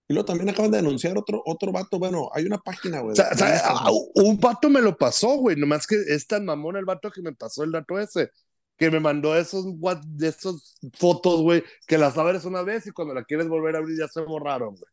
Y 0.10 0.14
luego 0.14 0.26
también 0.26 0.50
acaban 0.50 0.72
de 0.72 0.80
anunciar 0.80 1.18
otro, 1.18 1.42
otro 1.46 1.72
vato. 1.72 2.00
Bueno, 2.00 2.30
hay 2.34 2.46
una 2.46 2.58
página, 2.60 3.02
güey. 3.02 3.12
O 3.12 3.16
sea, 3.16 3.30
de 3.30 3.36
o 3.36 3.36
sea, 3.36 3.50
Instagram. 3.50 3.84
ah, 3.88 3.92
un 4.16 4.40
vato 4.40 4.70
me 4.70 4.82
lo 4.82 4.98
pasó, 4.98 5.38
güey. 5.38 5.58
Nomás 5.58 5.86
que 5.86 5.96
es 6.08 6.28
tan 6.28 6.46
mamón 6.46 6.78
el 6.78 6.86
vato 6.86 7.12
que 7.12 7.22
me 7.22 7.34
pasó 7.34 7.64
el 7.64 7.72
dato 7.74 8.00
ese. 8.00 8.32
Que 8.78 8.92
me 8.92 9.00
mandó 9.00 9.36
esos, 9.36 9.66
what- 9.80 10.04
de 10.06 10.30
esos 10.30 10.76
fotos, 10.94 11.42
güey, 11.42 11.64
que 11.88 11.98
las 11.98 12.18
abres 12.18 12.46
una 12.46 12.62
vez 12.62 12.86
y 12.88 12.92
cuando 12.92 13.14
la 13.14 13.24
quieres 13.24 13.48
volver 13.48 13.76
a 13.76 13.80
abrir 13.80 13.98
ya 13.98 14.08
se 14.08 14.22
borraron, 14.22 14.76
güey. 14.76 14.92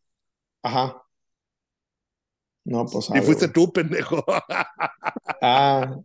Ajá. 0.62 1.03
No, 2.64 2.87
pues. 2.87 3.05
Y 3.07 3.09
sabe, 3.09 3.23
fuiste 3.23 3.49
tú, 3.49 3.73
pendejo. 3.73 4.25
Ah. 5.42 5.97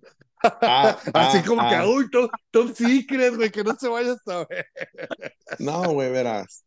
Ah, 0.43 0.99
Así 1.13 1.37
ah, 1.37 1.43
como 1.45 1.69
que, 1.69 1.75
ah. 1.75 1.87
uy, 1.87 2.09
top, 2.09 2.31
top 2.51 2.75
secret, 2.75 3.35
güey, 3.35 3.49
que 3.51 3.63
no 3.63 3.75
se 3.75 3.87
vaya 3.87 4.13
a 4.13 4.17
saber. 4.17 4.65
No, 5.59 5.93
güey, 5.93 6.11
verás. 6.11 6.65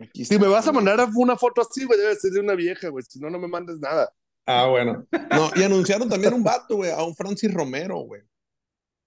Aquí 0.00 0.24
Si 0.24 0.34
está, 0.34 0.44
me 0.44 0.50
vas 0.50 0.66
a 0.66 0.72
mandar 0.72 1.06
una 1.14 1.36
foto 1.36 1.60
así, 1.60 1.84
güey, 1.84 1.98
debe 1.98 2.16
ser 2.16 2.32
de 2.32 2.40
una 2.40 2.54
vieja, 2.54 2.88
güey. 2.88 3.04
Si 3.08 3.20
no, 3.20 3.30
no 3.30 3.38
me 3.38 3.48
mandes 3.48 3.78
nada. 3.80 4.12
Ah, 4.46 4.66
bueno. 4.66 5.06
No, 5.30 5.50
y 5.54 5.62
anunciaron 5.62 6.08
también 6.08 6.32
un 6.34 6.42
vato, 6.42 6.76
güey, 6.76 6.90
a 6.90 7.02
un 7.02 7.14
Francis 7.14 7.52
Romero, 7.52 7.98
güey. 7.98 8.22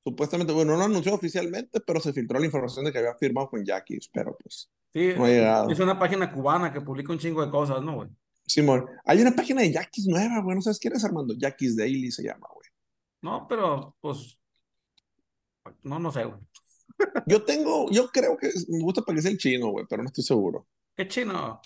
Supuestamente, 0.04 0.52
bueno, 0.52 0.74
no 0.74 0.80
lo 0.80 0.84
anunció 0.86 1.14
oficialmente, 1.14 1.80
pero 1.80 2.00
se 2.02 2.12
filtró 2.12 2.38
la 2.40 2.46
información 2.46 2.84
de 2.86 2.92
que 2.92 2.98
había 3.00 3.16
firmado 3.16 3.50
con 3.50 3.64
Yaquis, 3.64 4.10
pero 4.10 4.38
pues 4.38 4.70
Sí, 4.92 5.14
no 5.18 5.26
ha 5.26 5.30
llegado. 5.30 5.70
es 5.70 5.80
una 5.80 5.98
página 5.98 6.32
cubana 6.32 6.72
que 6.74 6.82
publica 6.82 7.14
un 7.14 7.20
chingo 7.20 7.44
de 7.44 7.50
cosas, 7.50 7.82
¿no, 7.82 7.96
güey? 7.96 8.10
Simón, 8.46 8.86
hay 9.06 9.22
una 9.22 9.32
página 9.32 9.62
de 9.62 9.72
Yaquis 9.72 10.06
nueva, 10.08 10.42
güey, 10.42 10.56
no 10.56 10.62
sabes 10.62 10.78
quién 10.80 10.94
es 10.94 11.06
Armando. 11.06 11.34
Yaquis 11.38 11.78
Daily 11.78 12.12
se 12.12 12.24
llama, 12.24 12.48
güey. 12.54 12.68
No, 13.22 13.48
pero, 13.48 13.96
pues, 14.02 14.38
no, 15.84 15.98
no 16.00 16.12
sé, 16.12 16.26
güey. 16.26 16.40
Yo 17.26 17.44
tengo, 17.44 17.90
yo 17.90 18.10
creo 18.10 18.38
que 18.38 18.50
me 18.68 18.84
gusta 18.84 19.02
para 19.02 19.16
que 19.16 19.22
sea 19.22 19.32
el 19.32 19.38
chino, 19.38 19.70
güey, 19.70 19.86
pero 19.90 20.04
no 20.04 20.08
estoy 20.08 20.24
seguro. 20.26 20.68
¿Qué 20.96 21.08
chino? 21.08 21.62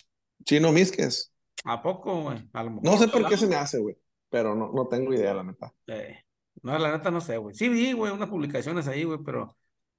Chino 0.45 0.71
Misques. 0.71 1.34
¿A 1.65 1.82
poco, 1.82 2.21
güey? 2.21 2.47
No 2.84 2.97
sé 2.97 3.08
por 3.08 3.28
qué 3.28 3.36
se 3.36 3.47
me 3.47 3.56
hace, 3.56 3.80
güey, 3.80 3.97
pero 4.30 4.56
no, 4.56 4.71
no 4.71 4.88
tengo 4.88 5.13
idea, 5.13 5.34
la 5.34 5.43
neta. 5.43 5.73
Eh, 5.88 6.15
no, 6.63 6.78
la 6.78 6.91
neta 6.91 7.12
no 7.12 7.22
sé, 7.22 7.38
güey. 7.38 7.56
Sí 7.56 7.70
vi, 7.70 7.93
güey, 7.93 8.12
unas 8.12 8.30
publicaciones 8.30 8.88
ahí, 8.88 9.04
güey, 9.04 9.20
pero 9.24 9.58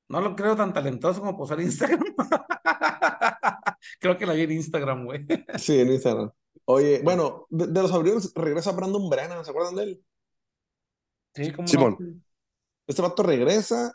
no 0.08 0.20
lo 0.20 0.34
creo 0.36 0.56
tan 0.56 0.72
talentoso 0.72 1.20
como 1.20 1.36
posar 1.36 1.60
Instagram. 1.60 2.00
Creo 4.00 4.18
que 4.18 4.26
la 4.26 4.32
vi 4.34 4.42
en 4.42 4.52
Instagram, 4.52 5.04
güey. 5.04 5.26
Sí, 5.58 5.78
en 5.80 5.92
Instagram. 5.92 6.30
Oye, 6.64 7.00
bueno, 7.02 7.46
de, 7.48 7.66
de 7.68 7.82
los 7.82 7.92
abril 7.92 8.14
regresa 8.34 8.72
Brandon 8.72 9.08
Brennan, 9.08 9.44
¿se 9.44 9.50
acuerdan 9.50 9.76
de 9.76 9.82
él? 9.84 10.04
Sí, 11.34 11.52
como 11.52 11.68
Simón. 11.68 12.24
Este 12.86 13.02
vato 13.02 13.22
regresa. 13.22 13.92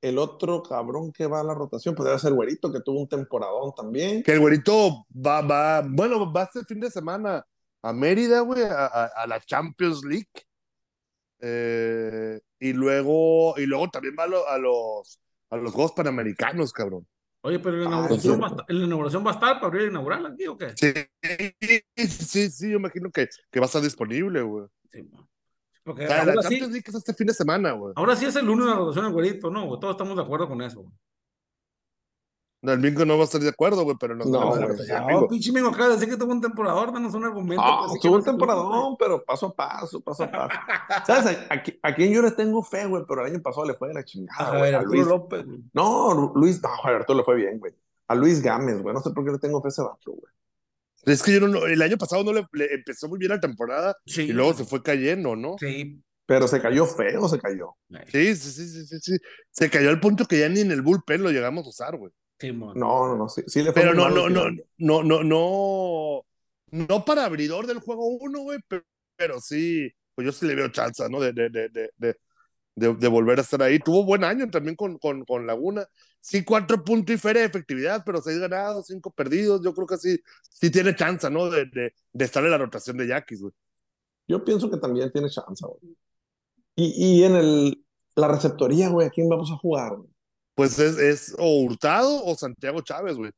El 0.00 0.18
otro 0.18 0.62
cabrón 0.62 1.12
que 1.12 1.26
va 1.26 1.40
a 1.40 1.44
la 1.44 1.54
rotación, 1.54 1.94
pues 1.94 2.06
debe 2.06 2.18
ser 2.18 2.34
Güerito, 2.34 2.70
que 2.70 2.80
tuvo 2.80 3.00
un 3.00 3.08
temporadón 3.08 3.72
también. 3.74 4.22
Que 4.22 4.32
el 4.32 4.40
güerito 4.40 5.06
va, 5.14 5.40
va, 5.40 5.82
bueno, 5.86 6.30
va 6.30 6.42
este 6.42 6.62
fin 6.64 6.78
de 6.80 6.90
semana 6.90 7.42
a 7.82 7.92
Mérida, 7.94 8.40
güey, 8.40 8.64
a, 8.64 8.84
a- 8.86 9.06
a 9.16 9.26
la 9.26 9.40
Champions 9.40 10.04
League. 10.04 10.28
Eh, 11.46 12.40
y 12.58 12.72
luego, 12.72 13.54
y 13.58 13.66
luego 13.66 13.88
también 13.90 14.14
va 14.18 14.24
a, 14.24 14.28
lo- 14.28 14.48
a 14.48 14.56
los 14.58 15.20
a 15.50 15.56
los 15.58 15.72
Juegos 15.72 15.92
Panamericanos, 15.92 16.72
cabrón. 16.72 17.06
Oye, 17.42 17.58
pero 17.58 17.76
la 17.76 17.84
Ah, 17.84 17.88
inauguración, 17.88 18.40
va 18.42 18.46
a 18.46 18.50
estar- 18.50 18.64
la 18.66 18.84
inauguración 18.84 19.26
va 19.26 19.30
a 19.30 19.34
estar 19.34 19.54
para 19.56 19.66
abrir 19.66 19.88
inaugural 19.88 20.24
aquí, 20.26 20.46
¿o 20.46 20.56
qué? 20.56 20.72
Sí, 20.74 20.92
sí, 22.08 22.50
sí, 22.50 22.70
yo 22.70 22.78
imagino 22.78 23.10
que, 23.10 23.28
que 23.50 23.60
va 23.60 23.66
a 23.66 23.68
estar 23.68 23.82
disponible, 23.82 24.40
güey. 24.40 24.66
Sí. 24.90 25.06
Porque 25.84 26.04
O 26.04 26.08
sea, 26.08 26.24
la 26.24 26.32
ahora 26.32 26.42
Champions 26.42 26.66
sí, 26.68 26.72
League 26.72 26.84
es 26.88 26.94
este 26.94 27.12
fin 27.14 27.26
de 27.26 27.34
semana, 27.34 27.72
güey. 27.72 27.92
ahora 27.96 28.16
sí 28.16 28.24
es 28.24 28.34
el 28.36 28.48
uno 28.48 28.64
de 28.64 28.70
la 28.70 28.76
rotación 28.78 29.04
del 29.04 29.12
güerito, 29.12 29.50
¿no? 29.50 29.66
güey? 29.66 29.78
Todos 29.78 29.92
estamos 29.94 30.16
de 30.16 30.22
acuerdo 30.22 30.48
con 30.48 30.62
eso. 30.62 30.80
güey. 30.80 30.92
No, 32.64 32.72
el 32.72 32.78
Mingo 32.80 33.04
no 33.04 33.16
va 33.16 33.22
a 33.22 33.24
estar 33.24 33.40
de 33.40 33.48
acuerdo, 33.50 33.84
güey, 33.84 33.94
pero 34.00 34.16
No, 34.16 34.24
a 34.40 34.56
güey. 34.56 35.12
No, 35.12 35.28
pinche 35.28 35.52
Mingo 35.52 35.68
acaba 35.68 35.88
de 35.88 35.94
decir 35.94 36.08
que 36.08 36.16
tuvo 36.16 36.32
un 36.32 36.40
temporador, 36.40 36.92
danos 36.92 37.12
un 37.14 37.24
argumento. 37.24 37.62
Ah, 37.62 37.80
pues, 37.82 37.92
sí 37.92 37.98
que 38.00 38.08
tuvo 38.08 38.16
un 38.16 38.24
temporadón, 38.24 38.96
pero 38.98 39.22
paso 39.22 39.46
a 39.48 39.54
paso, 39.54 40.00
paso 40.00 40.24
a 40.24 40.30
paso. 40.30 40.56
¿Sabes? 41.06 41.36
A- 41.50 41.54
Aquí, 41.54 41.78
quien 41.94 42.12
yo 42.12 42.22
le 42.22 42.30
tengo 42.30 42.62
fe, 42.62 42.86
güey, 42.86 43.04
pero 43.06 43.24
el 43.26 43.32
año 43.32 43.42
pasado 43.42 43.66
le 43.66 43.74
fue 43.74 43.88
de 43.88 43.94
la 43.94 44.04
chingada, 44.04 44.56
güey. 44.58 44.72
A 44.72 44.78
Arturo 44.78 44.94
Luis. 44.96 45.06
López. 45.06 45.44
güey. 45.44 45.58
No, 45.74 46.14
Lu- 46.14 46.32
Luis, 46.36 46.62
no, 46.62 46.68
a 46.70 46.88
Alberto 46.88 47.14
le 47.14 47.22
fue 47.22 47.36
bien, 47.36 47.58
güey. 47.60 47.74
A 48.08 48.14
Luis 48.14 48.40
Gámez, 48.42 48.80
güey. 48.82 48.94
No 48.94 49.00
sé 49.02 49.10
por 49.10 49.24
qué 49.24 49.30
le 49.32 49.38
tengo 49.38 49.60
fe 49.60 49.68
a 49.68 49.70
ese 49.70 49.82
vato, 49.82 50.12
güey. 50.12 50.32
Es 51.04 51.22
que 51.22 51.34
yo 51.34 51.40
no, 51.40 51.48
no- 51.48 51.66
el 51.66 51.82
año 51.82 51.98
pasado 51.98 52.24
no 52.24 52.32
le, 52.32 52.46
le 52.52 52.74
empezó 52.74 53.08
muy 53.08 53.18
bien 53.18 53.30
la 53.32 53.40
temporada 53.40 53.94
Sí. 54.06 54.22
y 54.22 54.32
luego 54.32 54.54
se 54.54 54.64
fue 54.64 54.82
cayendo, 54.82 55.36
¿no? 55.36 55.56
Sí. 55.58 56.02
Pero 56.26 56.48
se 56.48 56.58
cayó 56.62 56.86
feo, 56.86 57.28
se 57.28 57.38
cayó. 57.38 57.76
Sí, 58.10 58.34
sí, 58.34 58.50
sí, 58.50 58.66
sí, 58.68 58.86
sí, 58.86 58.98
sí. 59.00 59.16
Se 59.50 59.68
cayó 59.68 59.90
al 59.90 60.00
punto 60.00 60.24
que 60.24 60.38
ya 60.38 60.48
ni 60.48 60.60
en 60.60 60.70
el 60.72 60.80
bullpen 60.80 61.22
lo 61.22 61.30
llegamos 61.30 61.66
a 61.66 61.68
usar, 61.68 61.98
güey. 61.98 62.10
No, 62.72 63.06
no, 63.08 63.16
no, 63.16 63.28
sí, 63.28 63.42
sí 63.46 63.62
le 63.62 63.72
fue 63.72 63.82
Pero 63.82 63.94
no, 63.94 64.10
no, 64.10 64.28
no, 64.28 64.46
no, 64.78 65.02
no, 65.02 65.22
no, 65.22 66.26
no 66.70 67.04
para 67.04 67.24
abridor 67.24 67.66
del 67.66 67.78
juego 67.80 68.06
uno, 68.08 68.40
güey, 68.40 68.58
pero, 68.68 68.82
pero 69.16 69.40
sí, 69.40 69.90
pues 70.14 70.24
yo 70.26 70.32
sí 70.32 70.46
le 70.46 70.54
veo 70.56 70.68
chance, 70.68 71.08
¿no? 71.08 71.20
De, 71.20 71.32
de, 71.32 71.50
de, 71.50 71.68
de, 71.68 71.90
de, 71.96 72.16
de- 72.76 72.94
de 72.96 73.08
volver 73.08 73.38
a 73.38 73.42
estar 73.42 73.62
ahí. 73.62 73.78
Tuvo 73.80 74.04
buen 74.04 74.24
año 74.24 74.50
también 74.50 74.76
con, 74.76 74.98
con, 74.98 75.24
con 75.24 75.46
Laguna. 75.46 75.86
Sí, 76.20 76.44
cuatro 76.44 76.84
puntos 76.84 77.14
y 77.16 77.18
feria 77.18 77.42
de 77.42 77.48
efectividad, 77.48 78.02
pero 78.06 78.22
seis 78.22 78.38
ganados, 78.40 78.86
cinco 78.88 79.10
perdidos. 79.12 79.62
Yo 79.64 79.74
creo 79.74 79.86
que 79.88 79.98
sí, 79.98 80.18
sí 80.50 80.70
tiene 80.70 80.96
chance, 80.96 81.30
¿no? 81.30 81.50
De, 81.50 81.66
de, 81.66 81.94
de 82.12 82.24
estar 82.26 82.44
en 82.44 82.50
la 82.52 82.58
rotación 82.58 82.96
de 82.98 83.08
Yaquis, 83.08 83.42
güey. 83.42 83.54
Yo 84.28 84.44
pienso 84.44 84.70
que 84.70 84.78
también 84.78 85.12
tiene 85.12 85.28
chance, 85.30 85.64
güey. 85.66 85.96
Y, 86.76 87.20
y 87.20 87.24
en 87.24 87.36
el, 87.36 87.84
la 88.16 88.28
receptoría, 88.28 88.90
güey, 88.90 89.08
¿a 89.08 89.10
quién 89.10 89.28
vamos 89.30 89.52
a 89.52 89.56
jugar? 89.58 89.96
güey? 89.98 90.10
Pues 90.54 90.78
es, 90.78 90.98
es 90.98 91.34
o 91.38 91.62
Hurtado 91.62 92.24
o 92.24 92.34
Santiago 92.36 92.80
Chávez, 92.82 93.16
güey. 93.16 93.32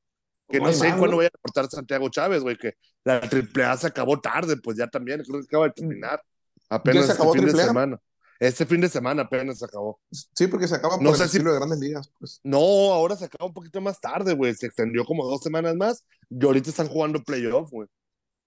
Que 0.49 0.61
no 0.61 0.73
sé 0.73 0.89
cuándo 0.91 1.09
¿no? 1.09 1.17
vaya 1.17 1.29
a 1.29 1.37
reportar 1.37 1.67
Santiago 1.69 2.09
Chávez, 2.09 2.43
güey, 2.43 2.57
que 2.57 2.75
la 3.05 3.17
AAA 3.19 3.77
se 3.79 3.87
acabó 3.89 4.21
tarde, 4.21 4.57
pues 4.59 4.77
ya 4.77 4.87
también, 4.87 5.23
creo 5.25 5.41
que 5.41 5.47
acaba 5.47 5.67
de 5.67 5.73
terminar. 5.73 6.23
Apenas 6.69 7.07
se 7.07 7.13
este 7.13 7.23
acabó 7.23 7.33
fin 7.35 7.47
de 7.47 7.53
semana. 7.53 8.01
Este 8.39 8.67
fin 8.67 8.81
de 8.83 8.89
semana 8.89 9.23
apenas 9.23 9.59
se 9.59 9.65
acabó. 9.65 9.99
Sí, 10.11 10.47
porque 10.47 10.69
se 10.69 10.75
acaba 10.75 10.99
No 10.99 11.09
por 11.09 11.17
sé 11.17 11.25
el 11.25 11.29
si- 11.31 11.37
estilo 11.39 11.53
de 11.53 11.59
grandes 11.59 11.79
ligas, 11.81 12.13
pues. 12.19 12.39
No, 12.45 12.59
ahora 12.59 13.17
se 13.17 13.25
acaba 13.25 13.47
un 13.47 13.55
poquito 13.55 13.81
más 13.81 13.99
tarde, 13.99 14.35
güey. 14.35 14.55
Se 14.55 14.67
extendió 14.67 15.05
como 15.05 15.27
dos 15.27 15.41
semanas 15.41 15.75
más. 15.75 16.05
Y 16.29 16.45
ahorita 16.45 16.69
están 16.71 16.89
jugando 16.89 17.23
playoff, 17.23 17.71
güey. 17.71 17.89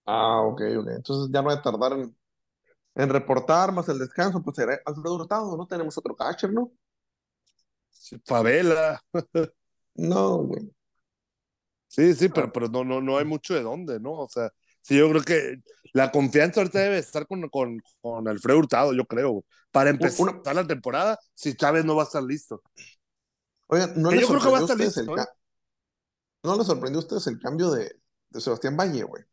Ah, 0.05 0.41
ok, 0.41 0.61
ok. 0.79 0.87
Entonces 0.95 1.29
ya 1.33 1.41
no 1.41 1.49
hay 1.49 1.57
que 1.57 1.63
tardar 1.63 1.93
en, 1.93 2.15
en 2.95 3.09
reportar 3.09 3.71
más 3.71 3.89
el 3.89 3.97
descanso, 3.99 4.41
pues 4.43 4.55
será 4.57 4.79
Alfredo 4.85 5.15
Hurtado, 5.15 5.57
no 5.57 5.65
tenemos 5.67 5.97
otro 5.97 6.15
catcher, 6.15 6.53
¿no? 6.53 6.71
Favela. 8.25 9.01
No, 9.95 10.37
güey. 10.43 10.71
Sí, 11.87 12.13
sí, 12.13 12.29
pero, 12.29 12.51
pero 12.53 12.67
no, 12.67 12.83
no, 12.83 13.01
no 13.01 13.17
hay 13.17 13.25
mucho 13.25 13.53
de 13.53 13.63
dónde, 13.63 13.99
¿no? 13.99 14.11
O 14.13 14.27
sea, 14.29 14.51
sí, 14.81 14.97
yo 14.97 15.09
creo 15.09 15.23
que 15.23 15.55
la 15.93 16.11
confianza 16.11 16.61
ahorita 16.61 16.79
debe 16.79 16.99
estar 16.99 17.25
con, 17.27 17.49
con, 17.49 17.81
con 17.99 18.27
Alfredo 18.27 18.59
Hurtado, 18.59 18.93
yo 18.93 19.05
creo, 19.05 19.31
güey. 19.31 19.43
Para 19.71 19.89
empezar 19.89 20.35
Una- 20.41 20.53
la 20.53 20.67
temporada, 20.67 21.17
si 21.33 21.55
Chávez 21.55 21.85
no 21.85 21.95
va 21.95 22.03
a 22.03 22.05
estar 22.05 22.23
listo. 22.23 22.61
Oigan, 23.67 23.93
¿no 24.01 24.09
Que 24.09 24.15
les 24.17 24.21
yo 24.23 24.29
creo 24.29 24.41
que 24.41 24.49
va 24.49 24.57
a 24.57 24.61
sorprendió 24.61 24.61
a 24.61 24.65
estar 24.65 24.75
ustedes 24.77 24.97
el 24.97 25.05
listo, 25.05 25.13
¿eh? 25.13 25.25
ca- 25.25 25.33
¿No 26.43 26.57
les 26.57 26.67
sorprendió 26.67 26.99
a 26.99 27.03
ustedes 27.03 27.27
el 27.27 27.39
cambio 27.39 27.71
de, 27.71 27.95
de 28.29 28.41
Sebastián 28.41 28.77
Valle, 28.77 29.03
güey? 29.03 29.23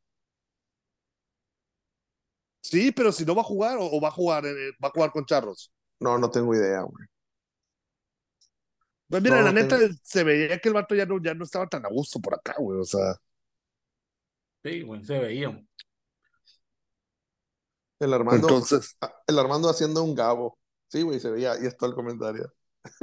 Sí, 2.62 2.90
pero 2.90 3.12
si 3.12 3.24
no 3.24 3.34
va 3.34 3.42
a 3.42 3.44
jugar 3.44 3.76
o, 3.78 3.84
o 3.86 4.00
va 4.00 4.08
a 4.08 4.12
jugar, 4.12 4.44
eh, 4.44 4.72
va 4.82 4.88
a 4.88 4.90
jugar 4.90 5.12
con 5.12 5.24
Charros. 5.24 5.72
No, 6.00 6.18
no 6.18 6.30
tengo 6.30 6.54
idea, 6.54 6.80
güey. 6.82 7.06
Pues 9.08 9.22
mira, 9.22 9.36
No, 9.38 9.42
la 9.42 9.52
neta, 9.52 9.78
se 10.02 10.24
veía 10.24 10.58
que 10.58 10.68
el 10.68 10.74
vato 10.74 10.94
ya 10.94 11.06
no, 11.06 11.22
ya 11.22 11.34
no 11.34 11.44
estaba 11.44 11.66
tan 11.68 11.84
a 11.86 11.88
gusto 11.88 12.20
por 12.20 12.34
acá, 12.34 12.54
güey. 12.58 12.80
O 12.80 12.84
sea, 12.84 13.14
Sí, 14.64 14.82
güey, 14.82 15.04
se 15.04 15.18
veía. 15.20 15.62
El 18.00 18.12
Armando, 18.12 18.48
entonces. 18.48 18.96
ah, 19.00 19.14
el 19.26 19.38
Armando 19.38 19.70
haciendo 19.70 20.02
un 20.02 20.14
gabo. 20.14 20.58
Sí, 20.88 21.02
güey, 21.02 21.20
se 21.20 21.30
veía, 21.30 21.52
ahí 21.52 21.66
está 21.66 21.86
el 21.86 21.94
comentario. 21.94 22.52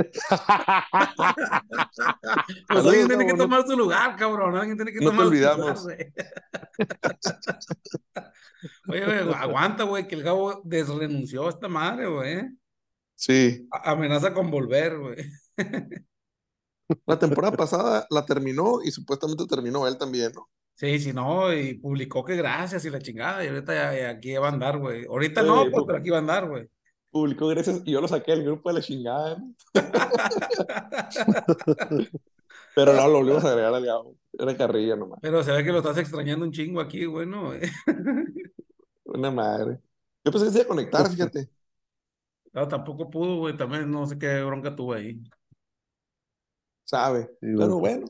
Pues 2.67 2.85
alguien 2.85 3.07
tiene 3.07 3.25
que 3.27 3.33
tomar 3.33 3.65
su 3.67 3.75
lugar, 3.77 4.15
cabrón. 4.15 4.55
Alguien 4.57 4.77
tiene 4.77 4.91
que 4.91 4.99
no 4.99 5.11
te 5.11 5.15
tomar 5.17 5.25
su 5.25 5.29
olvidamos. 5.31 5.83
lugar, 5.83 5.97
güey. 5.97 6.13
Oye, 8.87 9.05
güey, 9.05 9.33
aguanta, 9.35 9.83
güey, 9.83 10.07
que 10.07 10.15
el 10.15 10.23
Gabo 10.23 10.61
desrenunció 10.63 11.47
a 11.47 11.49
esta 11.49 11.67
madre, 11.67 12.07
güey. 12.07 12.43
Sí. 13.15 13.67
A- 13.71 13.91
Amenaza 13.91 14.33
con 14.33 14.49
volver, 14.51 14.97
güey. 14.97 15.17
La 17.05 17.17
temporada 17.17 17.55
pasada 17.55 18.05
la 18.09 18.25
terminó 18.25 18.81
y 18.83 18.91
supuestamente 18.91 19.45
terminó 19.47 19.87
él 19.87 19.97
también, 19.97 20.31
¿no? 20.33 20.49
Sí, 20.75 20.99
sí, 20.99 21.13
no, 21.13 21.53
y 21.53 21.75
publicó 21.75 22.25
que 22.25 22.35
gracias 22.35 22.83
y 22.85 22.89
la 22.89 22.99
chingada, 22.99 23.43
y 23.43 23.47
ahorita 23.47 23.73
ya, 23.73 23.97
ya 23.97 24.09
aquí 24.09 24.33
va 24.35 24.49
a 24.49 24.51
andar, 24.51 24.79
güey. 24.79 25.05
Ahorita 25.05 25.43
no, 25.43 25.63
pues, 25.71 25.75
pu- 25.75 25.85
pero 25.85 25.99
aquí 25.99 26.09
va 26.09 26.17
a 26.17 26.19
andar, 26.19 26.49
güey. 26.49 26.67
Publicó 27.11 27.47
gracias 27.47 27.81
y 27.85 27.91
yo 27.91 28.01
lo 28.01 28.07
saqué 28.07 28.31
del 28.31 28.43
grupo 28.43 28.69
de 28.69 28.75
la 28.75 28.81
chingada. 28.81 29.37
¿no? 29.37 29.53
Pero 32.75 32.93
no, 32.93 33.07
lo 33.07 33.19
volvimos 33.19 33.45
a 33.45 33.49
agregar 33.49 33.73
al 33.73 33.85
Gabo. 33.85 34.17
Era 34.33 34.57
carrilla 34.57 34.95
nomás. 34.95 35.19
Pero 35.21 35.43
se 35.43 35.51
ve 35.51 35.63
que 35.63 35.71
lo 35.71 35.77
estás 35.77 35.97
extrañando 35.99 36.43
un 36.43 36.51
chingo 36.51 36.81
aquí, 36.81 37.05
güey, 37.05 37.27
¿no? 37.27 37.51
Una 39.05 39.29
madre. 39.29 39.79
Yo 40.25 40.31
pensé 40.31 40.47
que 40.47 40.51
se 40.51 40.57
iba 40.57 40.65
a 40.65 40.67
conectar, 40.67 41.07
fíjate. 41.07 41.49
No, 42.51 42.67
tampoco 42.67 43.09
pudo, 43.09 43.37
güey, 43.37 43.57
también 43.57 43.89
no 43.91 44.05
sé 44.05 44.17
qué 44.17 44.43
bronca 44.43 44.75
tuvo 44.75 44.93
ahí. 44.93 45.19
Sabe. 46.85 47.23
Sí, 47.41 47.47
Pero 47.57 47.77
bueno. 47.79 48.05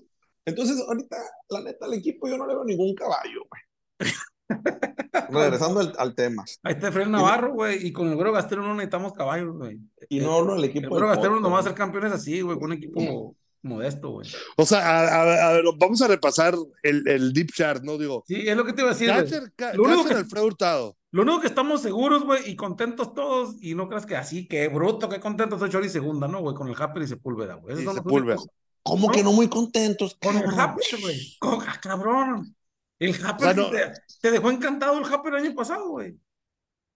Entonces, 0.45 0.83
ahorita, 0.87 1.15
la 1.49 1.61
neta, 1.61 1.85
al 1.85 1.93
equipo 1.93 2.27
yo 2.27 2.37
no 2.37 2.45
le 2.45 2.53
veo 2.53 2.65
ningún 2.65 2.93
caballo, 2.95 3.43
güey. 3.49 4.11
Regresando 5.29 5.79
al, 5.79 5.93
al 5.97 6.15
tema. 6.15 6.43
Ahí 6.63 6.73
está 6.73 6.91
Fred 6.91 7.07
Navarro, 7.07 7.53
güey, 7.53 7.85
y 7.87 7.91
con 7.93 8.07
el 8.09 8.15
Güero 8.15 8.31
Gastero 8.33 8.61
no 8.61 8.73
necesitamos 8.73 9.13
caballos, 9.13 9.55
güey. 9.57 9.79
Y 10.09 10.19
no 10.19 10.33
hablo 10.35 10.55
del 10.55 10.65
El 10.65 10.69
equipo 10.69 10.89
Güero 10.89 11.07
del 11.07 11.15
Gastero 11.15 11.39
no 11.39 11.49
va 11.51 11.59
a 11.59 11.63
ser 11.63 11.73
campeones 11.73 12.11
así, 12.11 12.41
güey, 12.41 12.57
con 12.57 12.65
un 12.65 12.73
equipo 12.73 13.35
modesto, 13.61 14.09
güey. 14.11 14.27
O 14.57 14.65
sea, 14.65 14.79
a, 14.79 15.21
a- 15.21 15.49
a 15.49 15.53
ver, 15.53 15.63
vamos 15.77 16.01
a 16.01 16.07
repasar 16.07 16.55
el, 16.83 17.07
el 17.07 17.31
deep 17.33 17.51
chart, 17.53 17.81
¿no? 17.83 17.97
Digo, 17.97 18.23
Sí, 18.27 18.43
es 18.45 18.57
lo 18.57 18.65
que 18.65 18.73
te 18.73 18.81
iba 18.81 18.91
a 18.91 18.93
decir, 18.93 19.53
ca- 19.55 19.73
Lo 19.73 19.83
único 19.83 20.05
que- 20.05 20.13
Alfredo 20.15 20.45
Hurtado. 20.45 20.97
Lo 21.11 21.21
único 21.21 21.41
que 21.41 21.47
estamos 21.47 21.81
seguros, 21.81 22.23
güey, 22.25 22.49
y 22.49 22.55
contentos 22.55 23.13
todos, 23.13 23.55
y 23.61 23.75
no 23.75 23.87
creas 23.87 24.05
que 24.07 24.15
así, 24.17 24.47
que 24.47 24.67
bruto, 24.67 25.07
que 25.09 25.19
contentos 25.19 25.59
soy 25.59 25.69
Chori 25.69 25.87
segunda, 25.87 26.27
¿no, 26.27 26.41
güey? 26.41 26.55
Con 26.55 26.67
el 26.67 26.75
Happer 26.77 27.03
y 27.03 27.07
Sepúlveda, 27.07 27.53
güey. 27.55 27.77
Sepúlveda. 27.85 28.37
¿Cómo 28.83 29.09
que 29.11 29.23
no 29.23 29.31
muy 29.31 29.47
contentos? 29.47 30.17
Con 30.21 30.37
el? 30.37 30.43
Happer, 30.59 30.85
güey. 31.01 31.35
Con- 31.39 31.59
ah, 31.67 31.79
cabrón. 31.81 32.55
El 32.99 33.13
Happer 33.25 33.47
O 33.49 33.53
sea, 33.53 33.63
no- 33.63 33.69
te, 33.71 33.91
te 34.21 34.31
dejó 34.31 34.51
encantado 34.51 34.97
el 34.99 35.05
Happer 35.05 35.33
el 35.35 35.45
año 35.45 35.55
pasado, 35.55 35.89
güey. 35.89 36.17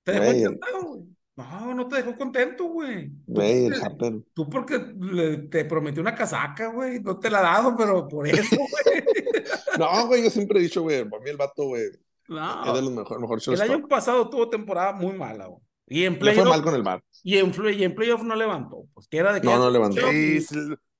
Te 0.03 0.11
dejó 0.13 0.25
encantado, 0.25 0.83
güey. 0.83 1.03
No, 1.37 1.73
no 1.75 1.87
te 1.87 1.97
dejó 1.97 2.15
contento, 2.17 2.65
güey. 2.65 3.11
Güey, 3.27 3.65
el 3.67 3.83
Happer. 3.83 4.13
Tú 4.33 4.49
porque 4.49 4.79
le- 4.99 5.37
te 5.49 5.65
prometió 5.65 6.01
una 6.01 6.15
casaca, 6.15 6.67
güey. 6.67 6.99
No 6.99 7.19
te 7.19 7.29
la 7.29 7.39
ha 7.39 7.61
dado, 7.61 7.75
pero 7.77 8.07
por 8.07 8.27
eso, 8.27 8.55
güey. 8.57 9.03
No, 9.77 10.07
güey, 10.07 10.23
yo 10.23 10.29
siempre 10.29 10.59
he 10.59 10.63
dicho, 10.63 10.81
güey, 10.81 11.07
para 11.07 11.23
mí 11.23 11.29
el 11.29 11.37
vato, 11.37 11.65
güey, 11.65 11.83
es 11.83 11.91
de 11.93 11.99
No. 12.29 12.81
los 12.81 12.91
mejores, 12.91 13.21
mejor 13.21 13.39
El 13.45 13.61
año 13.61 13.87
pasado 13.87 14.29
tuvo 14.29 14.49
temporada 14.49 14.93
muy 14.93 15.13
mala, 15.13 15.45
güey. 15.47 15.61
Y 15.89 16.03
en 16.03 16.13
Le 16.13 16.19
fue 16.19 16.31
playoff, 16.33 16.49
mal 16.49 16.61
con 16.63 16.75
el 16.75 16.83
bar. 16.83 17.01
y 17.23 17.37
en, 17.37 17.53
y 17.77 17.83
en 17.83 17.95
playoff 17.95 18.21
no 18.23 18.35
levantó. 18.35 18.83
Pues 18.93 19.07
que 19.07 19.17
era 19.19 19.31
de 19.31 19.39
que 19.39 19.47
No, 19.47 19.57
no 19.57 19.69
levantó. 19.69 20.01
Sí, 20.09 20.41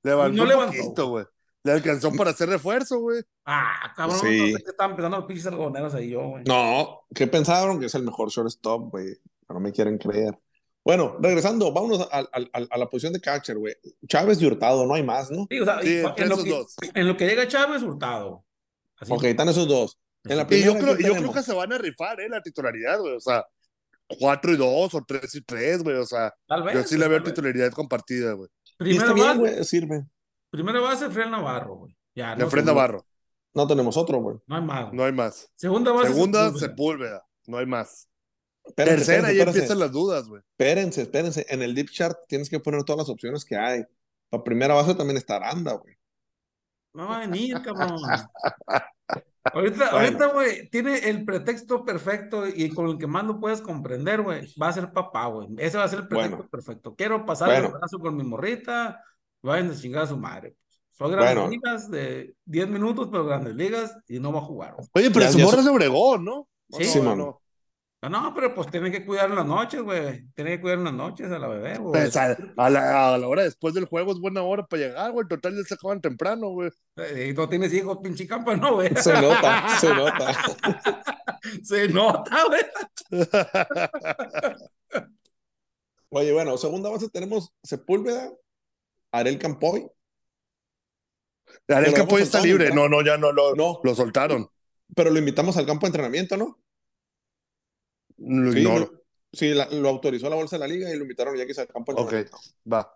levantó 0.08 0.36
No 0.38 0.44
un 0.44 0.50
levantó. 0.50 0.78
poquito, 0.78 1.08
güey. 1.10 1.26
Le 1.64 1.72
alcanzó 1.74 2.12
para 2.14 2.30
hacer 2.32 2.48
refuerzo, 2.50 3.00
güey. 3.00 3.22
Ah, 3.46 3.94
cabrón, 3.96 4.20
Sí. 4.20 4.52
no 4.52 4.58
sé 4.58 4.64
qué 4.64 4.72
estaban 4.72 4.96
pensando 4.96 5.18
los 5.18 5.26
pinches 5.26 5.48
algodoneros 5.48 5.94
ahí 5.96 6.10
yo, 6.12 6.22
güey. 6.30 6.44
No, 6.46 7.02
¿qué 7.14 7.28
pensaron? 7.28 7.80
Que 7.80 7.88
es 7.88 7.96
el 7.96 8.04
mejor 8.04 8.30
shortstop, 8.30 8.90
güey. 8.92 9.08
No 9.50 9.60
me 9.60 9.72
quieren 9.72 9.98
creer. 9.98 10.38
Bueno, 10.84 11.18
regresando, 11.22 11.74
vámonos 11.74 12.02
a, 12.12 12.20
a- 12.20 12.30
a- 12.54 12.68
a 12.70 12.78
la 12.78 12.88
posición 12.88 13.12
de 13.12 13.20
catcher, 13.20 13.58
güey. 13.58 13.76
Chávez 14.08 14.42
y 14.42 14.46
Hurtado, 14.46 14.86
no 14.86 14.94
hay 14.94 15.04
más, 15.04 15.30
¿no? 15.30 15.46
Sí, 15.50 15.60
o 15.60 15.66
sea, 15.66 15.82
Sí, 15.82 15.98
en, 15.98 16.04
lo 16.04 16.14
esos 16.36 16.44
que, 16.46 16.50
dos. 16.50 16.76
en 16.94 17.08
lo 17.08 17.18
que 17.18 17.28
llega 17.28 17.48
Chávez, 17.48 17.84
Hurtado. 17.84 18.46
Así. 18.98 19.12
Ok, 19.12 19.24
están 19.26 19.50
esos 19.50 19.68
dos. 19.68 20.00
En 20.24 20.38
la 20.38 20.48
Y 20.50 20.64
yo 20.64 20.78
creo, 20.78 20.96
¿quién 20.96 21.10
yo 21.14 21.16
creo 21.20 21.34
que 21.34 21.44
se 21.44 21.54
van 21.54 21.72
a 21.74 21.78
rifar, 21.78 22.20
¿eh? 22.22 22.30
La 22.30 22.42
titularidad, 22.42 23.00
güey. 23.00 23.16
O 23.16 23.20
sea, 23.20 23.46
4 24.20 24.54
y 24.54 24.58
2 24.58 24.94
o 24.94 25.04
3 25.06 25.36
y 25.36 25.42
3, 25.42 25.84
güey. 25.84 25.98
O 25.98 26.06
sea, 26.06 26.34
Tal 26.48 26.64
vez. 26.64 26.74
yo 26.76 26.84
sí 26.84 26.98
le 26.98 27.08
veo 27.10 27.20
vez. 27.20 27.34
titularidad 27.34 27.72
compartida, 27.72 28.32
güey. 28.34 28.50
Y 28.80 28.92
está 28.92 29.06
Primera 29.14 29.14
bien, 29.14 29.28
base, 29.28 29.40
güey, 29.40 29.64
sirve. 29.66 30.06
primera 30.50 30.80
base, 30.80 31.10
Fred 31.10 31.30
Navarro, 31.30 31.76
güey. 31.76 31.98
Ya, 32.16 32.36
no, 32.36 32.50
Fred 32.50 32.64
no, 32.64 32.72
Navarro. 32.74 33.06
No 33.54 33.68
tenemos 33.68 33.98
otro, 33.98 34.20
güey. 34.20 34.38
no 34.46 34.56
hay 34.56 34.62
más. 34.62 34.94
No 34.94 35.04
hay 35.04 35.12
más. 35.12 35.50
Segunda 35.56 35.92
base. 35.92 36.14
Segunda, 36.14 36.46
Sepúlveda. 36.52 36.60
Sepúlveda. 36.68 37.28
No 37.48 37.58
hay 37.58 37.66
más. 37.66 38.08
Espérense, 38.66 38.98
Tercera, 38.98 39.18
espérense, 39.18 39.36
ya 39.38 39.42
espérense. 39.44 39.60
empiezan 39.60 39.80
las 39.80 39.92
dudas, 39.92 40.28
güey. 40.28 40.42
Espérense, 40.52 41.02
espérense. 41.04 41.46
En 41.50 41.62
el 41.62 41.74
deep 41.74 41.90
chart 41.90 42.18
tienes 42.28 42.50
que 42.50 42.60
poner 42.60 42.84
todas 42.84 43.00
las 43.00 43.10
opciones 43.10 43.46
que 43.46 43.56
hay. 43.56 43.84
Para 44.30 44.44
primera 44.44 44.74
base 44.74 44.94
también 44.94 45.18
está 45.18 45.38
Aranda, 45.38 45.74
güey. 45.74 45.96
No 46.94 47.08
va 47.08 47.18
a 47.18 47.20
venir, 47.22 47.62
cabrón. 47.62 47.98
Ahorita, 49.54 49.90
Bueno. 49.92 49.98
ahorita, 50.06 50.28
güey, 50.28 50.70
tiene 50.70 50.98
el 51.10 51.26
pretexto 51.26 51.84
perfecto 51.86 52.46
y 52.48 52.70
con 52.70 52.88
el 52.90 52.98
que 52.98 53.08
más 53.08 53.24
lo 53.26 53.40
puedes 53.40 53.62
comprender, 53.62 54.22
güey. 54.22 54.54
Va 54.62 54.70
a 54.70 54.74
ser 54.74 54.92
papá, 54.92 55.26
güey. 55.28 55.48
Ese 55.58 55.78
va 55.78 55.84
a 55.84 55.88
ser 55.88 56.00
el 56.00 56.08
pretexto 56.08 56.36
Bueno. 56.38 56.50
perfecto. 56.50 56.96
Quiero 56.96 57.26
pasar 57.26 57.50
el 57.52 57.62
Bueno. 57.62 57.76
abrazo 57.76 58.00
con 58.00 58.16
mi 58.16 58.24
morrita. 58.24 59.02
Vayan 59.42 59.70
a 59.72 59.76
chingar 59.76 60.04
a 60.04 60.08
su 60.08 60.18
madre. 60.18 60.56
Son 60.92 61.12
grandes 61.12 61.36
Bueno. 61.36 61.50
ligas 61.50 61.92
de 61.92 62.34
10 62.46 62.68
minutos, 62.70 63.08
pero 63.12 63.26
grandes 63.26 63.56
ligas 63.56 63.96
y 64.08 64.20
no 64.20 64.32
va 64.34 64.40
a 64.40 64.44
jugar. 64.44 64.74
güey. 64.76 64.88
Oye, 64.94 65.12
pero 65.12 65.26
Ya- 65.26 65.32
su 65.32 65.38
ya 65.38 65.46
morra 65.46 65.60
es 65.60 65.66
de 65.66 65.72
Obregón, 65.72 66.26
¿no? 66.26 66.48
Sí. 66.72 66.84
¿O 66.84 66.86
Sí, 66.86 66.98
no, 67.00 67.06
mano. 67.06 67.42
No? 68.04 68.10
No, 68.10 68.34
pero 68.34 68.54
pues 68.54 68.70
tiene 68.70 68.92
que 68.92 69.06
cuidar 69.06 69.30
en 69.30 69.36
las 69.36 69.46
noches, 69.46 69.82
güey. 69.82 70.24
Tiene 70.34 70.52
que 70.52 70.62
cuidar 70.62 70.78
en 70.80 70.84
las 70.86 70.94
noches 70.94 71.32
a 71.32 71.40
la 71.40 71.48
bebé, 71.48 71.78
güey. 71.78 71.92
Pues 72.04 72.16
a, 72.16 72.38
a 72.58 72.70
la, 72.70 73.14
a 73.14 73.18
la 73.18 73.28
hora 73.28 73.44
después 73.44 73.74
del 73.74 73.86
juego 73.86 74.12
es 74.12 74.20
buena 74.20 74.44
hora 74.44 74.66
para 74.66 74.84
llegar, 74.84 75.12
güey. 75.12 75.28
Total, 75.28 75.56
ya 75.56 75.64
se 75.64 75.74
acaban 75.74 76.00
temprano, 76.02 76.50
güey. 76.50 76.70
Eh, 76.98 77.30
Y 77.32 77.34
no 77.34 77.50
tienes 77.50 77.74
hijos, 77.74 77.98
pinche 78.04 78.28
campa, 78.28 78.56
no, 78.56 78.76
güey. 78.76 78.96
Se 78.96 79.14
nota, 79.20 79.68
se 79.80 79.94
nota. 79.94 80.34
Se 81.64 81.88
nota, 81.88 82.36
güey. 82.48 82.62
Oye, 86.10 86.32
bueno, 86.34 86.58
segunda 86.58 86.90
base 86.90 87.10
tenemos 87.10 87.54
Sepúlveda, 87.64 88.32
Arel 89.12 89.38
Campoy, 89.38 89.90
Pero 91.66 91.94
Campoy 91.94 92.22
está 92.22 92.42
libre. 92.42 92.74
No, 92.74 92.88
no, 92.90 93.02
ya 93.04 93.18
no 93.18 93.32
lo, 93.32 93.56
No. 93.56 93.80
lo 93.84 93.96
soltaron. 93.96 94.50
Pero 94.96 95.10
lo 95.10 95.20
invitamos 95.20 95.58
al 95.58 95.66
campo 95.66 95.86
de 95.86 95.90
entrenamiento, 95.90 96.38
¿no? 96.38 96.60
Lo 98.18 98.52
Sí, 98.52 98.60
ignoro. 98.60 98.80
lo, 98.80 99.02
sí, 99.32 99.54
la- 99.54 99.70
lo 99.70 99.90
autorizó 99.90 100.30
la 100.30 100.36
bolsa 100.36 100.56
de 100.58 100.60
la 100.62 100.68
liga 100.68 100.90
y 100.94 100.96
lo 100.98 101.04
invitaron 101.04 101.36
ya 101.38 101.46
que 101.46 101.60
al 101.60 101.68
campo 101.68 101.94
de 101.94 102.02
Ok, 102.02 102.14
va. 102.72 102.94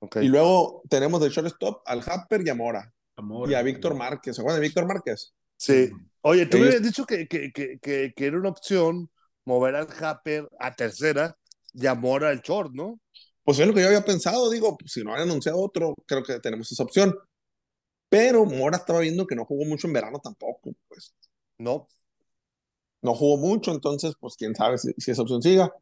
Ok. 0.00 0.16
Y 0.22 0.28
luego 0.28 0.82
tenemos 0.88 1.20
de 1.20 1.28
shortstop 1.30 1.82
al 1.86 2.02
Happer 2.06 2.46
y 2.46 2.50
a 2.50 2.54
Mora. 2.54 2.92
Amor. 3.16 3.50
Y 3.50 3.54
a 3.54 3.62
Víctor 3.62 3.94
Márquez. 3.96 4.36
¿Se 4.36 4.42
acuerdan 4.42 4.60
de 4.60 4.66
Víctor 4.68 4.86
Márquez? 4.86 5.34
Sí. 5.56 5.90
Oye, 6.22 6.46
tú 6.46 6.56
me 6.58 6.64
Ellos- 6.64 6.76
habías 6.76 6.86
dicho 6.88 7.04
que, 7.04 7.26
que, 7.26 7.50
que, 7.52 7.78
que, 7.80 8.12
que 8.14 8.26
era 8.26 8.38
una 8.38 8.48
opción 8.50 9.10
mover 9.44 9.74
al 9.74 9.88
Happer 10.00 10.48
a 10.60 10.74
tercera 10.74 11.36
y 11.72 11.86
a 11.86 11.94
Mora 11.94 12.28
al 12.28 12.40
short, 12.40 12.72
¿no? 12.72 13.00
Pues 13.42 13.58
es 13.58 13.66
lo 13.66 13.74
que 13.74 13.80
yo 13.80 13.86
había 13.88 14.04
pensado. 14.04 14.50
Digo, 14.50 14.76
pues, 14.76 14.92
si 14.92 15.02
no 15.02 15.14
han 15.14 15.22
anunciado 15.22 15.58
otro, 15.58 15.94
creo 16.06 16.22
que 16.22 16.38
tenemos 16.38 16.70
esa 16.70 16.82
opción. 16.84 17.16
Pero 18.08 18.44
Mora 18.44 18.76
estaba 18.76 19.00
viendo 19.00 19.26
que 19.26 19.34
no 19.34 19.44
jugó 19.44 19.64
mucho 19.64 19.86
en 19.86 19.92
verano 19.94 20.18
tampoco. 20.22 20.72
Pues 20.88 21.12
No. 21.58 21.88
No 23.02 23.14
jugó 23.14 23.36
mucho, 23.36 23.70
entonces, 23.72 24.14
pues 24.18 24.34
quién 24.36 24.54
sabe 24.54 24.78
si, 24.78 24.92
si 24.98 25.10
esa 25.10 25.22
opción 25.22 25.42
siga. 25.42 25.72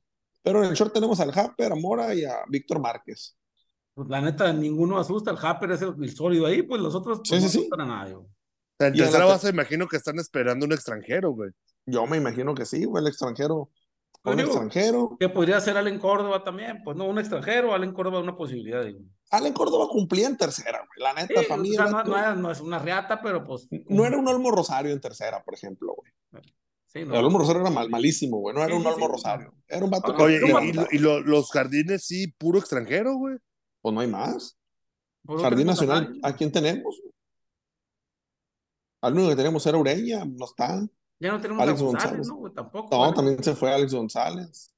Pero 0.42 0.62
en 0.62 0.70
el 0.70 0.76
short 0.76 0.92
tenemos 0.92 1.18
al 1.20 1.36
Happer, 1.36 1.72
a 1.72 1.74
Mora 1.76 2.14
y 2.14 2.24
a 2.24 2.36
Víctor 2.48 2.78
Márquez. 2.80 3.36
Pues 3.94 4.08
la 4.08 4.20
neta, 4.20 4.52
ninguno 4.52 4.98
asusta. 4.98 5.30
El 5.30 5.38
Happer 5.40 5.72
es 5.72 5.82
el, 5.82 5.94
el 6.00 6.14
sólido 6.14 6.46
ahí, 6.46 6.62
pues 6.62 6.80
los 6.80 6.94
otros 6.94 7.18
pues, 7.18 7.28
Sí, 7.28 7.34
no 7.36 7.40
sí, 7.40 7.48
sí. 7.48 7.58
asustan 7.60 7.80
a 7.80 7.86
nadie. 7.86 8.14
En 8.78 8.94
Y 8.94 8.98
en 8.98 9.04
tercera 9.04 9.24
te- 9.24 9.30
base 9.32 9.48
imagino 9.48 9.88
que 9.88 9.96
están 9.96 10.18
esperando 10.18 10.66
un 10.66 10.72
extranjero, 10.72 11.30
güey. 11.32 11.50
Yo 11.86 12.06
me 12.06 12.16
imagino 12.18 12.54
que 12.54 12.66
sí, 12.66 12.84
güey, 12.84 13.02
el 13.02 13.08
extranjero. 13.08 13.70
Pues 14.22 14.34
Un 14.34 14.38
digo, 14.42 14.50
extranjero. 14.50 15.16
Que 15.18 15.28
podría 15.28 15.60
ser 15.60 15.76
Allen 15.76 15.98
Córdoba 15.98 16.44
también. 16.44 16.82
Pues 16.84 16.96
no, 16.96 17.04
un 17.06 17.18
extranjero, 17.18 17.72
Allen 17.74 17.92
Córdoba 17.92 18.20
una 18.20 18.36
posibilidad. 18.36 18.84
Digo. 18.84 19.00
Allen 19.30 19.52
Córdoba 19.52 19.86
cumplía 19.88 20.26
en 20.26 20.36
tercera, 20.36 20.78
güey. 20.78 21.02
La 21.02 21.14
neta, 21.14 21.40
Sí, 21.40 21.46
para 21.48 21.60
mí, 21.62 21.70
o 21.70 21.74
sea, 21.74 21.86
el 21.86 21.92
no, 22.10 22.34
no 22.36 22.50
es 22.50 22.60
una 22.60 22.78
reata, 22.78 23.20
pero 23.22 23.44
pues. 23.44 23.66
no 23.88 24.04
era 24.04 24.18
un 24.18 24.28
Olmo 24.28 24.50
Rosario 24.50 24.92
en 24.92 25.00
tercera, 25.00 25.42
por 25.42 25.54
ejemplo, 25.54 25.94
güey. 25.96 26.12
Sí, 26.96 27.04
no. 27.04 27.14
El 27.18 27.24
Olmo 27.24 27.38
Rosario 27.38 27.60
era 27.62 27.70
mal, 27.70 27.88
malísimo, 27.90 28.38
güey. 28.38 28.54
No 28.54 28.62
era 28.62 28.70
Sí, 28.70 28.76
un 28.76 28.82
sí, 28.82 28.88
Olmo 28.88 29.06
sí. 29.06 29.12
Rosario. 29.12 29.54
Era 29.68 29.84
un 29.84 29.90
vato 29.90 30.14
que. 30.16 30.22
Oye, 30.22 30.40
y, 30.44 30.68
y- 30.70 30.96
y 30.96 30.98
lo- 30.98 31.20
los 31.20 31.50
jardines 31.50 32.04
sí, 32.06 32.28
puro 32.38 32.58
extranjero, 32.58 33.14
güey. 33.16 33.36
Pues 33.82 33.94
no 33.94 34.00
hay 34.00 34.08
más. 34.08 34.56
Jardín 35.40 35.66
Nacional. 35.66 36.18
¿a 36.22 36.34
quién 36.34 36.52
tenemos? 36.52 37.00
Al 39.02 39.12
único 39.14 39.28
que 39.30 39.36
tenemos 39.36 39.66
era 39.66 39.78
Ureña, 39.78 40.24
no 40.24 40.44
está. 40.44 40.86
Ya 41.18 41.32
no 41.32 41.40
tenemos 41.40 41.62
Alex 41.62 41.80
a 41.80 41.84
González, 41.84 42.08
González. 42.10 42.28
¿no? 42.28 42.36
güey? 42.36 42.52
Tampoco. 42.54 42.96
No, 43.06 43.14
también 43.14 43.42
se 43.42 43.54
fue 43.54 43.72
Alex 43.72 43.94
González. 43.94 44.72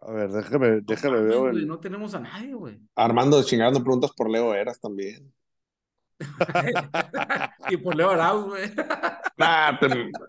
A 0.00 0.12
ver, 0.12 0.30
déjame, 0.30 0.80
déjame 0.82 1.20
ver. 1.20 1.54
No 1.66 1.78
tenemos 1.80 2.14
a 2.14 2.20
nadie, 2.20 2.54
güey. 2.54 2.78
Armando 2.94 3.42
chingando 3.42 3.82
preguntas 3.82 4.12
por 4.16 4.30
Leo 4.30 4.54
Eras 4.54 4.78
también. 4.80 5.32
Y 7.68 7.76
por 7.76 7.94
Leo 7.94 8.10
Arauz, 8.10 8.46
güey. 8.46 8.70
Nah, 9.36 9.78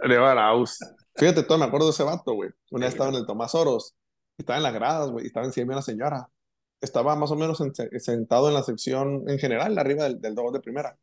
Leo 0.04 0.26
Arauz. 0.26 0.78
Fíjate, 1.16 1.44
todo 1.44 1.58
me 1.58 1.66
acuerdo 1.66 1.88
de 1.88 1.92
ese 1.92 2.04
vato, 2.04 2.34
güey. 2.34 2.50
Una 2.72 2.86
vez 2.86 2.94
estaba 2.94 3.10
en 3.10 3.16
el 3.18 3.26
Tomás 3.26 3.56
Oros, 3.56 3.96
estaba 4.38 4.58
en 4.58 4.64
las 4.64 4.74
gradas, 4.74 5.10
güey, 5.10 5.26
y 5.26 5.28
estaba 5.28 5.46
encima 5.46 5.72
de 5.74 5.76
una 5.78 5.82
señora. 5.82 6.30
Estaba 6.82 7.16
más 7.16 7.32
o 7.32 7.36
menos 7.36 7.60
en- 7.62 7.74
sentado 8.00 8.48
en 8.48 8.54
la 8.54 8.64
sección 8.64 9.24
en 9.28 9.38
general, 9.40 9.78
arriba 9.78 10.04
del, 10.06 10.22
del 10.22 10.36
de 10.36 10.60
primera. 10.62 10.98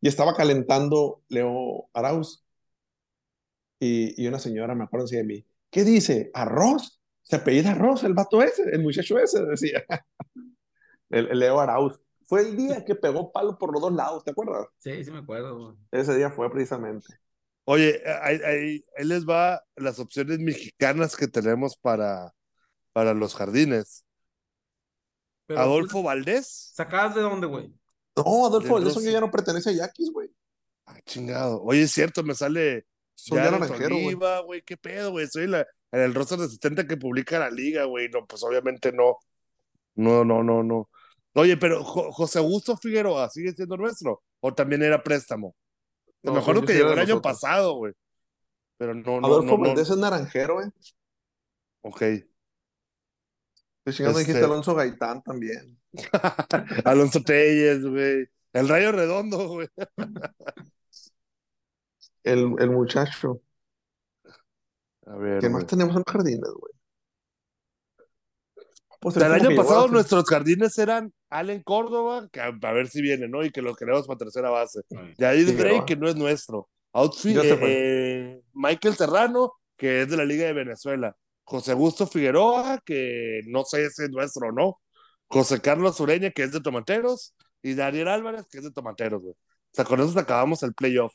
Y 0.00 0.08
estaba 0.08 0.34
calentando 0.34 1.22
Leo 1.28 1.88
Arauz. 1.94 2.44
Y, 3.80 4.22
y 4.22 4.28
una 4.28 4.38
señora, 4.38 4.74
me 4.74 4.84
acuerdo 4.84 5.04
encima 5.06 5.22
de 5.22 5.26
mí, 5.26 5.46
¿qué 5.70 5.84
dice? 5.84 6.30
¿Arroz? 6.34 7.00
Se 7.22 7.36
apellida 7.36 7.72
Arroz, 7.72 8.04
el 8.04 8.14
vato 8.14 8.42
ese, 8.42 8.62
el 8.70 8.82
muchacho 8.82 9.18
ese, 9.18 9.42
decía. 9.44 9.82
El, 11.10 11.28
el 11.28 11.38
Leo 11.40 11.60
Arauz. 11.60 12.00
Fue 12.32 12.40
el 12.40 12.56
día 12.56 12.82
que 12.82 12.94
pegó 12.94 13.30
palo 13.30 13.58
por 13.58 13.70
los 13.74 13.82
dos 13.82 13.92
lados, 13.92 14.24
¿te 14.24 14.30
acuerdas? 14.30 14.66
Sí, 14.78 15.04
sí 15.04 15.10
me 15.10 15.18
acuerdo, 15.18 15.54
güey. 15.54 15.76
Ese 15.90 16.16
día 16.16 16.30
fue 16.30 16.50
precisamente. 16.50 17.06
Oye, 17.64 18.02
ahí, 18.22 18.40
ahí- 18.42 18.84
ahí 18.96 19.04
les 19.04 19.28
va 19.28 19.62
las 19.76 19.98
opciones 19.98 20.38
mexicanas 20.38 21.14
que 21.14 21.28
tenemos 21.28 21.76
para, 21.76 22.32
para 22.94 23.12
los 23.12 23.34
jardines. 23.34 24.06
Pero, 25.46 25.60
Adolfo 25.60 26.02
Valdés. 26.02 26.72
¿Sacadas 26.74 27.14
de 27.14 27.20
dónde, 27.20 27.46
güey? 27.46 27.70
No, 28.16 28.46
Adolfo 28.46 28.76
Valdés 28.76 29.02
ya 29.04 29.20
no 29.20 29.30
pertenece 29.30 29.68
a 29.68 29.74
Yaquis, 29.74 30.10
güey. 30.10 30.30
Ah, 30.86 30.98
chingado. 31.04 31.62
Oye, 31.62 31.82
es 31.82 31.92
cierto, 31.92 32.22
me 32.22 32.34
sale 32.34 32.86
Son 33.14 33.36
ya 33.36 33.50
güey. 33.58 33.84
Oliva, 34.06 34.40
güey. 34.40 34.62
¿Qué 34.62 34.78
pedo, 34.78 35.10
güey? 35.10 35.26
Soy 35.26 35.48
la, 35.48 35.66
en 35.90 36.00
el 36.00 36.14
roster 36.14 36.38
de 36.38 36.48
70 36.48 36.86
que 36.86 36.96
publica 36.96 37.38
la 37.38 37.50
liga, 37.50 37.84
güey. 37.84 38.08
No, 38.08 38.26
pues 38.26 38.42
obviamente 38.42 38.90
no. 38.90 39.18
No, 39.96 40.24
no, 40.24 40.42
no, 40.42 40.62
no. 40.62 40.88
Oye, 41.34 41.56
pero 41.56 41.82
Jo- 41.82 42.12
José 42.12 42.38
Augusto 42.38 42.76
Figueroa, 42.76 43.28
¿sigue 43.30 43.52
siendo 43.52 43.76
nuestro? 43.76 44.22
¿O 44.40 44.52
también 44.54 44.82
era 44.82 45.02
préstamo? 45.02 45.54
No, 46.22 46.32
me 46.34 46.40
acuerdo 46.40 46.60
sí, 46.62 46.66
que 46.68 46.74
llegó 46.74 46.92
el 46.92 46.98
año 46.98 47.20
pasado, 47.22 47.74
güey. 47.76 47.92
Pero 48.76 48.94
no, 48.94 49.20
no, 49.20 49.26
Adolfo 49.26 49.58
no, 49.58 49.74
no. 49.74 49.80
Es 49.80 49.96
naranjero, 49.96 50.54
güey. 50.54 50.66
Ok. 51.82 52.02
Estoy 52.02 52.26
chingando, 53.92 54.18
Este- 54.20 54.30
dijiste 54.32 54.44
Alonso 54.44 54.74
Gaitán 54.74 55.22
también. 55.22 55.78
Alonso 56.84 57.20
Telles, 57.22 57.84
güey. 57.84 58.26
El 58.52 58.68
Rayo 58.68 58.92
Redondo, 58.92 59.48
güey. 59.48 59.68
El, 62.24 62.54
el 62.58 62.70
muchacho. 62.70 63.40
A 65.06 65.16
ver, 65.16 65.40
¿Qué 65.40 65.48
más 65.48 65.66
tenemos 65.66 65.96
en 65.96 66.04
jardines, 66.04 66.40
güey? 66.50 66.72
Pues 69.02 69.16
el 69.16 69.24
año 69.24 69.48
pasado 69.56 69.88
nuestros 69.88 70.24
jardines 70.24 70.78
eran 70.78 71.12
Allen 71.28 71.62
Córdoba, 71.62 72.28
que 72.32 72.40
a, 72.40 72.46
a 72.46 72.72
ver 72.72 72.88
si 72.88 73.02
viene, 73.02 73.28
¿no? 73.28 73.44
Y 73.44 73.50
que 73.50 73.60
lo 73.60 73.74
queremos 73.74 74.06
para 74.06 74.18
tercera 74.18 74.48
base. 74.48 74.80
Yair 75.18 75.46
Figueroa. 75.46 75.72
Drake, 75.72 75.94
que 75.94 76.00
no 76.00 76.08
es 76.08 76.16
nuestro. 76.16 76.68
Se 77.42 77.48
eh, 77.54 77.58
eh, 77.66 78.42
Michael 78.54 78.94
Serrano, 78.94 79.54
que 79.76 80.02
es 80.02 80.08
de 80.08 80.16
la 80.16 80.24
Liga 80.24 80.46
de 80.46 80.52
Venezuela. 80.52 81.16
José 81.44 81.72
Augusto 81.72 82.06
Figueroa, 82.06 82.80
que 82.84 83.40
no 83.48 83.64
sé 83.64 83.90
si 83.90 84.04
es 84.04 84.10
nuestro 84.10 84.48
o 84.48 84.52
no. 84.52 84.80
José 85.26 85.60
Carlos 85.60 85.98
Ureña, 86.00 86.30
que 86.30 86.44
es 86.44 86.52
de 86.52 86.60
Tomateros. 86.60 87.34
Y 87.62 87.74
Daniel 87.74 88.08
Álvarez, 88.08 88.46
que 88.50 88.58
es 88.58 88.64
de 88.64 88.70
Tomateros, 88.72 89.20
güey. 89.22 89.32
O 89.34 89.74
sea, 89.74 89.84
con 89.84 90.00
eso 90.00 90.16
acabamos 90.18 90.62
el 90.62 90.74
playoff. 90.74 91.12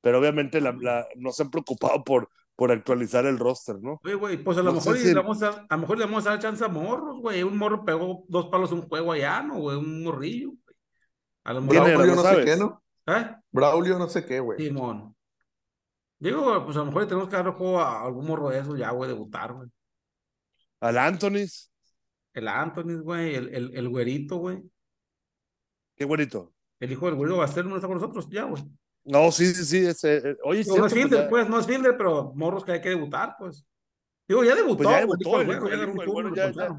Pero 0.00 0.18
obviamente 0.20 0.60
la, 0.60 0.76
la- 0.80 1.06
no 1.16 1.32
se 1.32 1.42
han 1.42 1.50
preocupado 1.50 2.02
por, 2.04 2.28
por 2.56 2.72
actualizar 2.72 3.26
el 3.26 3.38
roster, 3.38 3.76
¿no? 3.80 4.00
Oye, 4.02 4.14
güey, 4.14 4.36
pues 4.42 4.56
a 4.58 4.62
lo 4.62 4.70
No 4.72 4.78
mejor 4.78 4.96
si- 4.96 5.08
le 5.08 5.14
vamos 5.14 5.42
a, 5.42 5.48
a 5.68 5.74
lo 5.76 5.78
mejor 5.78 5.98
le 5.98 6.04
vamos 6.06 6.26
a 6.26 6.30
dar 6.30 6.38
chance 6.38 6.64
a 6.64 6.68
morros, 6.68 7.20
güey. 7.20 7.42
Un 7.42 7.56
morro 7.58 7.84
pegó 7.84 8.24
dos 8.28 8.46
palos 8.48 8.72
un 8.72 8.82
juego 8.88 9.12
allá, 9.12 9.42
¿no, 9.42 9.58
güey? 9.58 9.76
Un 9.76 10.02
morrillo, 10.02 10.48
güey. 10.48 10.76
A 11.44 11.52
lo 11.52 11.60
¿Quién 11.66 11.82
mejor. 11.84 11.96
Braulio 11.98 12.14
¿No 12.16 12.22
sé 12.22 12.44
qué, 12.44 12.56
¿no? 12.56 12.82
¿Eh? 13.06 13.30
Braulio 13.52 13.98
no 13.98 14.08
sé 14.08 14.24
qué, 14.24 14.40
güey. 14.40 14.58
Simón. 14.58 15.14
Digo, 16.18 16.64
pues 16.64 16.76
a 16.76 16.80
lo 16.80 16.86
mejor 16.86 17.02
le 17.02 17.08
tenemos 17.08 17.28
que 17.28 17.36
dar 17.36 17.50
juego 17.52 17.78
a 17.80 18.02
algún 18.04 18.26
morro 18.26 18.48
de 18.48 18.58
esos 18.60 18.78
ya, 18.78 18.90
güey, 18.90 19.08
debutar, 19.10 19.52
güey. 19.52 19.68
Al 20.80 20.96
Anthony's. 20.98 21.70
El 22.32 22.48
Anthony, 22.48 23.00
güey, 23.02 23.34
el, 23.34 23.54
el, 23.54 23.76
el 23.76 23.88
güerito, 23.88 24.36
güey. 24.36 24.62
Qué 25.94 26.04
bonito. 26.04 26.54
El 26.80 26.92
hijo 26.92 27.06
del 27.06 27.14
güero 27.14 27.36
Bastel 27.38 27.68
no 27.68 27.76
está 27.76 27.86
con 27.86 27.96
nosotros 27.98 28.28
ya, 28.30 28.44
güey. 28.44 28.62
No, 29.06 29.30
sí, 29.30 29.46
sí, 29.54 29.64
sí. 29.64 29.86
Ese, 29.86 30.16
eh, 30.16 30.36
oye, 30.42 30.58
no 30.58 30.60
es 30.60 30.64
cierto, 30.64 30.80
pues 30.80 30.92
fielder, 30.92 31.22
ya- 31.24 31.30
pues, 31.30 31.48
no 31.48 31.58
es 31.60 31.66
fielder, 31.66 31.96
pero 31.96 32.32
morros 32.34 32.64
que 32.64 32.72
hay 32.72 32.80
que 32.80 32.88
debutar, 32.90 33.36
pues. 33.38 33.64
Digo, 34.28 34.42
ya 34.42 34.56
debutó, 34.56 34.82
Pues 34.82 34.88
ya 34.88 35.00
debutó, 35.00 35.40
el 35.40 35.46
ya 35.46 35.54
turno, 36.04 36.34
ya- 36.34 36.78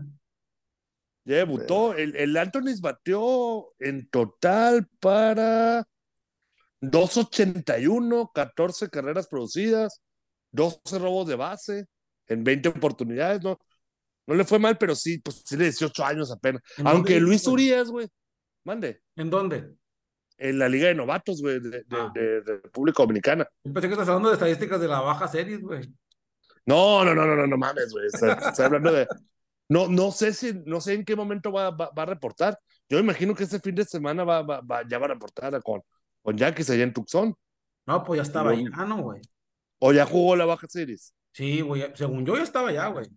debutó. 1.23 1.93
El, 1.93 2.15
el 2.17 2.35
Anthony 2.35 2.75
batió 2.81 3.73
en 3.79 4.09
total 4.09 4.87
para 4.99 5.87
281, 6.81 8.31
14 8.33 8.89
carreras 8.89 9.27
producidas, 9.27 10.01
12 10.51 10.99
robos 10.99 11.27
de 11.27 11.35
base 11.35 11.85
en 12.27 12.43
20 12.43 12.69
oportunidades. 12.69 13.41
No, 13.41 13.57
no 14.27 14.35
le 14.35 14.43
fue 14.43 14.59
mal, 14.59 14.77
pero 14.77 14.95
sí, 14.95 15.19
pues 15.19 15.43
tiene 15.45 15.63
18 15.65 16.03
años 16.03 16.29
apenas. 16.31 16.61
¿En 16.77 16.87
Aunque 16.87 17.13
dónde 17.13 17.27
Luis? 17.27 17.47
Urias, 17.47 17.89
güey, 17.89 18.07
mande, 18.65 19.01
¿En 19.15 19.29
dónde? 19.29 19.73
En 20.37 20.59
la 20.59 20.69
Liga 20.69 20.87
de 20.87 20.95
Novatos, 20.95 21.41
güey, 21.41 21.59
de, 21.59 21.69
de- 21.69 21.85
Ah. 21.91 22.11
de- 22.13 22.41
de 22.41 22.53
República 22.63 23.03
Dominicana. 23.03 23.47
Pensé 23.63 23.81
que 23.87 23.93
estás 23.93 24.07
hablando 24.07 24.29
de 24.29 24.35
estadísticas 24.35 24.79
de 24.79 24.87
la 24.87 25.01
baja 25.01 25.27
series, 25.27 25.61
güey. 25.61 25.81
No, 26.65 27.03
no, 27.05 27.15
no, 27.15 27.25
no, 27.25 27.35
no, 27.35 27.47
no 27.47 27.57
mames, 27.57 27.91
güey. 27.91 28.07
Estoy, 28.07 28.29
estoy 28.59 28.65
hablando 28.65 28.91
de. 28.91 29.07
No, 29.69 29.87
no 29.87 30.11
sé 30.11 30.33
si, 30.33 30.53
no 30.65 30.79
sé 30.79 30.93
en 30.93 31.03
qué 31.05 31.15
momento 31.15 31.51
va, 31.51 31.71
va, 31.71 31.89
va 31.97 32.03
a 32.03 32.05
reportar. 32.05 32.57
Yo 32.89 32.99
imagino 32.99 33.35
que 33.35 33.43
este 33.43 33.59
fin 33.59 33.75
de 33.75 33.83
semana 33.85 34.23
va, 34.23 34.41
va, 34.41 34.61
va- 34.61 34.87
ya 34.87 34.97
va 34.97 35.05
a 35.05 35.09
reportar 35.09 35.61
con, 35.61 35.81
con 36.21 36.37
Yankees 36.37 36.69
allá 36.69 36.83
en 36.83 36.93
Tucson. 36.93 37.35
No, 37.85 38.03
pues 38.03 38.17
ya 38.17 38.23
estaba 38.23 38.51
allá, 38.51 38.69
¿no, 38.85 39.01
güey? 39.01 39.21
O 39.79 39.91
ya 39.93 40.05
jugó 40.05 40.35
la 40.35 40.45
Baja 40.45 40.67
Series. 40.69 41.13
Sí, 41.33 41.61
güey, 41.61 41.81
ya- 41.81 41.95
según 41.95 42.25
yo 42.25 42.35
ya 42.37 42.43
estaba 42.43 42.69
allá, 42.69 42.87
güey. 42.87 43.07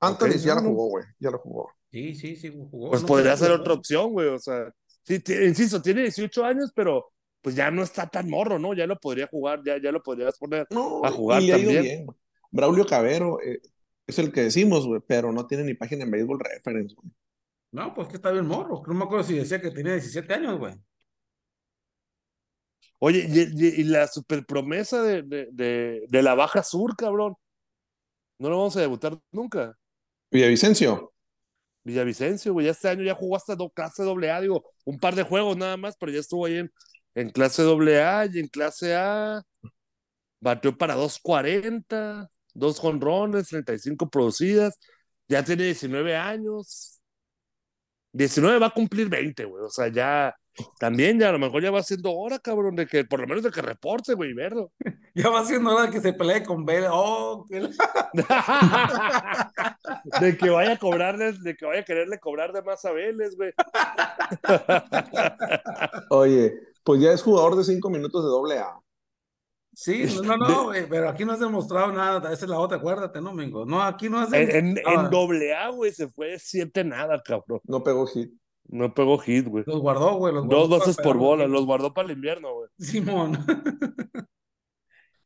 Anthony 0.00 0.26
Ok, 0.30 0.36
ya 0.36 0.54
no, 0.56 0.60
la 0.62 0.66
jugó, 0.68 0.88
güey. 0.88 1.04
Ya 1.18 1.30
la 1.30 1.38
jugó. 1.38 1.70
Sí, 1.90 2.14
sí, 2.16 2.36
sí, 2.36 2.50
jugó. 2.70 2.90
Pues 2.90 3.02
no 3.02 3.08
podría 3.08 3.36
ser 3.36 3.52
otra 3.52 3.72
opción, 3.72 4.12
güey. 4.12 4.28
O 4.28 4.38
sea, 4.38 4.72
sí, 5.04 5.22
insisto, 5.44 5.80
tiene 5.80 6.02
18 6.02 6.44
años, 6.44 6.72
pero 6.74 7.12
pues 7.40 7.54
ya 7.54 7.70
no 7.70 7.82
está 7.82 8.08
tan 8.08 8.28
morro, 8.28 8.58
¿no? 8.58 8.74
Ya 8.74 8.86
lo 8.86 8.98
podría 8.98 9.26
jugar, 9.26 9.62
ya, 9.64 9.80
ya 9.80 9.92
lo 9.92 10.02
podrías 10.02 10.38
poner. 10.38 10.66
No, 10.70 11.04
A 11.04 11.10
jugar 11.10 11.42
y 11.42 11.46
le 11.46 11.52
ha 11.52 11.58
ido 11.58 11.72
también. 11.72 11.82
bien. 12.06 12.06
Braulio 12.50 12.86
Cabero 12.86 13.38
eh, 13.42 13.60
es 14.06 14.18
el 14.18 14.32
que 14.32 14.42
decimos, 14.42 14.86
güey, 14.86 15.00
pero 15.06 15.30
no 15.32 15.46
tiene 15.46 15.64
ni 15.64 15.74
página 15.74 16.04
en 16.04 16.10
Baseball 16.10 16.40
Reference, 16.40 16.94
güey. 16.94 17.10
No, 17.72 17.92
pues 17.94 18.08
que 18.08 18.14
está 18.16 18.30
bien 18.30 18.46
morro. 18.46 18.82
No 18.86 18.94
me 18.94 19.04
acuerdo 19.04 19.24
si 19.24 19.34
decía 19.34 19.60
que 19.60 19.70
tenía 19.72 19.92
17 19.94 20.32
años, 20.32 20.58
güey. 20.58 20.74
Oye, 23.00 23.26
y, 23.28 23.40
y- 23.40 23.80
y 23.80 23.84
la 23.84 24.06
super 24.08 24.46
promesa 24.46 25.02
de, 25.02 25.22
de, 25.22 25.48
de, 25.52 26.04
de 26.08 26.22
la 26.22 26.34
Baja 26.34 26.62
Sur, 26.62 26.96
cabrón. 26.96 27.34
No 28.38 28.48
lo 28.50 28.58
vamos 28.58 28.76
a 28.76 28.80
debutar 28.80 29.18
nunca. 29.32 29.76
Villavicencio. 30.30 31.12
Villavicencio, 31.84 32.52
güey, 32.52 32.68
este 32.68 32.88
año 32.88 33.02
ya 33.04 33.14
jugó 33.14 33.36
hasta 33.36 33.54
do, 33.56 33.70
clase 33.70 34.02
doble 34.02 34.30
A, 34.30 34.40
digo, 34.40 34.64
un 34.84 34.98
par 34.98 35.14
de 35.14 35.22
juegos 35.22 35.56
nada 35.56 35.76
más, 35.76 35.96
pero 35.98 36.12
ya 36.12 36.20
estuvo 36.20 36.46
ahí 36.46 36.56
en, 36.58 36.72
en 37.14 37.30
clase 37.30 37.62
doble 37.62 38.02
A 38.02 38.26
y 38.26 38.38
en 38.38 38.48
clase 38.48 38.94
A. 38.96 39.42
Batió 40.40 40.76
para 40.76 40.96
2.40, 40.96 42.28
dos 42.54 42.78
jonrones, 42.78 43.48
35 43.48 44.10
producidas. 44.10 44.78
Ya 45.28 45.44
tiene 45.44 45.64
19 45.64 46.16
años. 46.16 47.00
19 48.12 48.58
va 48.58 48.66
a 48.66 48.70
cumplir 48.70 49.08
20, 49.08 49.44
güey. 49.44 49.64
O 49.64 49.70
sea, 49.70 49.88
ya 49.88 50.34
también 50.78 51.18
ya 51.18 51.30
a 51.30 51.32
lo 51.32 51.38
mejor 51.38 51.62
ya 51.62 51.70
va 51.70 51.82
siendo 51.82 52.12
hora, 52.12 52.38
cabrón, 52.38 52.76
de 52.76 52.86
que 52.86 53.04
por 53.04 53.20
lo 53.20 53.26
menos 53.26 53.42
de 53.42 53.50
que 53.50 53.62
reporte, 53.62 54.14
güey, 54.14 54.30
y 54.30 54.34
verlo. 54.34 54.70
Ya 55.16 55.28
va 55.28 55.44
siendo 55.44 55.72
hora 55.72 55.88
que 55.90 56.00
se 56.00 56.12
pelee 56.12 56.42
con 56.42 56.66
Vélez. 56.66 56.90
Oh, 56.92 57.46
que 57.48 57.60
de 60.20 60.36
que 60.36 60.50
vaya 60.50 60.72
a 60.72 60.78
cobrarles, 60.78 61.40
de 61.40 61.54
que 61.54 61.64
vaya 61.64 61.82
a 61.82 61.84
quererle 61.84 62.18
cobrar 62.18 62.52
de 62.52 62.62
más 62.62 62.84
a 62.84 62.90
Vélez, 62.90 63.36
güey. 63.36 63.52
Oye, 66.10 66.52
pues 66.82 67.00
ya 67.00 67.12
es 67.12 67.22
jugador 67.22 67.54
de 67.54 67.62
cinco 67.62 67.90
minutos 67.90 68.24
de 68.24 68.28
doble 68.28 68.58
A. 68.58 68.76
Sí, 69.72 70.04
no, 70.24 70.36
no, 70.36 70.64
güey, 70.64 70.88
pero 70.88 71.08
aquí 71.08 71.24
no 71.24 71.32
has 71.32 71.40
demostrado 71.40 71.92
nada. 71.92 72.32
Esa 72.32 72.44
es 72.44 72.50
la 72.50 72.58
otra, 72.58 72.78
acuérdate, 72.78 73.20
¿no, 73.20 73.32
Mingo? 73.32 73.66
No, 73.66 73.82
aquí 73.82 74.08
no 74.08 74.20
has 74.20 74.32
En, 74.32 74.50
en, 74.50 74.74
demostrado. 74.74 75.04
en 75.04 75.10
doble 75.10 75.54
A, 75.54 75.68
güey, 75.70 75.92
se 75.92 76.08
fue 76.08 76.38
siete 76.38 76.84
nada, 76.84 77.20
cabrón. 77.24 77.60
No 77.64 77.82
pegó 77.82 78.06
hit. 78.06 78.32
No 78.68 78.92
pegó 78.94 79.18
hit, 79.18 79.46
güey. 79.46 79.64
Los 79.66 79.80
guardó, 79.80 80.16
güey. 80.16 80.32
Los 80.34 80.48
Dos 80.48 80.68
guardó 80.68 80.84
para 80.92 81.02
por 81.02 81.16
bola, 81.18 81.46
los 81.46 81.64
guardó 81.66 81.92
para 81.94 82.06
el 82.08 82.14
invierno, 82.14 82.54
güey. 82.54 82.68
Simón. 82.78 83.38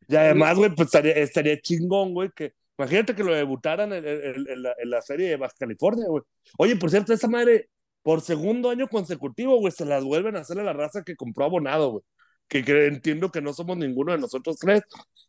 Y 0.09 0.16
además, 0.16 0.57
güey, 0.57 0.74
pues 0.74 0.86
estaría, 0.86 1.12
estaría 1.14 1.61
chingón, 1.61 2.14
güey, 2.14 2.30
que 2.34 2.53
imagínate 2.78 3.14
que 3.14 3.24
lo 3.24 3.34
debutaran 3.34 3.93
en, 3.93 4.07
en- 4.07 4.49
en 4.49 4.62
la, 4.62 4.72
en 4.78 4.91
la 4.91 5.03
serie 5.03 5.28
de 5.30 5.36
Baja 5.36 5.55
California, 5.59 6.07
güey. 6.09 6.22
Oye, 6.59 6.76
por 6.76 6.91
cierto, 6.91 7.12
esa 7.12 7.28
madre, 7.28 7.68
por 8.03 8.20
segundo 8.22 8.70
año 8.70 8.89
consecutivo, 8.89 9.59
güey, 9.59 9.72
se 9.72 9.84
las 9.84 10.03
vuelven 10.05 10.36
a 10.36 10.41
hacer 10.41 10.59
a 10.61 10.64
la 10.64 10.72
raza 10.72 11.03
que 11.05 11.16
compró 11.16 11.45
abonado, 11.45 11.91
güey. 11.91 12.05
Que, 12.49 12.64
que 12.64 12.86
entiendo 12.86 13.30
que 13.30 13.43
no 13.43 13.53
somos 13.53 13.76
ninguno 13.76 14.12
de 14.12 14.18
nosotros 14.18 14.57
tres, 14.59 14.80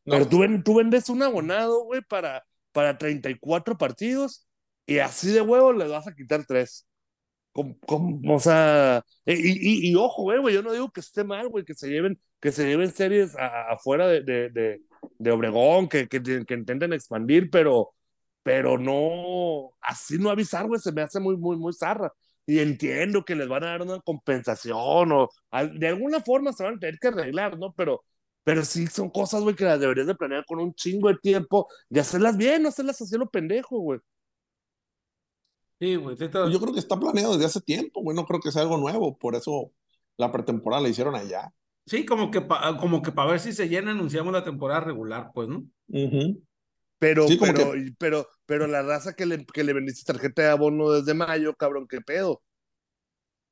No. 0.06 0.14
pero 0.16 0.28
tú 0.64 0.76
vendes 0.76 1.10
un 1.10 1.22
abonado, 1.22 1.84
güey, 1.84 2.02
para, 2.02 2.46
para 2.72 2.98
34 2.98 3.78
partidos 3.78 4.48
y 4.86 5.00
así 5.00 5.30
de 5.32 5.42
huevo 5.42 5.74
le 5.74 5.88
vas 5.90 6.08
a 6.08 6.16
quitar 6.16 6.46
tres. 6.48 6.88
Como, 7.60 7.78
como, 7.86 8.36
o 8.36 8.40
sea, 8.40 9.04
y, 9.26 9.34
y, 9.34 9.92
y 9.92 9.96
ojo, 9.96 10.24
güey, 10.24 10.40
güey, 10.40 10.56
yo 10.56 10.62
no 10.64 10.72
digo 10.72 10.90
que 10.92 11.02
esté 11.02 11.24
mal, 11.24 11.50
güey, 11.50 11.66
que 11.66 11.74
se 11.76 11.90
lleven, 11.90 12.20
que 12.40 12.52
se 12.52 12.66
lleven 12.66 12.92
series 12.92 13.36
afuera 13.38 14.08
de, 14.08 14.22
de, 14.24 14.50
de, 14.50 14.82
de 15.18 15.32
Obregón, 15.32 15.90
que, 15.90 16.08
que, 16.08 16.22
que 16.22 16.54
intenten 16.54 16.94
expandir, 16.94 17.50
pero, 17.50 17.92
pero 18.44 18.78
no, 18.78 19.72
así 19.82 20.18
no 20.18 20.30
avisar, 20.30 20.68
güey, 20.68 20.80
se 20.80 20.92
me 20.92 21.02
hace 21.02 21.20
muy, 21.20 21.36
muy, 21.38 21.58
muy 21.58 21.74
zarra. 21.74 22.12
Y 22.46 22.60
entiendo 22.60 23.24
que 23.26 23.36
les 23.36 23.48
van 23.48 23.64
a 23.64 23.68
dar 23.68 23.82
una 23.84 24.00
compensación 24.00 25.12
o 25.12 25.30
de 25.74 25.88
alguna 25.88 26.20
forma 26.22 26.54
se 26.54 26.64
van 26.64 26.76
a 26.76 26.80
tener 26.80 26.98
que 27.00 27.10
arreglar, 27.10 27.58
¿no? 27.60 27.74
Pero, 27.74 28.04
pero 28.44 28.64
sí 28.66 28.88
son 28.88 29.10
cosas, 29.10 29.42
güey, 29.44 29.56
que 29.56 29.66
las 29.66 29.80
deberías 29.80 30.08
de 30.08 30.16
planear 30.16 30.46
con 30.46 30.60
un 30.60 30.74
chingo 30.74 31.10
de 31.10 31.18
tiempo 31.22 31.68
y 31.90 32.00
hacerlas 32.00 32.38
bien, 32.38 32.64
no 32.64 32.70
hacerlas 32.70 33.02
así 33.02 33.18
lo 33.18 33.30
pendejo, 33.30 33.80
güey. 33.80 34.00
Sí, 35.80 35.96
güey. 35.96 36.18
sí 36.18 36.28
Pues 36.28 36.52
Yo 36.52 36.60
creo 36.60 36.74
que 36.74 36.80
está 36.80 37.00
planeado 37.00 37.34
desde 37.34 37.46
hace 37.46 37.62
tiempo, 37.62 38.02
güey. 38.02 38.16
No 38.16 38.26
creo 38.26 38.40
que 38.40 38.52
sea 38.52 38.62
algo 38.64 38.78
nuevo. 38.78 39.18
Por 39.18 39.36
eso 39.36 39.72
la 40.18 40.32
pretemporada 40.32 40.82
la 40.84 40.90
hicieron 40.90 41.16
allá. 41.16 41.54
Sí, 41.86 42.06
como 42.06 42.30
que 42.30 42.42
para 42.42 42.78
como 42.78 43.02
que 43.02 43.12
para 43.12 43.32
ver 43.32 43.40
si 43.40 43.54
se 43.54 43.68
llena 43.70 43.92
anunciamos 43.92 44.32
la 44.34 44.44
temporada 44.44 44.82
regular, 44.82 45.32
pues, 45.34 45.48
¿no? 45.48 45.64
Ujú. 45.88 46.44
Pero, 47.00 47.28
Sí, 47.28 47.38
pero, 47.40 47.72
pero, 47.98 48.28
pero 48.46 48.68
la 48.68 48.82
raza 48.82 49.14
que 49.14 49.26
le, 49.26 49.46
que 49.46 49.64
le 49.64 49.72
vendiste 49.74 50.12
tarjeta 50.12 50.42
de 50.42 50.50
abono 50.50 50.92
desde 50.92 51.14
mayo, 51.14 51.56
cabrón, 51.56 51.88
qué 51.88 52.02
pedo. 52.02 52.42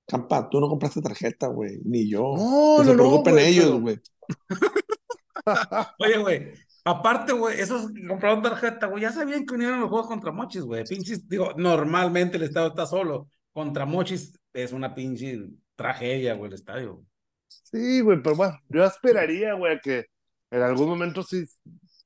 Campa, 0.05 0.49
tú 0.49 0.59
no 0.59 0.67
compraste 0.67 1.01
tarjeta, 1.01 1.47
güey. 1.47 1.79
Ni 1.85 2.09
yo. 2.09 2.33
No, 2.35 2.75
que 2.79 2.85
se 2.85 2.91
no, 2.91 2.97
no, 2.97 3.03
preocupen 3.09 3.33
güey, 3.35 3.47
ellos, 3.47 3.65
pero- 3.65 3.79
güey. 3.79 3.99
Oye, 5.99 6.17
güey, 6.17 6.51
aparte, 6.87 7.33
güey, 7.33 7.59
esos 7.59 7.91
que 7.91 8.07
compraron 8.07 8.41
tarjeta, 8.41 8.87
güey, 8.87 9.03
ya 9.03 9.11
sabían 9.11 9.45
que 9.45 9.55
unieron 9.55 9.81
los 9.81 9.89
juegos 9.89 10.07
contra 10.07 10.31
Mochis, 10.31 10.61
güey. 10.63 10.83
Pinches, 10.85 11.27
digo, 11.27 11.53
normalmente 11.57 12.37
el 12.37 12.43
estadio 12.43 12.69
está 12.69 12.85
solo. 12.85 13.29
Contra 13.51 13.85
Mochis 13.85 14.33
es 14.53 14.71
una 14.71 14.95
pinche 14.95 15.39
tragedia, 15.75 16.33
güey, 16.35 16.47
el 16.47 16.55
estadio. 16.55 17.03
Sí, 17.47 18.01
güey, 18.01 18.21
pero 18.21 18.35
bueno, 18.35 18.57
yo 18.69 18.85
esperaría, 18.85 19.53
güey, 19.53 19.79
que 19.81 20.05
en 20.51 20.61
algún 20.61 20.87
momento 20.87 21.23
sí 21.23 21.45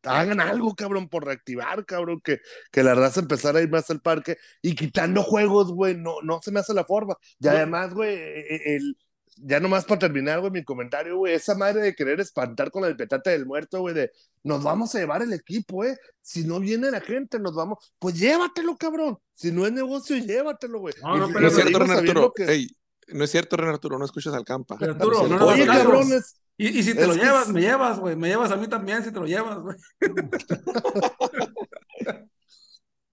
hagan 0.04 0.40
algo, 0.40 0.74
cabrón, 0.76 1.08
por 1.10 1.26
reactivar, 1.26 1.86
cabrón, 1.86 2.20
que, 2.24 2.40
que 2.72 2.84
la 2.84 2.96
raza 2.96 3.20
empezara 3.20 3.60
a 3.60 3.62
ir 3.62 3.70
más 3.70 3.90
al 3.92 4.02
parque 4.02 4.38
y 4.62 4.76
quitando 4.76 5.22
juegos, 5.24 5.72
güey, 5.72 5.96
no, 5.96 6.22
no 6.24 6.42
se 6.42 6.52
me 6.52 6.60
hace 6.60 6.74
la 6.74 6.86
forma. 6.86 7.16
Y 7.40 7.48
además, 7.48 7.94
güey, 7.94 8.16
e- 8.16 8.76
el, 8.78 8.98
ya 9.38 9.60
nomás 9.60 9.86
para 9.86 10.00
terminar, 10.00 10.40
güey, 10.40 10.52
mi 10.52 10.64
comentario, 10.64 11.18
güey, 11.18 11.34
esa 11.34 11.56
madre 11.56 11.82
de 11.82 11.96
querer 11.96 12.20
espantar 12.20 12.70
con 12.72 12.84
el 12.86 12.96
petate 12.96 13.30
del 13.32 13.46
muerto, 13.46 13.80
güey, 13.80 13.94
de 13.96 14.12
nos 14.44 14.64
vamos 14.64 14.94
a 14.96 15.00
llevar 15.00 15.22
el 15.22 15.34
equipo, 15.34 15.84
eh. 15.84 15.98
Si 16.22 16.44
no 16.46 16.60
viene 16.60 16.92
la 16.92 17.02
gente, 17.02 17.40
nos 17.40 17.56
vamos. 17.56 17.94
Pues 18.00 18.16
llévatelo, 18.20 18.76
cabrón. 18.78 19.18
Si 19.34 19.52
no 19.52 19.66
es 19.66 19.72
negocio, 19.72 20.18
llévatelo, 20.18 20.80
güey. 20.80 20.94
No, 21.02 21.18
no, 21.18 21.28
pero 21.28 21.40
No 21.42 21.48
es 21.48 21.56
cierto, 21.56 22.34
que- 22.36 22.44
Ey, 22.52 22.78
no 23.10 23.24
es 23.24 23.32
cierto, 23.32 23.58
Ren 23.58 23.70
Arturo. 23.70 23.98
No 23.98 24.06
escuchas 24.06 24.34
al 24.34 24.44
campa. 24.46 24.78
Pero, 24.80 24.94
Arturo, 24.94 25.28
No 25.28 25.38
no 25.40 25.46
Oye, 25.48 25.66
cabrones. 25.66 26.38
Y, 26.58 26.68
y 26.80 26.84
si 26.84 26.94
te 26.94 27.02
Es 27.02 27.08
lo 27.08 27.16
llevas, 27.16 27.48
es- 27.48 27.54
me 27.54 27.62
llevas, 27.62 28.00
güey. 28.00 28.16
Me 28.16 28.28
llevas 28.28 28.52
a 28.52 28.56
mí 28.58 28.68
también 28.68 29.04
si 29.04 29.12
te 29.12 29.20
lo 29.20 29.26
llevas, 29.26 29.58
güey. 29.60 29.76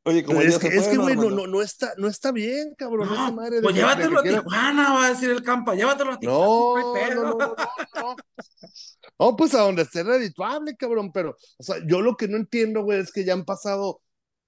Oye, 0.05 0.25
como 0.25 0.41
es 0.41 0.59
que, 0.59 0.69
es 0.69 0.89
que, 0.89 0.97
güey, 0.97 1.17
no, 1.17 1.29
no, 1.29 1.47
no, 1.47 1.61
está, 1.61 1.93
no 1.99 2.09
está 2.09 2.33
bien, 2.33 2.75
cabrón, 2.79 3.09
esa 3.13 3.31
No, 3.31 3.33
madre 3.37 3.57
de 3.57 3.63
pues 3.63 3.75
que- 3.75 3.81
llévatelo 3.81 4.11
que 4.13 4.19
a 4.19 4.23
quiera- 4.23 4.39
Tijuana, 4.43 4.93
va 4.95 5.07
a 5.07 5.09
decir 5.11 5.31
el 5.31 5.43
campa. 5.43 5.75
Llévatelo 5.75 6.13
a 6.13 6.19
Tijuana. 6.19 6.47
No, 6.47 7.15
no, 7.15 7.23
no, 7.23 7.23
no, 7.25 7.39
no, 7.39 7.57
no. 8.03 8.17
No, 9.19 9.37
pues 9.37 9.55
a 9.55 9.61
donde 9.63 9.83
esté 9.83 10.03
redituable, 10.05 10.77
cabrón, 10.77 11.13
pero, 11.13 11.37
o 11.59 11.63
sea, 11.63 11.77
yo 11.87 12.01
lo 12.01 12.17
que 12.17 12.29
no 12.29 12.37
entiendo, 12.39 12.83
güey, 12.85 13.01
es 13.01 13.13
que 13.13 13.25
ya 13.25 13.33
han 13.35 13.45
pasado, 13.45 14.01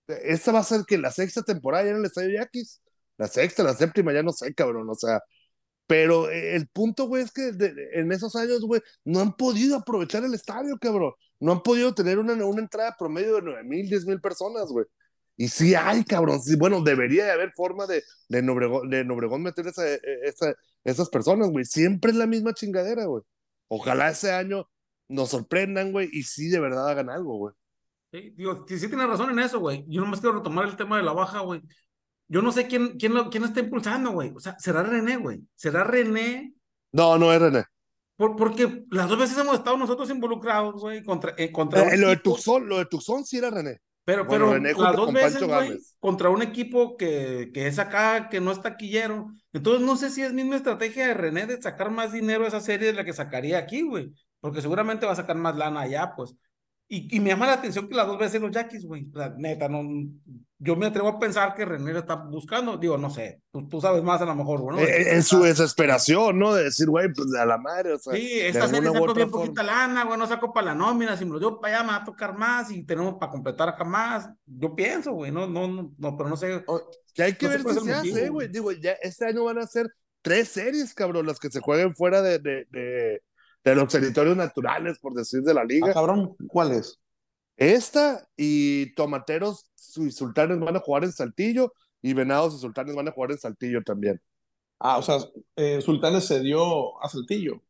esta 0.06 0.52
va 0.52 0.60
a 0.60 0.64
ser 0.64 0.84
que 0.86 0.96
la 0.96 1.10
sexta 1.10 1.42
temporada 1.42 1.84
ya 1.84 1.90
en 1.90 1.96
el 1.96 2.04
Estadio 2.06 2.30
Yaquis, 2.38 2.80
la 3.18 3.26
sexta, 3.28 3.62
la 3.62 3.74
séptima, 3.74 4.12
ya 4.14 4.22
no 4.22 4.32
sé, 4.32 4.54
cabrón, 4.54 4.88
o 4.88 4.94
sea, 4.94 5.20
pero 5.86 6.30
eh, 6.30 6.54
el 6.56 6.68
punto, 6.68 7.06
güey, 7.06 7.24
es 7.24 7.32
que 7.32 7.52
de- 7.52 7.74
de- 7.74 7.88
en 7.94 8.12
esos 8.12 8.34
años, 8.36 8.60
güey, 8.62 8.80
no 9.04 9.20
han 9.20 9.32
podido 9.34 9.76
aprovechar 9.76 10.24
el 10.24 10.32
estadio, 10.34 10.78
cabrón, 10.80 11.12
no 11.40 11.52
han 11.52 11.62
podido 11.62 11.92
tener 11.94 12.18
una, 12.18 12.32
una 12.44 12.60
entrada 12.62 12.94
promedio 12.98 13.34
de 13.36 13.42
nueve 13.42 13.64
mil, 13.64 13.88
diez 13.90 14.06
mil 14.06 14.20
personas, 14.20 14.66
güey. 14.68 14.86
Y 15.40 15.48
sí 15.48 15.74
hay, 15.74 16.04
cabrón, 16.04 16.38
sí, 16.42 16.54
bueno, 16.54 16.82
debería 16.82 17.24
de 17.24 17.30
haber 17.30 17.52
forma 17.52 17.86
de, 17.86 18.04
de, 18.28 18.40
en 18.40 18.50
Obregón, 18.50 18.90
de 18.90 19.00
en 19.00 19.10
Obregón 19.10 19.42
meter 19.42 19.66
esa, 19.66 19.90
eh, 19.90 19.98
esa, 20.24 20.54
esas 20.84 21.08
personas, 21.08 21.48
güey. 21.48 21.64
Siempre 21.64 22.10
es 22.10 22.18
la 22.18 22.26
misma 22.26 22.52
chingadera, 22.52 23.06
güey. 23.06 23.22
Ojalá 23.68 24.10
ese 24.10 24.32
año 24.32 24.68
nos 25.08 25.30
sorprendan, 25.30 25.92
güey, 25.92 26.10
y 26.12 26.24
sí 26.24 26.50
de 26.50 26.60
verdad 26.60 26.86
hagan 26.86 27.08
algo, 27.08 27.38
güey. 27.38 27.54
Sí, 28.12 28.34
digo, 28.36 28.66
sí, 28.68 28.78
sí 28.78 28.88
tienes 28.88 29.08
razón 29.08 29.30
en 29.30 29.38
eso, 29.38 29.60
güey. 29.60 29.82
Yo 29.88 30.02
nomás 30.02 30.20
quiero 30.20 30.36
retomar 30.36 30.66
el 30.66 30.76
tema 30.76 30.98
de 30.98 31.04
la 31.04 31.14
baja, 31.14 31.40
güey. 31.40 31.62
Yo 32.28 32.42
no 32.42 32.52
sé 32.52 32.66
quién, 32.66 32.98
quién, 32.98 33.14
lo, 33.14 33.30
quién 33.30 33.44
está 33.44 33.60
impulsando, 33.60 34.10
güey. 34.10 34.34
O 34.36 34.40
sea, 34.40 34.58
¿será 34.58 34.82
René, 34.82 35.16
güey? 35.16 35.40
¿Será 35.54 35.84
René? 35.84 36.52
No, 36.92 37.16
no 37.16 37.32
es 37.32 37.40
René. 37.40 37.64
Por, 38.14 38.36
porque 38.36 38.84
las 38.90 39.08
dos 39.08 39.18
veces 39.18 39.38
hemos 39.38 39.54
estado 39.54 39.78
nosotros 39.78 40.10
involucrados, 40.10 40.82
güey, 40.82 41.02
contra, 41.02 41.32
eh, 41.38 41.50
contra 41.50 41.94
Eh, 41.94 41.96
lo 41.96 42.08
de 42.10 42.18
Tucson, 42.18 42.68
lo 42.68 42.76
de 42.76 42.84
Tucson 42.84 43.24
sí 43.24 43.38
era 43.38 43.48
René. 43.48 43.80
Pero, 44.04 44.24
Bueno, 44.24 44.46
pero 44.46 44.54
René 44.54 44.74
las 44.76 44.96
junto 44.96 44.96
dos 44.96 45.12
veces, 45.12 45.42
güey, 45.42 45.78
contra 45.98 46.30
un 46.30 46.42
equipo 46.42 46.96
que, 46.96 47.50
que 47.54 47.66
es 47.66 47.78
acá, 47.78 48.28
que 48.28 48.40
no 48.40 48.50
es 48.50 48.62
taquillero. 48.62 49.28
Entonces, 49.52 49.86
no 49.86 49.96
sé 49.96 50.10
si 50.10 50.22
es 50.22 50.32
misma 50.32 50.56
estrategia 50.56 51.06
de 51.06 51.14
René 51.14 51.46
de 51.46 51.60
sacar 51.62 51.90
más 51.90 52.12
dinero 52.12 52.44
a 52.44 52.48
esa 52.48 52.60
serie 52.60 52.88
de 52.88 52.94
la 52.94 53.04
que 53.04 53.12
sacaría 53.12 53.58
aquí, 53.58 53.82
güey. 53.82 54.12
Porque 54.40 54.62
seguramente 54.62 55.06
va 55.06 55.12
a 55.12 55.16
sacar 55.16 55.36
más 55.36 55.56
lana 55.56 55.82
allá, 55.82 56.14
pues. 56.16 56.34
Y, 56.92 57.16
y 57.16 57.20
me 57.20 57.28
llama 57.28 57.46
la 57.46 57.52
atención 57.52 57.88
que 57.88 57.94
las 57.94 58.08
dos 58.08 58.18
veces 58.18 58.40
los 58.40 58.50
Yaquis, 58.50 58.84
güey. 58.84 59.06
O 59.14 59.16
sea, 59.16 59.32
neta, 59.38 59.68
no. 59.68 59.80
Yo 60.58 60.74
me 60.74 60.86
atrevo 60.86 61.06
a 61.06 61.20
pensar 61.20 61.54
que 61.54 61.64
René 61.64 61.96
está 61.96 62.16
buscando. 62.16 62.76
Digo, 62.78 62.98
no 62.98 63.10
sé. 63.10 63.42
Tú, 63.52 63.68
tú 63.68 63.80
sabes 63.80 64.02
más 64.02 64.20
a 64.22 64.24
lo 64.24 64.34
mejor, 64.34 64.60
güey. 64.60 64.76
¿no? 64.76 64.82
Eh, 64.82 65.14
en 65.14 65.22
su 65.22 65.40
desesperación, 65.40 66.36
¿no? 66.36 66.52
De 66.52 66.64
decir, 66.64 66.90
güey, 66.90 67.12
pues 67.12 67.32
a 67.34 67.46
la 67.46 67.58
madre, 67.58 67.92
o 67.92 67.98
sea. 67.98 68.12
Sí, 68.12 68.40
esta 68.40 68.66
serie 68.66 68.90
sacó 68.90 69.14
bien 69.14 69.30
forma. 69.30 69.46
poquita 69.46 69.62
lana, 69.62 70.04
güey, 70.04 70.18
no 70.18 70.26
sacó 70.26 70.52
para 70.52 70.66
la 70.66 70.74
nómina, 70.74 71.16
si 71.16 71.24
me 71.24 71.30
lo 71.30 71.38
dio 71.38 71.60
para 71.60 71.76
allá 71.76 71.86
me 71.86 71.92
va 71.92 71.98
a 71.98 72.04
tocar 72.04 72.36
más 72.36 72.72
y 72.72 72.82
tenemos 72.82 73.14
para 73.20 73.30
completar 73.30 73.68
acá 73.68 73.84
más. 73.84 74.28
Yo 74.44 74.74
pienso, 74.74 75.12
güey, 75.12 75.30
no, 75.30 75.46
no, 75.46 75.68
no, 75.68 75.92
no, 75.96 76.16
pero 76.16 76.28
no 76.28 76.36
sé. 76.36 76.64
Que 77.14 77.22
hay 77.22 77.34
que 77.36 77.46
No 77.46 77.52
ver 77.52 77.62
si 77.62 77.84
se 77.84 77.92
hace, 77.94 78.28
güey. 78.30 78.48
Digo, 78.48 78.72
ya 78.72 78.96
este 79.00 79.26
año 79.26 79.44
van 79.44 79.58
a 79.58 79.66
ser 79.68 79.88
tres 80.22 80.48
series, 80.48 80.92
cabrón, 80.92 81.26
las 81.26 81.38
que 81.38 81.50
se 81.50 81.60
jueguen 81.60 81.94
fuera 81.94 82.20
de, 82.20 82.40
de, 82.40 82.66
de, 82.70 83.22
de 83.64 83.74
los 83.74 83.88
territorios 83.92 84.36
naturales, 84.36 84.98
por 84.98 85.14
decir, 85.14 85.42
de 85.42 85.54
la 85.54 85.62
Ah, 85.62 85.64
liga. 85.64 85.92
cabrón, 85.92 86.36
¿cuál 86.48 86.72
es? 86.72 86.98
Esta 87.56 88.26
y 88.36 88.94
Tomateros 88.94 89.70
y 89.96 90.10
Sultanes 90.10 90.58
van 90.60 90.76
a 90.76 90.80
jugar 90.80 91.04
en 91.04 91.12
Saltillo 91.12 91.74
y 92.00 92.14
Venados 92.14 92.54
y 92.54 92.58
Sultanes 92.58 92.94
van 92.96 93.08
a 93.08 93.12
jugar 93.12 93.32
en 93.32 93.38
Saltillo 93.38 93.82
también. 93.82 94.20
Ah, 94.78 94.96
o 94.96 95.02
sea, 95.02 95.18
eh, 95.56 95.82
Sultanes 95.82 96.24
se 96.24 96.40
dio 96.40 97.02
a 97.02 97.08
Saltillo. 97.10 97.62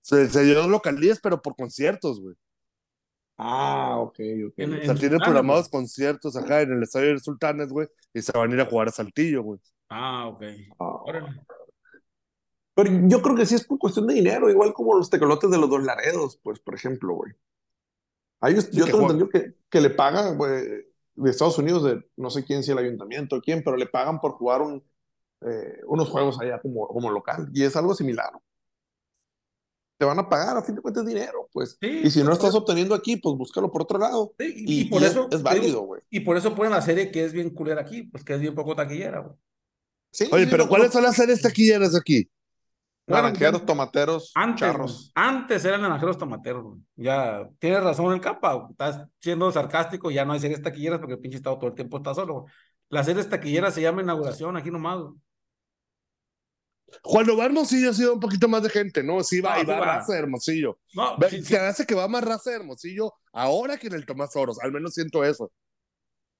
Se, 0.00 0.28
se 0.28 0.42
dio 0.42 0.66
localías, 0.66 1.20
pero 1.22 1.40
por 1.40 1.54
conciertos, 1.54 2.20
güey. 2.20 2.34
Ah, 3.36 3.96
ok, 3.98 4.18
ok. 4.48 4.54
En- 4.58 4.72
O 4.74 4.76
sea, 4.76 4.80
tiene 4.80 4.98
Sultanes, 4.98 5.18
programados 5.22 5.68
conciertos 5.68 6.36
acá 6.36 6.60
en 6.62 6.72
el 6.72 6.82
estadio 6.82 7.10
de 7.10 7.20
Sultanes, 7.20 7.68
güey, 7.68 7.86
y 8.12 8.20
se 8.22 8.32
van 8.36 8.50
a 8.50 8.54
ir 8.54 8.60
a 8.60 8.66
jugar 8.66 8.88
a 8.88 8.92
Saltillo, 8.92 9.42
güey. 9.42 9.60
Ah, 9.88 10.26
ok. 10.28 10.42
Ah. 10.78 11.02
Órale. 11.04 11.40
Pero 12.82 13.08
yo 13.08 13.22
creo 13.22 13.36
que 13.36 13.46
sí 13.46 13.54
es 13.54 13.64
por 13.64 13.78
cuestión 13.78 14.06
de 14.06 14.14
dinero, 14.14 14.48
igual 14.50 14.72
como 14.72 14.94
los 14.96 15.10
tecolotes 15.10 15.50
de 15.50 15.58
los 15.58 15.68
dos 15.68 15.82
laredos, 15.82 16.38
pues, 16.42 16.58
por 16.60 16.74
ejemplo, 16.74 17.14
güey. 17.14 17.32
A 18.40 18.50
ellos, 18.50 18.70
yo 18.70 18.86
tengo 18.86 19.02
entendido 19.02 19.28
que, 19.28 19.54
que 19.68 19.80
le 19.80 19.90
pagan, 19.90 20.38
güey, 20.38 20.64
de 21.14 21.30
Estados 21.30 21.58
Unidos, 21.58 21.84
de 21.84 22.02
no 22.16 22.30
sé 22.30 22.44
quién, 22.44 22.62
si 22.62 22.72
el 22.72 22.78
ayuntamiento 22.78 23.36
o 23.36 23.40
quién, 23.40 23.62
pero 23.62 23.76
le 23.76 23.86
pagan 23.86 24.18
por 24.20 24.32
jugar 24.32 24.62
un, 24.62 24.82
eh, 25.42 25.80
unos 25.86 26.08
juegos 26.08 26.40
allá 26.40 26.60
como, 26.60 26.86
como 26.88 27.10
local. 27.10 27.50
Y 27.52 27.64
es 27.64 27.76
algo 27.76 27.94
similar. 27.94 28.30
Te 29.98 30.06
van 30.06 30.18
a 30.18 30.26
pagar, 30.26 30.56
a 30.56 30.62
fin 30.62 30.74
de 30.74 30.80
cuentas, 30.80 31.04
dinero, 31.04 31.50
pues. 31.52 31.76
Sí, 31.78 32.00
y 32.04 32.10
si 32.10 32.20
no 32.20 32.26
pues, 32.26 32.38
estás 32.38 32.54
obteniendo 32.54 32.94
aquí, 32.94 33.18
pues 33.18 33.36
búscalo 33.36 33.70
por 33.70 33.82
otro 33.82 33.98
lado. 33.98 34.32
Sí, 34.38 34.54
y, 34.56 34.80
Y, 34.80 34.84
por 34.86 35.02
y 35.02 35.04
eso 35.04 35.28
es, 35.30 35.36
es 35.36 35.42
válido, 35.42 35.82
güey. 35.82 36.00
y 36.08 36.20
por 36.20 36.38
eso 36.38 36.54
ponen 36.54 36.72
la 36.72 36.80
serie 36.80 37.10
que 37.10 37.22
es 37.26 37.34
bien 37.34 37.50
culera 37.50 37.82
aquí, 37.82 38.04
pues 38.04 38.24
que 38.24 38.32
es 38.32 38.40
bien 38.40 38.54
poco 38.54 38.74
taquillera, 38.74 39.20
güey. 39.20 39.34
Sí, 40.10 40.28
Oye, 40.32 40.44
sí, 40.44 40.50
pero 40.50 40.64
no- 40.64 40.70
¿cuáles 40.70 40.88
no- 40.88 40.92
son 40.94 41.02
las 41.02 41.16
series 41.16 41.42
taquilleras 41.42 41.94
aquí? 41.94 42.30
Naranjeros, 43.10 43.66
tomateros, 43.66 44.32
Antes, 44.34 44.60
charros. 44.60 45.12
antes 45.14 45.64
eran 45.64 45.82
naranjeros 45.82 46.18
tomateros, 46.18 46.62
güey. 46.64 46.80
Ya, 46.96 47.48
tienes 47.58 47.82
razón 47.82 48.12
el 48.14 48.20
capa, 48.20 48.68
estás 48.70 49.06
siendo 49.20 49.50
sarcástico, 49.52 50.10
ya 50.10 50.24
no 50.24 50.32
hay 50.32 50.40
series 50.40 50.62
taquilleras 50.62 50.98
porque 51.00 51.14
el 51.14 51.20
pinche 51.20 51.36
estado 51.38 51.58
todo 51.58 51.68
el 51.70 51.74
tiempo 51.76 51.96
está 51.98 52.14
solo, 52.14 52.42
güey. 52.42 52.54
Las 52.88 53.06
series 53.06 53.28
taquilleras 53.28 53.74
se 53.74 53.82
llama 53.82 54.02
inauguración, 54.02 54.56
aquí 54.56 54.70
nomás, 54.70 54.98
güey. 55.00 55.14
Juan 57.04 57.28
Hermosillo 57.40 57.80
sí 57.80 57.86
ha 57.88 57.92
sido 57.94 58.14
un 58.14 58.20
poquito 58.20 58.48
más 58.48 58.62
de 58.64 58.70
gente, 58.70 59.02
¿no? 59.04 59.22
Sí 59.22 59.40
va, 59.40 59.54
No, 59.54 59.62
y 59.62 59.66
sí 59.66 59.66
va 59.66 59.78
va. 59.78 59.86
raza 59.86 60.12
de 60.12 60.18
Hermosillo. 60.18 60.78
No, 60.94 61.16
Ve- 61.18 61.30
sí, 61.30 61.36
sí, 61.38 61.44
Se 61.44 61.58
hace 61.58 61.86
que 61.86 61.94
va 61.94 62.08
más 62.08 62.24
raza 62.24 62.50
de 62.50 62.56
Hermosillo 62.56 63.12
ahora 63.32 63.78
que 63.78 63.86
en 63.86 63.94
el 63.94 64.06
Tomás 64.06 64.34
Oros, 64.36 64.58
al 64.60 64.72
menos 64.72 64.94
siento 64.94 65.24
eso. 65.24 65.44
O 65.44 65.52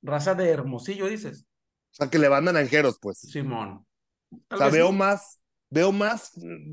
raza 0.03 0.35
de 0.35 0.49
Hermosillo, 0.51 1.07
dices. 1.09 1.47
sea, 1.91 2.09
que 2.11 2.19
le 2.19 2.29
van 2.29 2.45
naranjeros, 2.45 2.99
pues. 3.01 3.19
Simón. 3.19 3.87
O 4.33 4.57
Tal 4.57 4.59
sea, 4.59 4.69
veo 4.71 4.89
sí. 4.89 4.95
más, 4.95 5.41
veo 5.71 5.93
más, 5.93 6.33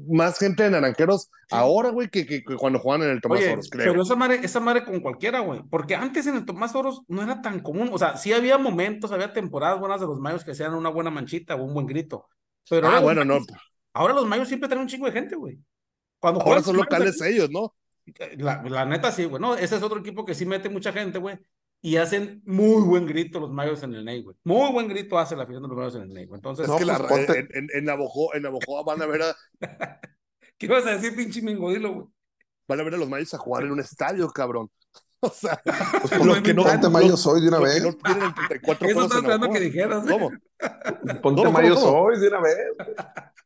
más 0.09 0.37
gente 0.39 0.63
de 0.63 0.71
naranjeros 0.71 1.29
ahora, 1.51 1.89
güey, 1.89 2.09
que, 2.09 2.25
que- 2.25 2.43
que 2.43 2.55
cuando 2.55 2.79
juegan 2.79 3.03
en 3.03 3.11
el 3.15 3.21
Tomás 3.21 3.39
Oye, 3.39 3.53
Oros, 3.53 3.69
creo. 3.69 3.91
pero 3.91 4.01
esa 4.03 4.15
madre, 4.15 4.39
esa 4.43 4.59
madre 4.59 4.83
con 4.83 4.99
cualquiera, 4.99 5.39
güey. 5.39 5.61
Porque 5.69 5.95
antes 5.95 6.25
en 6.27 6.35
el 6.35 6.45
Tomás 6.45 6.73
Oros 6.75 7.01
no 7.07 7.21
era 7.21 7.41
tan 7.41 7.59
común. 7.59 7.89
O 7.93 7.97
sea, 7.97 8.17
sí 8.17 8.33
había 8.33 8.57
momentos, 8.57 9.11
había 9.11 9.31
temporadas 9.33 9.79
buenas 9.79 10.01
de 10.01 10.07
los 10.07 10.19
mayos 10.19 10.43
que 10.43 10.51
hacían 10.51 10.73
una 10.73 10.89
buena 10.89 11.11
manchita 11.11 11.55
o 11.55 11.63
un 11.63 11.73
buen 11.73 11.85
grito. 11.85 12.27
Pero 12.69 12.87
Ah, 12.87 12.91
ahora, 12.93 13.01
bueno, 13.01 13.23
no. 13.25 13.37
ahora 13.93 14.13
los 14.13 14.25
mayos 14.25 14.47
siempre 14.47 14.67
traen 14.67 14.81
un 14.81 14.87
chingo 14.87 15.05
de 15.05 15.11
gente, 15.13 15.35
güey. 15.35 15.59
Cuando 16.19 16.41
Ahora 16.41 16.61
son 16.63 16.75
locales 16.75 17.21
aquí, 17.21 17.33
ellos, 17.33 17.49
¿no? 17.51 17.73
La, 18.37 18.63
la 18.63 18.85
neta 18.85 19.11
sí, 19.11 19.25
güey. 19.25 19.39
No, 19.41 19.55
ese 19.55 19.75
es 19.75 19.83
otro 19.83 19.99
equipo 19.99 20.25
que 20.25 20.33
sí 20.33 20.45
mete 20.45 20.69
mucha 20.69 20.91
gente, 20.91 21.19
güey. 21.19 21.37
Y 21.81 21.97
hacen 21.97 22.41
muy 22.45 22.81
buen 22.83 23.05
grito 23.05 23.39
los 23.39 23.51
mayos 23.51 23.83
en 23.83 23.93
el 23.93 24.03
Ney, 24.03 24.23
güey. 24.23 24.35
Muy 24.43 24.71
buen 24.71 24.87
grito 24.87 25.17
hace 25.17 25.35
la 25.35 25.43
afición 25.43 25.63
de 25.63 25.69
los 25.69 25.77
mayos 25.77 25.95
en 25.95 26.01
el 26.03 26.09
Ney, 26.13 26.25
güey. 26.25 26.37
Entonces, 26.39 26.65
Es 26.65 26.69
No, 26.71 26.77
que 26.77 26.85
la- 26.85 26.97
pues, 26.97 27.09
ponte- 27.27 27.39
en, 27.39 27.47
en, 27.53 27.67
en 27.73 27.85
Navajo, 27.85 28.33
en 28.33 28.41
Navajo 28.43 28.83
van 28.83 29.01
a 29.01 29.05
ver 29.05 29.21
a, 29.21 29.35
¿qué 30.57 30.65
ibas 30.65 30.85
a 30.87 30.91
decir, 30.95 31.15
pinche 31.15 31.41
mingodilo, 31.41 31.93
güey? 31.93 32.07
van 32.69 32.81
a 32.81 32.83
ver 32.83 32.95
a 32.95 32.97
los 32.97 33.07
mayos 33.07 33.33
a 33.33 33.37
jugar 33.37 33.63
en 33.63 33.71
un 33.71 33.79
estadio, 33.79 34.27
cabrón. 34.29 34.69
O 35.19 35.29
sea, 35.31 35.59
Pues 35.63 36.19
No 36.19 36.25
lo 36.35 36.43
que 36.43 36.53
no, 36.53 36.61
Ponte 36.61 36.75
inventes. 36.75 36.91
mayo 36.91 37.07
lo- 37.09 37.17
soy 37.17 37.41
de 37.41 37.47
una 37.47 37.59
vez. 37.59 37.81
no 37.83 37.91
tienen 37.93 38.23
el 38.23 38.33
34 38.35 38.87
Eso 38.87 39.01
estaba 39.03 39.19
esperando 39.21 39.49
que 39.49 39.59
dijeras. 39.59 40.05
¿eh? 40.05 40.09
¿Cómo? 40.11 40.29
Ponte 41.21 41.41
¿Cómo, 41.41 41.51
mayo 41.51 41.73
cómo, 41.75 41.85
cómo? 41.87 42.11
soy 42.11 42.19
de 42.21 42.27
una 42.27 42.41
vez. 42.41 42.57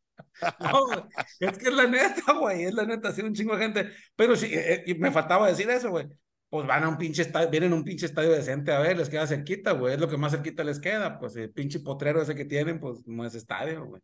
No, 0.60 0.86
güey, 0.88 1.00
es 1.40 1.58
que 1.60 1.70
es 1.70 1.74
la 1.76 1.86
neta, 1.88 2.34
güey, 2.34 2.64
es 2.64 2.74
la 2.74 2.84
neta, 2.86 3.12
sí, 3.12 3.22
un 3.22 3.34
chingo 3.34 3.56
de 3.56 3.62
gente. 3.64 3.90
Pero 4.16 4.36
sí, 4.36 4.48
eh, 4.48 4.74
eh, 4.74 4.84
y 4.88 4.96
me 4.96 5.12
faltaba 5.12 5.48
decir 5.48 5.70
eso, 5.70 5.92
güey. 5.92 6.08
Pues 6.52 6.68
van 6.68 6.84
a 6.84 6.90
un 6.90 6.98
pinche 6.98 7.22
estadio, 7.24 7.50
vienen 7.50 7.72
a 7.72 7.76
un 7.76 7.84
pinche 7.86 8.06
estadio 8.06 8.32
decente 8.32 8.72
a 8.74 8.80
ver, 8.80 8.98
les 8.98 9.10
queda 9.10 9.26
cerquita, 9.26 9.72
güey, 9.72 9.94
es 9.94 10.00
lo 10.02 10.10
que 10.10 10.18
más 10.18 10.34
cerquita 10.34 10.64
les 10.66 10.80
queda, 10.82 11.18
pues 11.18 11.36
el 11.38 11.52
pinche 11.52 11.80
potrero 11.80 12.22
ese 12.22 12.36
que 12.36 12.44
tienen, 12.46 12.80
pues 12.80 13.08
no 13.08 13.26
es 13.26 13.36
estadio, 13.36 13.86
güey. 13.86 14.02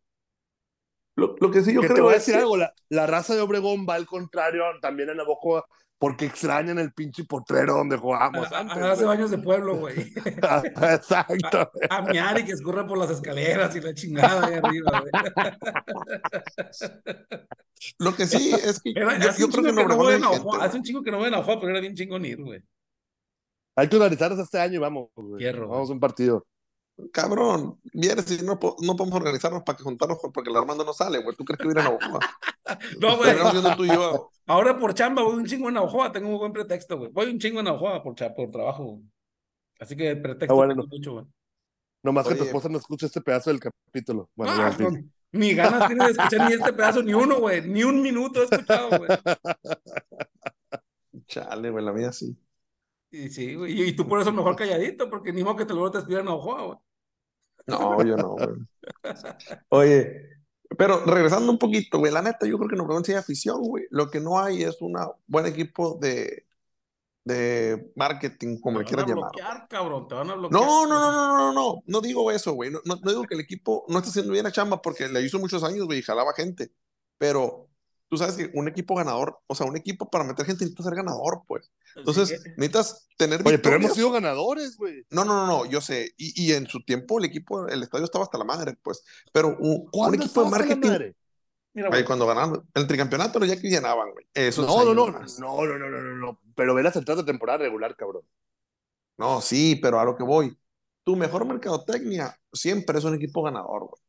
Lo, 1.17 1.35
lo 1.39 1.51
que 1.51 1.61
sí 1.63 1.73
yo 1.73 1.81
que 1.81 1.87
te 1.87 1.93
creo 1.95 2.05
voy 2.05 2.13
a 2.13 2.17
decir 2.17 2.35
que- 2.35 2.39
algo, 2.41 2.55
la, 2.57 2.71
la 2.89 3.07
raza 3.07 3.33
de 3.35 3.41
Obregón 3.41 3.85
va 3.89 3.95
al 3.95 4.05
contrario 4.05 4.63
también 4.81 5.09
en 5.09 5.17
Navajo 5.17 5.65
porque 5.99 6.25
extrañan 6.27 6.77
el 6.77 6.93
pinche 6.93 7.23
potrero 7.23 7.73
donde 7.73 7.97
jugamos 7.97 8.51
A- 8.51 8.57
a- 8.57 8.59
antes. 8.59 8.77
a- 8.77 8.91
hace 8.91 9.03
baños 9.05 9.31
de 9.31 9.39
pueblo, 9.39 9.77
güey. 9.77 9.95
Exacto. 10.93 11.71
A 11.89 12.01
miar 12.03 12.39
y 12.39 12.45
que 12.45 12.51
escurre 12.51 12.85
por 12.85 12.99
las 12.99 13.09
escaleras 13.09 13.75
y 13.75 13.81
la 13.81 13.95
chingada 13.95 14.45
ahí 14.45 14.53
arriba, 14.63 15.01
güey. 15.01 15.11
Lo 17.99 18.15
que 18.15 18.27
sí 18.27 18.51
es 18.53 18.79
que 18.79 18.91
Era- 18.91 19.17
yo, 19.19 19.29
hace 19.29 19.39
yo 19.39 19.45
un 19.47 19.51
creo 19.51 19.63
chingo 19.65 19.81
que 19.81 19.87
no 19.87 19.97
voy 19.97 20.13
a 20.61 20.65
hace 20.65 20.77
un 20.77 20.83
chingo 20.83 21.01
que 21.03 21.11
no 21.11 21.17
voy 21.17 21.27
a 21.27 21.31
Navajo, 21.31 21.59
pero 21.59 21.71
era 21.71 21.79
bien 21.81 21.95
chingón 21.95 22.25
ir, 22.25 22.41
güey. 22.43 22.61
Hay 23.75 23.87
que 23.89 23.95
organizarnos 23.95 24.39
este 24.39 24.59
año 24.59 24.75
y 24.75 24.77
vamos. 24.77 25.09
güey. 25.15 25.51
Vamos 25.51 25.89
a 25.89 25.93
un 25.93 25.99
partido. 25.99 26.45
Cabrón, 27.11 27.79
vieres 27.93 28.25
si 28.25 28.37
no, 28.43 28.53
no 28.53 28.59
podemos 28.95 29.13
organizarnos 29.13 29.63
para 29.63 29.77
que 29.77 29.83
juntarnos 29.83 30.17
porque 30.33 30.49
el 30.49 30.55
Armando 30.55 30.83
no 30.83 30.93
sale, 30.93 31.19
güey. 31.21 31.35
¿Tú 31.35 31.45
crees 31.45 31.59
que 31.59 31.65
voy 31.65 31.75
a 31.77 31.81
ir 31.81 31.87
a 31.87 31.91
Navajo? 31.91 32.19
No, 32.99 33.17
güey. 33.17 33.85
Y 33.85 33.93
yo. 33.93 34.29
Ahora 34.47 34.77
por 34.77 34.93
chamba 34.93 35.21
voy 35.21 35.35
un 35.35 35.45
chingo 35.45 35.67
en 35.67 35.75
Navajoa, 35.75 36.11
tengo 36.11 36.29
un 36.29 36.37
buen 36.39 36.53
pretexto, 36.53 36.97
güey. 36.97 37.11
Voy 37.11 37.27
un 37.27 37.39
chingo 37.39 37.59
en 37.59 37.65
Navajoa 37.65 38.01
por, 38.01 38.15
por 38.35 38.51
trabajo, 38.51 38.83
güey. 38.83 39.03
Así 39.79 39.95
que 39.95 40.09
el 40.09 40.21
pretexto 40.21 40.53
Ah, 40.53 40.57
bueno, 40.57 40.73
no. 40.73 40.87
mucho, 40.87 41.13
güey. 41.13 41.25
Nomás 42.03 42.27
que 42.27 42.35
tu 42.35 42.43
esposa 42.45 42.69
no 42.69 42.77
escuche 42.77 43.05
este 43.05 43.21
pedazo 43.21 43.51
del 43.51 43.59
capítulo. 43.59 44.29
Bueno, 44.35 44.53
Ah, 44.55 44.75
ya, 44.77 44.89
ni 45.33 45.53
ganas 45.53 45.87
tiene 45.87 46.05
de 46.05 46.11
escuchar 46.11 46.47
ni 46.49 46.55
este 46.55 46.73
pedazo, 46.73 47.03
ni 47.03 47.13
uno, 47.13 47.39
güey. 47.39 47.61
Ni 47.67 47.83
un 47.83 48.01
minuto 48.01 48.41
he 48.41 48.45
escuchado, 48.45 48.89
güey. 48.97 49.09
Chale, 51.27 51.69
güey, 51.69 51.83
la 51.85 51.93
mía 51.93 52.11
sí. 52.11 52.35
Y 53.11 53.29
sí, 53.29 53.55
güey. 53.55 53.73
Y, 53.73 53.83
y 53.89 53.95
tú 53.95 54.07
por 54.07 54.19
eso 54.21 54.31
mejor 54.31 54.55
calladito, 54.55 55.09
porque 55.09 55.31
ni 55.31 55.43
modo 55.43 55.57
que 55.57 55.65
te 55.65 55.73
lo 55.73 55.91
te 55.91 55.99
despidan 55.99 56.21
en 56.21 56.25
Navajoa, 56.27 56.63
güey. 56.65 56.77
No, 57.67 58.03
yo 58.03 58.15
no, 58.17 58.29
güey. 58.37 58.55
Oye, 59.69 60.21
pero 60.77 61.05
regresando 61.05 61.51
un 61.51 61.59
poquito, 61.59 61.99
güey, 61.99 62.11
la 62.11 62.21
neta, 62.21 62.45
yo 62.45 62.57
creo 62.57 62.69
que 62.69 62.75
en 62.75 62.81
Obregón 62.81 63.05
sí 63.05 63.11
hay 63.13 63.17
afición, 63.19 63.61
güey. 63.61 63.85
Lo 63.89 64.09
que 64.09 64.19
no 64.19 64.39
hay 64.39 64.63
es 64.63 64.81
un 64.81 64.97
buen 65.27 65.45
equipo 65.45 65.97
de, 66.01 66.45
de 67.25 67.91
marketing, 67.95 68.59
como 68.59 68.79
le 68.79 68.85
Te 68.85 68.93
van 68.93 68.95
quieras 68.95 69.05
a 69.05 69.07
llamar. 69.07 69.31
bloquear, 69.33 69.67
cabrón, 69.67 70.07
te 70.07 70.15
van 70.15 70.29
a 70.31 70.35
bloquear. 70.35 70.63
No, 70.63 70.87
no, 70.87 70.99
no, 70.99 71.11
no, 71.11 71.37
no, 71.37 71.53
no, 71.53 71.83
no 71.85 72.01
digo 72.01 72.31
eso, 72.31 72.53
güey. 72.53 72.71
No, 72.71 72.79
no, 72.85 72.95
no 72.95 73.09
digo 73.11 73.27
que 73.27 73.35
el 73.35 73.41
equipo 73.41 73.85
no 73.89 73.97
está 73.99 74.09
haciendo 74.09 74.33
bien 74.33 74.45
la 74.45 74.51
chamba 74.51 74.81
porque 74.81 75.07
le 75.07 75.21
hizo 75.21 75.39
muchos 75.39 75.63
años, 75.63 75.85
güey, 75.85 75.99
y 75.99 76.03
jalaba 76.03 76.33
gente. 76.33 76.71
Pero 77.17 77.66
tú 78.09 78.17
sabes 78.17 78.35
que 78.35 78.51
un 78.53 78.67
equipo 78.67 78.95
ganador, 78.95 79.39
o 79.47 79.55
sea, 79.55 79.65
un 79.67 79.77
equipo 79.77 80.09
para 80.09 80.23
meter 80.23 80.45
gente 80.45 80.63
necesita 80.65 80.83
ser 80.83 80.95
ganador, 80.95 81.43
pues. 81.47 81.71
Entonces, 81.95 82.29
Sí, 82.29 82.35
necesitas 82.57 83.07
tener 83.17 83.41
Oye, 83.45 83.59
pero 83.59 83.75
hemos 83.75 83.93
sido 83.93 84.11
ganadores, 84.11 84.77
güey. 84.77 85.05
No, 85.09 85.25
no, 85.25 85.35
no, 85.35 85.47
no, 85.47 85.65
yo 85.65 85.81
sé. 85.81 86.13
Y, 86.17 86.45
y 86.45 86.53
en 86.53 86.67
su 86.67 86.83
tiempo 86.83 87.19
el 87.19 87.25
equipo, 87.25 87.67
el 87.67 87.83
estadio 87.83 88.05
estaba 88.05 88.23
hasta 88.25 88.37
la 88.37 88.45
madre, 88.45 88.77
pues. 88.81 89.03
Pero 89.31 89.57
un, 89.59 89.89
un 89.91 89.91
¿Cuándo 89.91 90.15
equipo 90.15 90.41
de 90.43 90.47
estaba 90.47 90.49
hasta 90.49 90.65
la 90.65 90.75
marketing, 90.75 90.89
madre? 90.89 91.15
Mira, 91.73 91.91
ahí 91.91 92.03
güey. 92.03 92.05
cuando 92.05 92.27
ganaban 92.27 92.63
el 92.73 92.87
tricampeonato, 92.87 93.39
los 93.39 93.47
Yankees 93.49 93.71
llenaban, 93.71 94.11
güey. 94.11 94.27
Esos 94.33 94.65
No, 94.67 94.83
no, 94.83 94.93
no, 94.93 95.07
más. 95.07 95.39
no, 95.39 95.65
no, 95.65 95.77
no, 95.77 95.89
no, 95.89 96.01
no, 96.01 96.15
no. 96.15 96.41
Pero 96.55 96.75
ve 96.75 96.83
las 96.83 96.95
entradas 96.95 97.25
de 97.25 97.31
temporada 97.31 97.59
regular, 97.59 97.95
cabrón. 97.95 98.23
No, 99.17 99.41
sí, 99.41 99.75
pero 99.81 99.99
a 99.99 100.05
lo 100.05 100.15
que 100.15 100.23
voy. 100.23 100.57
Tu 101.03 101.15
mejor 101.15 101.45
mercadotecnia 101.45 102.37
siempre 102.53 102.97
es 102.99 103.03
un 103.05 103.15
equipo 103.15 103.41
ganador, 103.43 103.87
güey. 103.87 104.01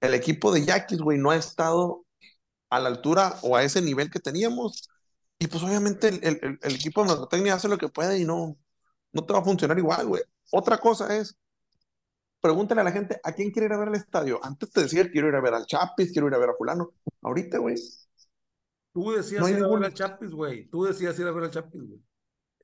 El 0.00 0.14
equipo 0.14 0.52
de 0.52 0.64
Yankees, 0.64 1.00
güey, 1.00 1.18
no 1.18 1.30
ha 1.30 1.36
estado 1.36 2.06
a 2.70 2.80
la 2.80 2.88
altura 2.88 3.36
o 3.42 3.56
a 3.56 3.62
ese 3.64 3.80
nivel 3.82 4.10
que 4.10 4.20
teníamos. 4.20 4.88
Y 5.38 5.46
pues 5.46 5.62
obviamente 5.62 6.08
el, 6.08 6.20
el- 6.22 6.58
el- 6.62 6.74
equipo 6.74 7.02
de 7.02 7.08
mercadotecnia 7.08 7.54
hace 7.54 7.68
lo 7.68 7.78
que 7.78 7.88
puede 7.88 8.18
y 8.18 8.24
no, 8.24 8.56
no 9.12 9.24
te 9.24 9.32
va 9.32 9.38
a 9.40 9.44
funcionar 9.44 9.78
igual, 9.78 10.06
güey. 10.08 10.22
Otra 10.50 10.78
cosa 10.78 11.16
es, 11.16 11.36
pregúntale 12.40 12.80
a 12.80 12.84
la 12.84 12.92
gente, 12.92 13.20
¿a 13.22 13.32
quién 13.32 13.50
quiere 13.50 13.66
ir 13.66 13.72
a 13.72 13.78
ver 13.78 13.88
al 13.88 13.94
estadio? 13.94 14.40
Antes 14.42 14.70
te 14.70 14.82
decía, 14.82 15.10
quiero 15.10 15.28
ir 15.28 15.34
a 15.34 15.40
ver 15.40 15.54
al 15.54 15.66
Chapis, 15.66 16.12
quiero 16.12 16.28
ir 16.28 16.34
a 16.34 16.38
ver 16.38 16.50
a 16.50 16.54
fulano. 16.54 16.92
Ahorita, 17.22 17.58
güey, 17.58 17.76
Tú 18.92 19.12
decías 19.12 19.40
No 19.42 19.48
ir 19.48 19.62
a 19.62 19.68
ver 19.68 19.84
al 19.84 19.94
Chapis, 19.94 20.30
güey. 20.32 20.68
Tú 20.68 20.84
decías 20.84 21.18
ir 21.18 21.26
a 21.26 21.30
ver 21.30 21.44
al 21.44 21.50
Chapis, 21.50 21.80
güey. 21.82 22.00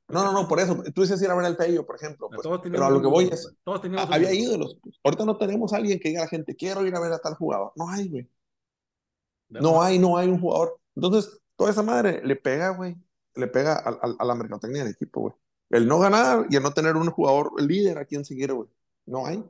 no, 0.09 0.25
no, 0.25 0.33
no, 0.33 0.49
por 0.49 0.59
eso. 0.61 0.83
Tú 0.95 1.03
dices 1.03 1.21
ir 1.23 1.31
a 1.31 1.35
ver 1.35 1.45
al 1.47 1.57
Pello, 1.57 1.87
por 1.87 1.97
ejemplo. 1.97 2.29
pues. 2.29 2.43
Todos 2.43 2.61
Pero 2.63 2.85
a 2.85 2.91
lo 2.91 3.01
que 3.01 3.07
voy 3.07 3.29
es, 3.31 3.55
Todos 3.63 3.83
había 4.11 4.33
ídolos. 4.33 4.79
Ahorita 5.05 5.25
no 5.25 5.37
tenemos 5.37 5.73
a 5.73 5.77
alguien 5.77 6.01
que 6.01 6.09
diga 6.09 6.23
a 6.23 6.25
la 6.25 6.31
gente, 6.31 6.57
quiero 6.57 6.85
ir 6.87 6.95
a 6.95 7.01
ver 7.01 7.13
a 7.13 7.19
tal 7.19 7.35
jugador. 7.35 7.73
No 7.77 7.89
hay, 7.89 8.09
güey. 8.09 8.29
No 9.49 9.83
hay, 9.83 9.99
no 9.99 10.17
hay 10.17 10.29
un 10.29 10.41
jugador. 10.41 10.81
Entonces, 10.97 11.41
toda 11.57 11.71
esa 11.71 11.83
madre 11.83 12.21
le 12.25 12.37
pega, 12.37 12.71
güey. 12.71 12.97
Le 13.35 13.47
pega 13.49 13.75
a, 13.75 13.91
a- 13.91 14.17
a 14.19 14.25
la 14.25 14.35
mercadotecnia 14.35 14.85
del 14.85 14.93
equipo, 14.93 15.21
güey. 15.23 15.35
El 15.71 15.89
no 15.89 15.99
ganar 15.99 16.47
y 16.51 16.57
el 16.57 16.63
no 16.63 16.73
tener 16.73 16.97
un 16.97 17.11
jugador 17.11 17.61
líder 17.63 17.99
a 17.99 18.05
quien 18.05 18.25
seguir, 18.25 18.53
güey. 18.53 18.69
No 19.07 19.27
hay. 19.27 19.45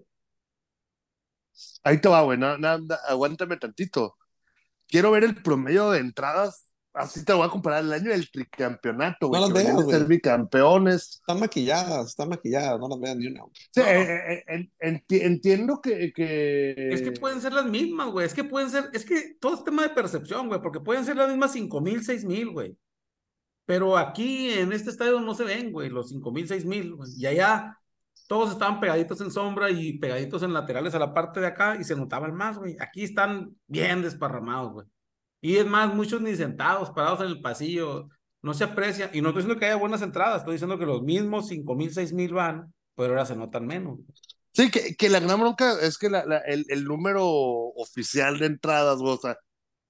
Ahí 1.83 2.01
te 2.01 2.09
va, 2.09 2.23
güey. 2.23 2.39
aguántame 3.09 3.57
tantito. 3.57 4.17
Quiero 4.89 5.11
ver 5.11 5.25
el 5.25 5.43
promedio 5.43 5.91
de 5.91 6.01
entradas 6.01 6.73
así 6.95 7.25
te 7.25 7.33
voy 7.33 7.47
a 7.47 7.51
comparar 7.51 7.83
el 7.85 7.93
año 7.93 8.11
del 8.11 8.31
tricampeonato, 8.31 9.29
güey. 9.29 9.41
No 9.41 9.49
las 9.49 9.55
veas, 9.55 9.77
de 9.77 9.93
ser 9.93 10.05
güey. 10.05 10.17
bicampeones. 10.17 11.11
Están 11.21 11.41
maquilladas, 11.41 12.07
están 12.09 12.29
maquilladas, 12.31 12.79
no 12.81 12.89
las 12.89 13.01
vean 13.01 13.19
ni 13.19 13.27
una. 13.27 13.41
güey. 13.43 13.53
Sí, 13.55 13.81
No. 13.81 13.87
eh, 13.87 14.45
eh, 14.49 14.71
enti- 14.81 15.23
entiendo 15.23 15.81
que, 15.81 16.13
que... 16.13 16.89
Es 16.93 17.03
que 17.03 17.13
pueden 17.13 17.41
ser 17.41 17.53
las 17.53 17.67
mismas, 17.67 18.09
güey. 18.09 18.27
Es 18.27 18.35
que 18.35 18.45
pueden 18.45 18.71
ser, 18.71 18.91
es 18.93 19.05
que 19.05 19.35
todo 19.41 19.55
es 19.55 19.65
tema 19.65 19.83
de 19.83 19.91
percepción, 19.91 20.49
güey, 20.49 20.63
porque 20.63 20.81
pueden 20.81 21.05
ser 21.05 21.17
las 21.17 21.29
mismas 21.29 21.53
cinco 21.53 21.81
mil, 21.81 22.03
seis 22.05 22.25
mil, 22.25 22.51
güey. 22.51 22.77
Pero 23.67 23.97
aquí 23.97 24.51
en 24.51 24.73
este 24.73 24.91
estadio 24.91 25.21
no 25.21 25.35
se 25.35 25.45
ven, 25.45 25.73
güey, 25.73 25.89
los 25.89 26.11
cinco 26.11 26.31
mil, 26.31 26.47
seis 26.47 26.65
mil, 26.65 26.95
güey. 26.95 27.11
Y 27.17 27.27
allá 27.27 27.79
todos 28.29 28.53
estaban 28.53 28.79
pegaditos 28.81 29.21
en 29.21 29.31
sombra 29.31 29.71
y 29.71 29.99
pegaditos 29.99 30.43
en 30.43 30.53
laterales 30.53 30.95
a 30.95 30.99
la 30.99 31.13
parte 31.15 31.41
de 31.41 31.47
acá 31.47 31.77
y 31.81 31.85
se 31.85 31.97
notaban 31.97 32.35
más, 32.35 32.59
güey. 32.59 32.77
Aquí 32.81 33.03
están 33.05 33.57
bien 33.67 34.03
desparramados, 34.03 34.73
güey. 34.73 34.87
Y 35.45 35.57
es 35.59 35.67
más, 35.67 35.95
muchos 35.95 36.21
ni 36.23 36.35
sentados, 36.37 36.91
parados 36.91 37.21
en 37.21 37.27
el 37.29 37.43
pasillo. 37.43 38.09
No 38.43 38.55
se 38.55 38.65
aprecia. 38.65 39.11
Y 39.13 39.21
no 39.21 39.29
estoy 39.29 39.43
diciendo 39.43 39.59
que 39.61 39.67
haya 39.67 39.77
buenas 39.77 40.03
entradas, 40.03 40.39
estoy 40.41 40.55
diciendo 40.55 40.79
que 40.79 40.87
los 40.87 41.03
mismos 41.03 41.49
cinco 41.49 41.75
mil, 41.75 41.93
seis 41.93 42.13
mil 42.13 42.33
van, 42.35 42.73
pero 42.95 43.11
ahora 43.11 43.27
se 43.27 43.37
notan 43.37 43.67
menos. 43.67 43.99
Sí, 44.53 44.71
que, 44.71 44.95
que 44.97 45.09
la 45.09 45.19
gran 45.21 45.41
bronca 45.41 45.81
es 45.83 45.99
que 45.99 46.09
la, 46.09 46.25
la- 46.25 46.39
el, 46.39 46.65
el 46.69 46.85
número 46.85 47.25
oficial 47.27 48.39
de 48.39 48.47
entradas, 48.47 48.99
o 49.03 49.17
sea, 49.19 49.37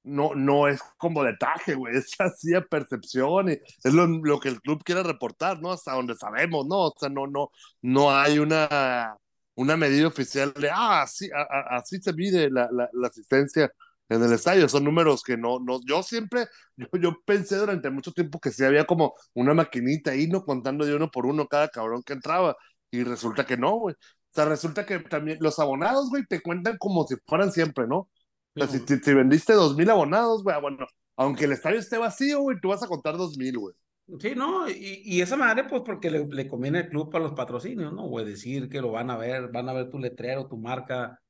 no, 0.04 0.34
no 0.34 0.68
es 0.68 0.80
como 0.98 1.24
detalle, 1.24 1.74
güey, 1.74 1.96
es 1.98 2.14
así 2.20 2.54
a 2.54 2.62
percepción 2.62 3.50
y 3.50 3.52
es 3.84 3.94
lo, 3.94 4.06
lo 4.06 4.40
que 4.40 4.48
el 4.50 4.60
club 4.62 4.82
quiere 4.84 5.02
reportar, 5.02 5.60
¿no? 5.60 5.72
Hasta 5.72 5.94
donde 5.94 6.16
sabemos, 6.16 6.66
¿no? 6.66 6.78
O 6.88 6.94
sea, 6.98 7.08
no, 7.10 7.26
no, 7.26 7.50
no 7.82 8.10
hay 8.16 8.38
una, 8.38 9.16
una 9.56 9.76
medida 9.76 10.08
oficial 10.08 10.52
de, 10.54 10.70
ah, 10.70 11.02
así, 11.02 11.28
a- 11.32 11.42
a- 11.42 11.76
así 11.78 12.00
se 12.00 12.12
mide 12.14 12.50
la, 12.50 12.68
la, 12.72 12.88
la 12.92 13.08
asistencia 13.08 13.70
en 14.08 14.22
el 14.22 14.32
estadio, 14.32 14.68
son 14.68 14.84
números 14.84 15.22
que 15.22 15.36
no, 15.36 15.58
no, 15.60 15.80
yo 15.86 16.02
siempre, 16.02 16.46
yo, 16.76 16.86
yo 17.00 17.16
pensé 17.24 17.56
durante 17.56 17.90
mucho 17.90 18.12
tiempo 18.12 18.40
que 18.40 18.50
sí 18.50 18.64
había 18.64 18.84
como 18.84 19.14
una 19.34 19.54
maquinita 19.54 20.12
ahí, 20.12 20.26
¿no? 20.26 20.44
Contando 20.44 20.84
de 20.84 20.94
uno 20.94 21.10
por 21.10 21.26
uno 21.26 21.46
cada 21.48 21.68
cabrón 21.68 22.02
que 22.02 22.12
entraba 22.12 22.56
y 22.90 23.04
resulta 23.04 23.46
que 23.46 23.56
no, 23.56 23.76
güey. 23.78 23.94
O 23.94 24.34
sea, 24.34 24.46
resulta 24.46 24.84
que 24.86 24.98
también 25.00 25.38
los 25.40 25.58
abonados, 25.58 26.10
güey, 26.10 26.24
te 26.26 26.42
cuentan 26.42 26.76
como 26.78 27.06
si 27.06 27.16
fueran 27.26 27.52
siempre, 27.52 27.86
¿no? 27.86 27.98
O 27.98 28.10
sea, 28.56 28.68
si, 28.68 28.78
si, 28.80 28.98
si 28.98 29.14
vendiste 29.14 29.52
dos 29.52 29.76
mil 29.76 29.88
abonados, 29.90 30.42
güey, 30.42 30.56
ah, 30.56 30.60
bueno, 30.60 30.86
aunque 31.16 31.44
el 31.44 31.52
estadio 31.52 31.78
esté 31.78 31.98
vacío, 31.98 32.40
güey, 32.40 32.58
tú 32.60 32.68
vas 32.68 32.82
a 32.82 32.88
contar 32.88 33.16
dos 33.16 33.36
mil, 33.38 33.58
güey. 33.58 33.74
Sí, 34.20 34.34
no, 34.36 34.68
y, 34.68 35.02
y 35.04 35.22
esa 35.22 35.36
madre, 35.36 35.64
pues 35.64 35.82
porque 35.84 36.10
le, 36.10 36.26
le 36.26 36.46
conviene 36.48 36.80
al 36.80 36.88
club 36.90 37.10
para 37.10 37.24
los 37.24 37.32
patrocinios, 37.32 37.92
¿no? 37.92 38.06
Güey, 38.06 38.26
decir 38.26 38.68
que 38.68 38.80
lo 38.82 38.92
van 38.92 39.10
a 39.10 39.16
ver, 39.16 39.50
van 39.50 39.68
a 39.68 39.72
ver 39.72 39.88
tu 39.88 39.98
letrero, 39.98 40.46
tu 40.46 40.58
marca, 40.58 41.20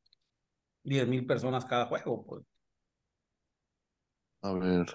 10 0.85 1.09
mil 1.09 1.27
personas 1.27 1.64
cada 1.66 1.87
juego, 1.87 2.25
pues. 2.25 2.43
A 4.45 4.53
ver. 4.53 4.86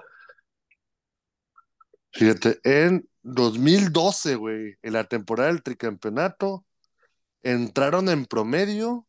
Fíjate, 2.14 2.60
en 2.64 3.08
2012, 3.24 4.36
güey, 4.36 4.76
en 4.82 4.94
la 4.94 5.04
temporada 5.06 5.50
del 5.50 5.62
tricampeonato, 5.64 6.66
entraron 7.44 8.10
en 8.10 8.26
promedio 8.26 9.06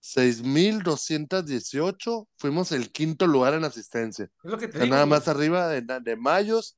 6,218. 0.00 2.28
Fuimos 2.38 2.72
el 2.72 2.90
quinto 2.92 3.26
lugar 3.26 3.54
en 3.54 3.64
asistencia. 3.64 4.30
Es 4.42 4.50
lo 4.50 4.58
que 4.58 4.66
O 4.66 4.70
te 4.70 4.76
sea, 4.78 4.84
digo. 4.84 4.94
nada 4.94 5.04
güey. 5.06 5.18
más 5.18 5.28
arriba 5.28 5.68
de, 5.68 5.82
de 5.82 6.16
Mayos. 6.16 6.76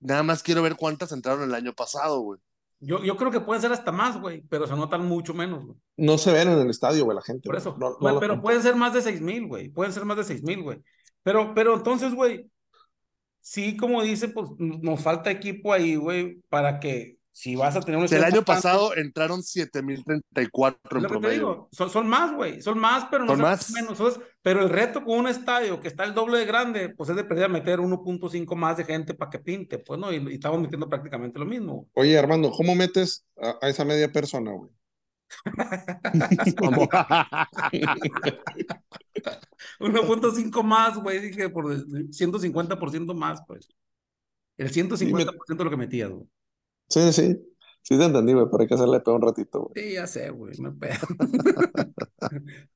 Nada 0.00 0.22
más 0.22 0.42
quiero 0.42 0.62
ver 0.62 0.76
cuántas 0.76 1.12
entraron 1.12 1.42
el 1.44 1.54
año 1.54 1.72
pasado, 1.74 2.20
güey. 2.20 2.38
Yo, 2.78 3.02
yo 3.02 3.16
creo 3.16 3.30
que 3.30 3.40
pueden 3.40 3.62
ser 3.62 3.72
hasta 3.72 3.90
más, 3.90 4.20
güey, 4.20 4.42
pero 4.50 4.66
se 4.66 4.76
notan 4.76 5.06
mucho 5.06 5.32
menos, 5.32 5.64
güey. 5.64 5.78
No 5.96 6.18
se 6.18 6.30
ven 6.32 6.48
en 6.50 6.58
el 6.58 6.68
estadio, 6.68 7.04
güey, 7.04 7.16
la 7.16 7.22
gente. 7.22 7.46
Por 7.46 7.56
eso. 7.56 7.74
No- 7.78 7.96
Güey, 7.96 8.16
pero 8.20 8.42
pueden 8.42 8.62
ser 8.62 8.76
más 8.76 8.92
de 8.92 9.00
6 9.00 9.22
mil, 9.22 9.46
güey. 9.46 9.70
Pueden 9.70 9.94
ser 9.94 10.04
más 10.04 10.18
de 10.18 10.24
6 10.24 10.42
mil, 10.42 10.62
güey. 10.62 10.82
Pero, 11.26 11.54
pero 11.54 11.74
entonces, 11.74 12.14
güey, 12.14 12.48
sí, 13.40 13.76
como 13.76 14.02
dice, 14.02 14.28
pues 14.28 14.48
nos 14.58 15.02
falta 15.02 15.30
equipo 15.30 15.72
ahí, 15.72 15.96
güey, 15.96 16.40
para 16.48 16.78
que 16.80 17.18
si 17.32 17.54
vas 17.56 17.76
a 17.76 17.80
tener 17.80 18.00
un 18.00 18.06
el 18.06 18.24
año 18.24 18.42
pasado 18.44 18.94
entraron 18.96 19.42
7,034 19.42 20.98
Es 20.98 21.02
en 21.02 21.02
lo 21.02 21.10
que 21.10 21.18
te 21.20 21.20
promedio. 21.20 21.32
digo, 21.32 21.68
son, 21.72 21.90
son 21.90 22.08
más, 22.08 22.32
güey, 22.34 22.62
son 22.62 22.78
más, 22.78 23.06
pero 23.10 23.24
no 23.24 23.36
Son 23.36 23.36
son 23.36 23.42
más. 23.42 23.70
menos. 23.72 23.98
¿sabes? 23.98 24.20
Pero 24.40 24.62
el 24.62 24.70
reto 24.70 25.04
con 25.04 25.18
un 25.18 25.28
estadio 25.28 25.80
que 25.80 25.88
está 25.88 26.04
el 26.04 26.14
doble 26.14 26.38
de 26.38 26.46
grande, 26.46 26.88
pues 26.90 27.10
es 27.10 27.16
de 27.16 27.24
perder 27.24 27.46
a 27.46 27.48
meter 27.48 27.80
1.5 27.80 28.54
más 28.56 28.76
de 28.78 28.84
gente 28.84 29.14
para 29.14 29.30
que 29.30 29.38
pinte, 29.40 29.78
pues 29.78 30.00
no, 30.00 30.12
y, 30.12 30.16
y 30.30 30.34
estamos 30.34 30.60
metiendo 30.60 30.88
prácticamente 30.88 31.38
lo 31.38 31.44
mismo. 31.46 31.88
Oye, 31.94 32.16
Armando, 32.18 32.50
¿cómo 32.52 32.74
metes 32.74 33.26
a, 33.36 33.58
a 33.60 33.68
esa 33.68 33.84
media 33.84 34.10
persona, 34.12 34.52
güey? 34.52 34.70
Como- 36.58 36.88
1.5 39.80 40.62
más, 40.62 40.98
güey, 40.98 41.20
dije, 41.20 41.48
por 41.48 41.72
el 41.72 42.10
150% 42.10 43.14
más, 43.14 43.42
pues. 43.46 43.68
El 44.56 44.70
150% 44.70 45.56
de 45.56 45.64
lo 45.64 45.70
que 45.70 45.76
metías, 45.76 46.10
güey. 46.10 46.26
Sí, 46.88 47.12
sí. 47.12 47.36
Sí 47.82 47.96
te 47.96 48.04
entendí, 48.04 48.32
güey, 48.32 48.46
pero 48.50 48.62
hay 48.62 48.66
que 48.66 48.74
hacerle 48.74 49.00
peor 49.00 49.16
un 49.16 49.22
ratito, 49.22 49.62
güey. 49.62 49.72
Sí, 49.74 49.94
ya 49.94 50.06
sé, 50.06 50.30
güey, 50.30 50.54
no 50.58 50.76
pedo. 50.76 51.06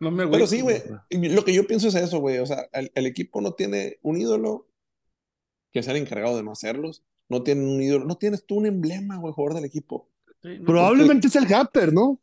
no 0.00 0.10
me 0.10 0.26
Pero 0.26 0.46
sí, 0.46 0.60
güey, 0.60 0.82
lo 1.10 1.44
que 1.44 1.54
yo 1.54 1.66
pienso 1.66 1.88
es 1.88 1.94
eso, 1.94 2.18
güey. 2.18 2.38
O 2.38 2.46
sea, 2.46 2.68
el, 2.72 2.90
el 2.94 3.06
equipo 3.06 3.40
no 3.40 3.54
tiene 3.54 3.98
un 4.02 4.20
ídolo 4.20 4.68
que 5.72 5.84
sea 5.84 5.94
el 5.94 6.02
encargado 6.02 6.36
de 6.36 6.42
no 6.42 6.52
hacerlos. 6.52 7.04
No 7.28 7.42
tiene 7.42 7.64
un 7.64 7.80
ídolo, 7.80 8.04
no 8.06 8.16
tienes 8.16 8.44
tú 8.44 8.56
un 8.56 8.66
emblema, 8.66 9.18
güey, 9.18 9.32
jugador 9.32 9.54
del 9.54 9.64
equipo. 9.64 10.10
Sí, 10.46 10.58
no, 10.60 10.64
Probablemente 10.66 11.26
es 11.26 11.36
el 11.36 11.52
Happer, 11.52 11.92
¿no? 11.92 12.20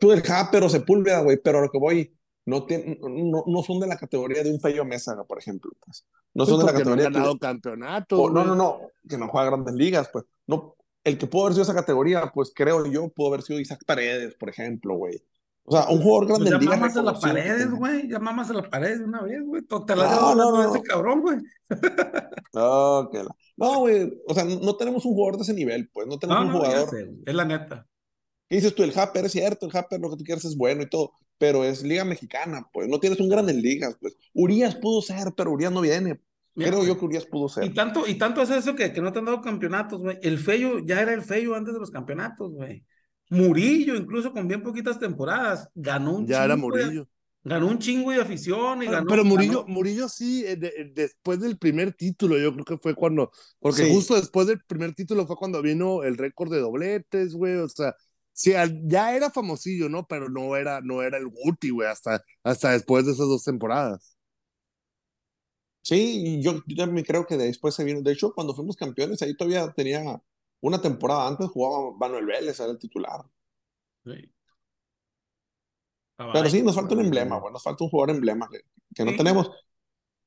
Tú 0.00 0.12
el 0.12 0.22
Japper 0.22 0.62
o 0.64 0.68
Sepúlveda, 0.68 1.20
güey, 1.22 1.38
pero 1.42 1.58
a 1.58 1.62
lo 1.62 1.70
que 1.70 1.78
voy, 1.78 2.16
no, 2.46 2.64
tiene, 2.66 2.98
no, 3.00 3.44
no 3.46 3.62
son 3.62 3.80
de 3.80 3.86
la 3.86 3.96
categoría 3.96 4.42
de 4.42 4.50
un 4.52 4.60
Fello 4.60 4.84
Mesa, 4.84 5.16
por 5.24 5.38
ejemplo. 5.38 5.70
Pues. 5.84 6.06
No 6.34 6.46
son 6.46 6.58
de 6.60 6.66
la 6.66 6.72
Porque 6.72 6.84
no 6.84 6.90
han 6.92 6.98
categoría. 6.98 7.08
que- 7.08 7.14
ganado 7.14 7.38
campeonatos. 7.38 8.18
o- 8.20 8.30
no, 8.30 8.44
no, 8.44 8.54
no, 8.54 8.80
que 9.08 9.16
no 9.18 9.28
juega 9.28 9.50
grandes 9.50 9.74
ligas, 9.74 10.08
pues. 10.12 10.24
No, 10.46 10.76
el 11.04 11.18
que 11.18 11.26
pudo 11.26 11.42
haber 11.44 11.54
sido 11.54 11.62
esa 11.64 11.74
categoría, 11.74 12.30
pues 12.32 12.52
creo 12.54 12.86
yo, 12.86 13.08
pudo 13.08 13.28
haber 13.28 13.42
sido 13.42 13.58
Isaac 13.60 13.82
Paredes, 13.86 14.34
por 14.34 14.48
ejemplo, 14.48 14.94
güey. 14.96 15.22
O 15.68 15.72
sea, 15.72 15.88
un 15.90 16.00
jugador 16.00 16.28
Pues 16.28 16.38
grande 16.38 16.50
ya 16.50 16.58
ligas. 16.58 16.78
mamas 16.78 16.96
a 16.96 17.02
las 17.02 17.20
paredes, 17.20 17.70
güey. 17.72 18.08
Ya 18.08 18.18
mamas 18.20 18.50
a 18.50 18.52
las 18.54 18.68
paredes 18.68 19.00
de 19.00 19.04
una 19.04 19.22
vez, 19.22 19.42
güey. 19.44 19.62
Te 19.62 19.96
la 19.96 20.34
No, 20.34 20.70
ese 20.74 20.82
cabrón, 20.82 21.20
güey. 21.22 21.38
No, 22.54 23.08
que 23.10 23.18
la- 23.22 23.36
no, 23.56 23.80
güey, 23.80 24.12
o 24.26 24.34
sea, 24.34 24.44
no 24.44 24.76
tenemos 24.76 25.04
un 25.04 25.14
jugador 25.14 25.36
de 25.38 25.42
ese 25.42 25.54
nivel, 25.54 25.88
pues, 25.92 26.06
no 26.06 26.18
tenemos 26.18 26.44
No, 26.44 26.50
un 26.50 26.52
no, 26.58 26.62
ya 26.62 26.68
jugador. 26.70 26.90
sé. 26.90 27.10
Es 27.26 27.34
la 27.34 27.44
neta. 27.44 27.86
¿Qué 28.48 28.56
dices 28.56 28.74
tú? 28.74 28.82
El 28.84 28.96
Happer 28.98 29.24
es 29.24 29.32
cierto, 29.32 29.66
el 29.66 29.76
Happer 29.76 30.00
lo 30.00 30.10
que 30.10 30.16
tú 30.18 30.24
quieras 30.24 30.44
es 30.44 30.56
bueno 30.56 30.82
y 30.82 30.88
todo, 30.88 31.12
pero 31.38 31.64
es 31.64 31.82
liga 31.82 32.04
mexicana, 32.04 32.66
pues, 32.72 32.88
no 32.88 33.00
tienes 33.00 33.18
un 33.20 33.28
grande 33.28 33.52
en 33.52 33.60
ligas, 33.62 33.96
pues. 34.00 34.16
Urias 34.34 34.76
pudo 34.76 35.02
ser, 35.02 35.32
pero 35.36 35.50
Urias 35.52 35.72
no 35.72 35.80
viene. 35.80 36.20
Mira, 36.54 36.70
Creo 36.70 36.84
yo 36.86 36.98
que 36.98 37.04
Urias 37.04 37.26
pudo 37.26 37.46
Y 37.46 37.48
ser. 37.50 37.74
tanto, 37.74 38.06
y 38.06 38.14
tanto 38.16 38.40
es 38.40 38.50
eso 38.50 38.74
que, 38.74 38.92
que 38.92 39.00
no 39.02 39.12
te 39.12 39.18
han 39.18 39.24
dado 39.26 39.42
campeonatos, 39.42 40.00
güey. 40.00 40.18
El 40.22 40.38
Feyo 40.38 40.78
ya 40.78 41.00
era 41.02 41.12
el 41.12 41.22
Feyo 41.22 41.54
antes 41.54 41.74
de 41.74 41.80
los 41.80 41.90
campeonatos, 41.90 42.52
güey. 42.52 42.84
Murillo, 43.30 43.96
incluso 43.96 44.32
con 44.32 44.46
bien 44.48 44.62
poquitas 44.62 44.98
temporadas, 45.00 45.68
ganó 45.74 46.16
un 46.16 46.26
Ya 46.26 46.44
era 46.44 46.54
chingo 46.54 46.76
de- 46.76 46.84
Murillo. 46.84 47.08
ganó 47.44 47.68
un 47.68 47.78
chingo 47.78 48.10
de 48.12 48.20
afición 48.20 48.78
y 48.82 48.86
Pero, 48.86 48.92
ganó. 48.92 49.06
pero 49.08 49.24
Murillo, 49.24 49.62
ganó- 49.64 49.74
Murillo 49.74 50.08
sí, 50.08 50.44
eh, 50.46 50.56
de- 50.56 50.68
eh, 50.68 50.92
después 50.94 51.40
del 51.40 51.58
primer 51.58 51.92
título, 51.94 52.38
yo 52.38 52.52
creo 52.52 52.64
que 52.64 52.78
fue 52.78 52.94
cuando, 52.94 53.30
porque 53.60 53.84
Sí. 53.84 53.92
justo 53.94 54.14
después 54.16 54.46
del 54.46 54.60
primer 54.66 54.94
título 54.94 55.26
fue 55.26 55.36
cuando 55.36 55.62
vino 55.62 56.02
el 56.04 56.16
récord 56.18 56.50
de 56.52 56.60
dobletes, 56.60 57.34
güey, 57.34 57.54
o 57.56 57.68
sea, 57.68 57.94
sí, 58.32 58.52
ya 58.84 59.14
era 59.16 59.30
famosillo, 59.30 59.88
¿no? 59.88 60.06
Pero 60.06 60.28
no 60.28 60.56
era, 60.56 60.80
no 60.80 61.02
era 61.02 61.18
el 61.18 61.26
Guti, 61.28 61.70
güey, 61.70 61.88
hasta, 61.88 62.22
hasta 62.44 62.72
después 62.72 63.06
de 63.06 63.12
esas 63.12 63.26
dos 63.28 63.44
temporadas. 63.44 64.16
Sí, 65.82 66.40
yo, 66.42 66.62
yo 66.66 66.76
también 66.76 67.04
creo 67.06 67.26
que 67.26 67.36
después 67.36 67.74
se 67.74 67.84
vino. 67.84 68.02
De 68.02 68.12
hecho, 68.12 68.32
cuando 68.34 68.54
fuimos 68.54 68.76
campeones, 68.76 69.22
ahí 69.22 69.36
todavía 69.36 69.72
tenía 69.72 70.20
una 70.60 70.80
temporada 70.80 71.26
antes, 71.28 71.48
jugaba 71.48 71.96
Manuel 71.98 72.26
Vélez, 72.26 72.58
era 72.60 72.70
el 72.72 72.78
titular. 72.78 73.22
Sí. 74.04 74.32
Pero 76.32 76.48
sí, 76.48 76.62
nos 76.62 76.74
falta 76.74 76.94
un 76.94 77.02
emblema, 77.02 77.38
güey, 77.38 77.52
nos 77.52 77.62
falta 77.62 77.84
un 77.84 77.90
jugador 77.90 78.14
emblema 78.16 78.48
que, 78.50 78.60
que 78.94 79.04
no 79.04 79.10
Sí. 79.10 79.16
tenemos. 79.18 79.50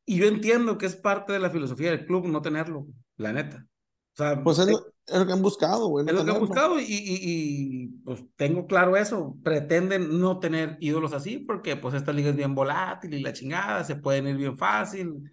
Y 0.05 0.17
yo 0.17 0.25
entiendo 0.25 0.77
que 0.77 0.85
es 0.85 0.95
parte 0.95 1.33
de 1.33 1.39
la 1.39 1.49
filosofía 1.49 1.91
del 1.91 2.05
club 2.05 2.27
no 2.27 2.41
tenerlo, 2.41 2.85
la 3.17 3.33
neta. 3.33 3.65
O 4.13 4.17
sea, 4.17 4.43
Pues 4.43 4.59
es 4.59 4.67
lo, 4.67 4.79
es 5.07 5.17
lo 5.19 5.25
que 5.25 5.33
han 5.33 5.41
buscado, 5.41 5.87
güey. 5.87 6.05
no 6.05 6.11
Es 6.11 6.17
lo 6.17 6.23
que 6.25 6.29
he 6.29 6.33
tenerlo. 6.33 6.47
buscado 6.47 6.79
y, 6.79 6.83
y- 6.83 7.19
y, 7.21 7.87
pues 8.03 8.23
tengo 8.35 8.67
claro 8.67 8.97
eso. 8.97 9.35
Pretenden 9.43 10.19
no 10.19 10.39
tener 10.39 10.77
ídolos 10.79 11.13
así 11.13 11.39
porque 11.39 11.75
pues 11.75 11.95
esta 11.95 12.11
liga 12.11 12.29
es 12.29 12.35
bien 12.35 12.53
volátil 12.53 13.13
y 13.13 13.21
la 13.21 13.33
chingada, 13.33 13.83
se 13.83 13.95
pueden 13.95 14.27
ir 14.27 14.35
bien 14.37 14.57
fácil. 14.57 15.31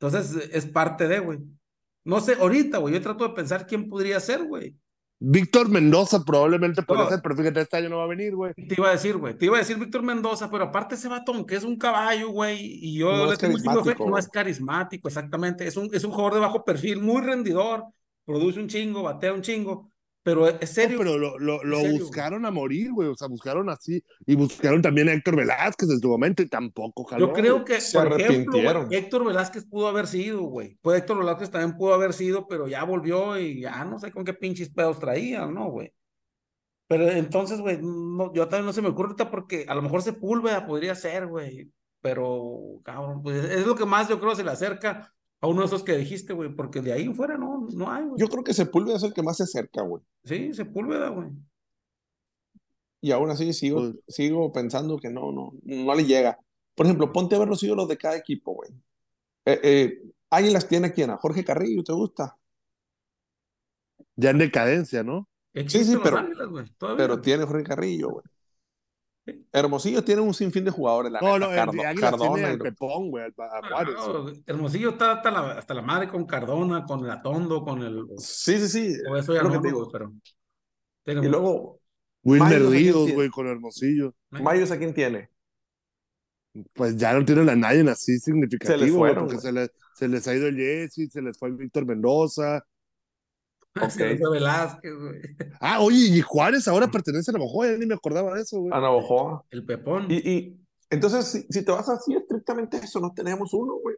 Entonces 0.00 0.48
es 0.52 0.66
parte 0.66 1.08
de, 1.08 1.18
güey. 1.20 1.38
No 2.04 2.20
sé, 2.20 2.34
ahorita, 2.40 2.78
güey, 2.78 2.94
yo 2.94 3.02
trato 3.02 3.26
de 3.28 3.34
pensar 3.34 3.66
quién 3.66 3.88
podría 3.88 4.18
ser, 4.20 4.44
güey. 4.44 4.74
Víctor 5.20 5.68
Mendoza 5.68 6.24
probablemente 6.24 6.82
podría 6.82 7.04
No. 7.04 7.10
ser, 7.10 7.20
pero 7.22 7.36
fíjate, 7.36 7.60
este 7.60 7.76
año 7.76 7.88
no 7.88 7.98
va 7.98 8.04
a 8.04 8.08
venir, 8.08 8.36
güey. 8.36 8.54
Te 8.54 8.76
iba 8.78 8.88
a 8.88 8.92
decir, 8.92 9.16
güey, 9.16 9.36
te 9.36 9.46
iba 9.46 9.56
a 9.56 9.58
decir 9.58 9.76
Víctor 9.76 10.02
Mendoza, 10.02 10.48
pero 10.48 10.64
aparte 10.64 10.94
ese 10.94 11.08
batón 11.08 11.44
que 11.44 11.56
es 11.56 11.64
un 11.64 11.76
caballo, 11.76 12.30
güey, 12.30 12.58
y 12.60 12.98
yo 12.98 13.10
No 13.10 13.26
le 13.30 13.36
tengo 13.36 13.56
un 13.56 13.84
fe, 13.84 13.96
no 13.98 14.16
es 14.16 14.28
carismático, 14.28 15.08
exactamente. 15.08 15.66
Es 15.66 15.76
un, 15.76 15.90
es 15.92 16.04
un 16.04 16.12
jugador 16.12 16.34
de 16.34 16.40
bajo 16.40 16.64
perfil, 16.64 17.00
muy 17.02 17.20
rendidor, 17.20 17.84
produce 18.24 18.60
un 18.60 18.68
chingo, 18.68 19.02
batea 19.02 19.32
un 19.32 19.42
chingo, 19.42 19.90
Pero 20.28 20.46
es 20.48 20.60
No, 20.60 20.66
serio. 20.66 20.98
pero 20.98 21.16
lo, 21.18 21.38
lo, 21.38 21.64
lo 21.64 21.80
serio, 21.80 21.96
güey. 21.96 21.98
buscaron 21.98 22.44
a 22.44 22.50
morir, 22.50 22.92
güey. 22.92 23.08
O 23.08 23.14
sea, 23.14 23.28
buscaron 23.28 23.70
así. 23.70 24.04
Y 24.26 24.34
buscaron 24.36 24.82
también 24.82 25.08
a 25.08 25.12
Héctor 25.14 25.36
Velázquez 25.36 25.88
en 25.90 26.00
su 26.00 26.08
momento 26.08 26.42
y 26.42 26.48
tampoco 26.48 27.04
jaló. 27.04 27.28
Yo 27.28 27.32
creo 27.32 27.64
que, 27.64 27.80
Se 27.80 27.98
por 27.98 28.20
ejemplo, 28.20 28.60
güey, 28.60 28.98
Héctor 28.98 29.24
Velázquez 29.24 29.64
pudo 29.66 29.88
haber 29.88 30.06
sido, 30.06 30.42
güey. 30.42 30.76
Pues 30.82 30.98
Héctor 30.98 31.18
Velázquez 31.18 31.50
también 31.50 31.76
pudo 31.78 31.94
haber 31.94 32.12
sido, 32.12 32.46
pero 32.46 32.68
ya 32.68 32.84
volvió 32.84 33.38
y 33.38 33.60
ya 33.62 33.84
no 33.84 33.98
sé 33.98 34.10
con 34.12 34.24
qué 34.24 34.34
pinches 34.34 34.70
pedos 34.70 34.98
traía, 34.98 35.46
¿no, 35.46 35.70
güey? 35.70 35.92
Pero 36.88 37.08
entonces, 37.10 37.60
güey, 37.60 37.78
no, 37.82 38.32
yo 38.34 38.48
también 38.48 38.66
no 38.66 38.72
se 38.72 38.82
me 38.82 38.88
ocurre 38.88 39.08
ahorita 39.08 39.30
porque 39.30 39.64
a 39.68 39.74
lo 39.74 39.82
mejor 39.82 40.02
Sepúlveda 40.02 40.66
podría 40.66 40.94
ser, 40.94 41.26
güey. 41.26 41.70
Pero, 42.00 42.80
cabrón, 42.84 43.22
pues 43.22 43.44
es 43.44 43.66
lo 43.66 43.74
que 43.74 43.84
más 43.84 44.08
yo 44.08 44.20
creo 44.20 44.34
se 44.34 44.44
le 44.44 44.50
acerca 44.50 45.12
a 45.40 45.46
uno 45.46 45.60
de 45.60 45.66
esos 45.66 45.84
que 45.84 45.96
dijiste, 45.96 46.32
güey, 46.32 46.54
porque 46.54 46.80
de 46.80 46.92
ahí 46.92 47.04
en 47.04 47.14
fuera 47.14 47.36
no, 47.38 47.66
no 47.72 47.90
hay, 47.90 48.04
güey. 48.04 48.18
Yo 48.20 48.26
creo 48.28 48.42
que 48.42 48.54
Sepúlveda 48.54 48.96
es 48.96 49.02
el 49.04 49.14
que 49.14 49.22
más 49.22 49.36
se 49.36 49.44
acerca, 49.44 49.82
güey. 49.82 50.02
Sí, 50.24 50.52
Sepúlveda, 50.52 51.08
güey. 51.10 51.28
Y 53.00 53.12
aún 53.12 53.30
así 53.30 53.52
sigo, 53.52 53.78
Pues- 53.80 53.94
sigo 54.08 54.52
pensando 54.52 54.98
que 54.98 55.10
no, 55.10 55.30
no, 55.32 55.52
no 55.62 55.94
le 55.94 56.04
llega. 56.04 56.38
Por 56.74 56.86
ejemplo, 56.86 57.12
ponte 57.12 57.36
a 57.36 57.38
ver 57.38 57.48
los 57.48 57.62
ídolos 57.62 57.86
de 57.88 57.96
cada 57.96 58.16
equipo, 58.16 58.54
güey. 58.54 58.70
Eh, 59.44 59.60
eh, 59.62 60.02
Águilas 60.30 60.66
tiene 60.68 60.88
a 60.88 60.92
quién, 60.92 61.10
a 61.10 61.16
Jorge 61.16 61.44
Carrillo, 61.44 61.82
¿te 61.84 61.92
gusta? 61.92 62.36
Ya 64.16 64.30
en 64.30 64.38
decadencia, 64.38 65.02
¿no? 65.04 65.28
Existen 65.54 65.94
los 65.94 66.02
pero- 66.02 66.18
Águilas. 66.18 66.48
Pero 66.96 67.20
tiene 67.20 67.44
Jorge 67.44 67.64
Carrillo, 67.64 68.10
güey. 68.10 68.24
Hermosillo 69.52 70.02
tiene 70.04 70.20
un 70.22 70.34
sinfín 70.34 70.64
de 70.64 70.70
jugadores, 70.70 71.10
la 71.12 71.20
No, 71.20 71.38
neta, 71.38 71.66
no, 71.66 71.72
el 71.72 71.78
Cardo- 72.00 72.00
Cardona 72.00 72.52
lo- 72.54 72.64
Pepón, 72.64 73.10
güey, 73.10 73.24
a 73.24 73.28
Ah, 73.38 73.84
Hermosillo 74.46 74.90
está 74.90 75.12
hasta 75.12 75.30
la, 75.30 75.52
hasta 75.52 75.74
la 75.74 75.82
madre 75.82 76.08
con 76.08 76.24
Cardona, 76.26 76.84
con 76.84 77.04
el 77.04 77.10
Atondo, 77.10 77.62
con 77.64 77.82
el. 77.82 78.04
Sí, 78.18 78.58
sí, 78.58 78.68
sí. 78.68 78.96
O 79.10 79.16
eso 79.16 79.34
ya 79.34 79.42
no, 79.42 79.60
digo. 79.60 79.88
pero. 79.90 80.12
Y 81.06 81.26
luego, 81.28 81.80
Wilmer 82.22 82.48
Mayos, 82.60 82.66
¿a 82.68 82.70
quién 82.70 82.82
Ríos, 82.84 83.12
güey, 83.12 83.28
con 83.30 83.46
Hermosillo. 83.46 84.14
Mayos, 84.30 84.70
¿a 84.70 84.78
quién 84.78 84.92
tiene? 84.94 85.30
Pues 86.74 86.96
ya 86.96 87.12
no 87.12 87.24
tienen 87.24 87.48
a 87.48 87.54
nadie 87.56 87.88
así 87.88 88.18
significativo, 88.18 88.78
güey, 88.78 89.12
fueron, 89.12 89.24
porque 89.26 89.34
güey. 89.36 89.46
se 89.46 89.52
les, 89.52 89.70
se 89.94 90.08
les 90.08 90.26
ha 90.28 90.34
ido 90.34 90.48
el 90.48 90.56
Jesse, 90.56 91.08
se 91.10 91.22
les 91.22 91.38
fue 91.38 91.48
el 91.50 91.54
Víctor 91.56 91.86
Mendoza. 91.86 92.64
Se 93.90 94.06
le 94.06 94.12
ok. 94.14 94.18
fue 94.20 94.30
Velázquez, 94.32 94.92
güey. 94.94 95.20
Ah, 95.60 95.80
oye, 95.80 95.98
y 95.98 96.20
Juárez 96.20 96.66
ahora 96.68 96.88
pertenece 96.88 97.30
a 97.30 97.34
ya 97.72 97.78
ni 97.78 97.86
me 97.86 97.94
acordaba 97.94 98.34
de 98.34 98.42
eso, 98.42 98.60
güey. 98.60 98.72
A 98.72 98.80
Navajoa. 98.80 99.44
El 99.50 99.64
Pepón. 99.64 100.06
Y, 100.08 100.16
y 100.28 100.60
entonces, 100.90 101.26
si, 101.26 101.42
si 101.50 101.64
te 101.64 101.72
vas 101.72 101.88
así 101.88 102.14
estrictamente 102.14 102.76
a 102.76 102.80
eso, 102.80 103.00
no 103.00 103.12
tenemos 103.12 103.52
uno, 103.54 103.74
güey. 103.82 103.96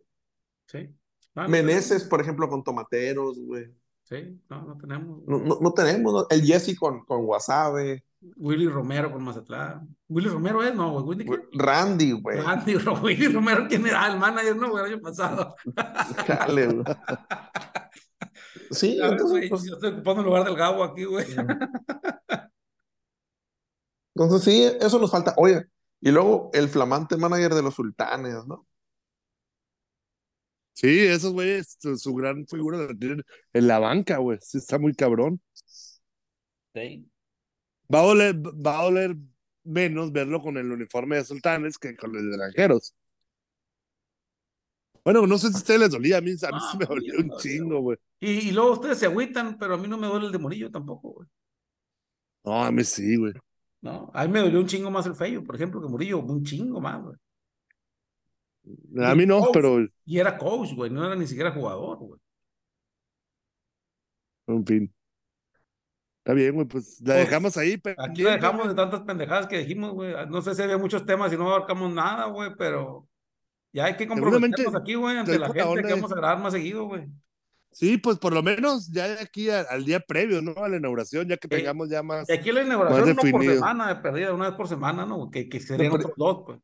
Sí. 0.67 0.89
Ah, 1.35 1.43
no 1.45 1.49
Meneses, 1.49 1.89
tenemos. 1.89 2.09
por 2.09 2.21
ejemplo, 2.21 2.49
con 2.49 2.65
tomateros, 2.65 3.39
güey. 3.39 3.67
Sí, 4.05 4.41
no, 4.49 4.63
no 4.63 4.77
tenemos. 4.77 5.23
No, 5.27 5.39
no, 5.39 5.59
no 5.61 5.73
tenemos, 5.73 6.13
¿no? 6.13 6.27
El 6.31 6.43
Jesse 6.43 6.77
con, 6.77 7.05
con 7.05 7.25
Wasabe. 7.25 8.03
Willy 8.37 8.67
Romero 8.69 9.13
con 9.13 9.23
Mazatlán. 9.23 9.97
Willy 10.09 10.29
Romero 10.29 10.63
es, 10.65 10.75
no, 10.75 10.93
güey. 11.01 11.05
Willy, 11.05 11.25
¿qué? 11.25 11.39
Randy, 11.53 12.13
güey. 12.13 12.41
Randy 12.41 12.75
Ro- 12.79 13.01
Willy 13.03 13.29
Romero, 13.29 13.67
¿quién 13.69 13.87
era? 13.87 14.13
El 14.13 14.19
manager, 14.19 14.57
no, 14.57 14.71
güey, 14.71 14.85
el 14.87 14.93
año 14.95 15.01
pasado. 15.03 15.55
Chale, 16.27 16.67
güey. 16.67 16.85
Sí, 18.71 18.99
ver, 18.99 19.13
entonces, 19.13 19.39
güey, 19.39 19.49
pues, 19.49 19.65
yo 19.65 19.75
estoy 19.75 19.91
ocupando 19.91 20.21
el 20.21 20.27
lugar 20.27 20.45
del 20.45 20.57
Gabo 20.57 20.85
aquí, 20.85 21.05
güey. 21.05 21.27
entonces 24.15 24.43
sí, 24.43 24.71
eso 24.81 24.99
nos 24.99 25.11
falta. 25.11 25.35
Oye, 25.37 25.65
y 26.01 26.11
luego 26.11 26.51
el 26.53 26.69
flamante 26.69 27.17
manager 27.17 27.55
de 27.55 27.63
los 27.63 27.75
sultanes, 27.75 28.47
¿no? 28.47 28.67
Sí, 30.73 31.01
esos 31.01 31.33
güeyes, 31.33 31.77
su, 31.79 31.97
su 31.99 32.15
gran 32.15 32.47
figura 32.47 32.79
la 32.79 32.95
tienen 32.95 33.23
en 33.53 33.69
la 33.69 33.79
banca, 33.79 34.17
güey. 34.19 34.39
Sí, 34.41 34.59
está 34.59 34.79
muy 34.79 34.95
cabrón. 34.95 35.41
Sí. 36.75 37.11
Va 37.93 38.01
a 38.01 38.03
doler, 38.05 38.37
va 38.37 38.81
a 38.81 38.85
doler 38.85 39.17
menos 39.65 40.13
verlo 40.13 40.41
con 40.41 40.57
el 40.57 40.71
uniforme 40.71 41.17
de 41.17 41.25
sultanes 41.25 41.79
que 41.79 41.97
con 41.97 42.17
el 42.17 42.31
de 42.31 42.37
granjeros. 42.37 42.95
Bueno, 45.13 45.27
no 45.27 45.39
sé 45.39 45.49
si 45.49 45.55
a 45.55 45.57
ustedes 45.59 45.81
les 45.81 45.91
dolía, 45.91 46.19
a 46.19 46.21
mí, 46.21 46.31
a 46.31 46.53
mí 46.53 46.59
sí 46.71 46.79
me 46.79 46.87
dolió 46.87 47.15
un 47.19 47.37
chingo, 47.39 47.81
güey. 47.81 47.99
Y, 48.21 48.49
y 48.49 48.53
luego 48.53 48.75
ustedes 48.75 48.99
se 48.99 49.07
agüitan, 49.07 49.59
pero 49.59 49.75
a 49.75 49.77
mí 49.77 49.89
no 49.89 49.99
me 49.99 50.07
duele 50.07 50.27
el 50.27 50.33
de 50.33 50.39
Morillo 50.39 50.71
tampoco, 50.71 51.11
güey. 51.15 51.29
No, 52.45 52.65
a 52.65 52.71
mí 52.71 52.85
sí, 52.85 53.17
güey. 53.17 53.33
No, 53.83 54.11
a 54.15 54.25
mí 54.25 54.33
me 54.33 54.41
dolió 54.41 54.61
un 54.61 54.67
chingo 54.67 54.91
más 54.91 55.07
el 55.07 55.17
Feyo, 55.17 55.43
por 55.43 55.57
ejemplo, 55.57 55.81
que 55.81 55.89
Murillo, 55.89 56.21
un 56.21 56.45
chingo 56.45 56.81
más, 56.81 57.03
güey. 57.03 57.17
A 59.05 59.15
mí 59.15 59.27
no, 59.27 59.49
pero 59.53 59.79
Y 60.05 60.19
era 60.19 60.39
coach, 60.39 60.75
güey, 60.75 60.91
no 60.91 61.05
era 61.05 61.17
ni 61.17 61.27
siquiera 61.27 61.51
jugador, 61.51 61.99
güey. 61.99 62.21
en 64.47 64.67
fin. 64.67 64.95
Está 66.19 66.35
bien, 66.35 66.55
güey, 66.55 66.67
pues 66.67 67.01
la 67.01 67.15
Pues, 67.15 67.25
dejamos 67.27 67.57
ahí. 67.57 67.81
Aquí 67.97 68.23
la 68.23 68.33
dejamos 68.33 68.69
de 68.69 68.75
tantas 68.75 69.01
pendejadas 69.01 69.47
que 69.47 69.59
dijimos, 69.59 69.93
güey. 69.93 70.15
No 70.29 70.43
sé 70.43 70.55
si 70.55 70.63
había 70.63 70.79
muchos 70.79 71.07
temas 71.07 71.33
y 71.33 71.37
no 71.37 71.49
abarcamos 71.49 71.93
nada, 71.93 72.27
güey, 72.27 72.51
pero 72.57 73.09
ya 73.73 73.85
hay 73.87 73.97
que 73.97 74.07
comprometernos 74.07 74.75
aquí, 74.75 74.95
güey, 74.95 75.17
ante 75.17 75.39
la 75.39 75.47
gente 75.49 75.63
onda 75.63 75.83
que 75.89 75.95
vamos 75.95 76.13
a 76.13 76.17
grabar 76.17 76.39
más 76.41 76.53
seguido, 76.53 76.85
güey. 76.87 77.07
Sí, 77.73 77.99
pues 77.99 78.19
por 78.19 78.33
lo 78.33 78.43
menos 78.43 78.91
ya 78.91 79.07
de 79.07 79.21
aquí 79.21 79.49
a- 79.49 79.61
al 79.61 79.85
día 79.85 80.01
previo, 80.01 80.43
¿no? 80.43 80.53
A 80.57 80.69
la 80.69 80.77
inauguración, 80.79 81.29
ya 81.29 81.37
que 81.37 81.47
Sí. 81.49 81.57
tengamos 81.57 81.89
ya 81.89 82.03
más. 82.03 82.29
Y 82.29 82.33
aquí 82.33 82.51
la 82.51 82.63
inauguración 82.63 83.01
Más 83.07 83.17
no 83.17 83.21
por 83.23 83.31
definido. 83.31 83.55
semana, 83.55 83.89
de 83.95 83.97
perdida, 84.03 84.33
una 84.35 84.49
vez 84.49 84.57
por 84.57 84.67
semana, 84.69 85.07
¿no? 85.07 85.31
Que, 85.31 85.49
que 85.49 85.61
serían 85.61 85.93
otros 85.93 86.13
dos, 86.17 86.43
pues. 86.47 86.59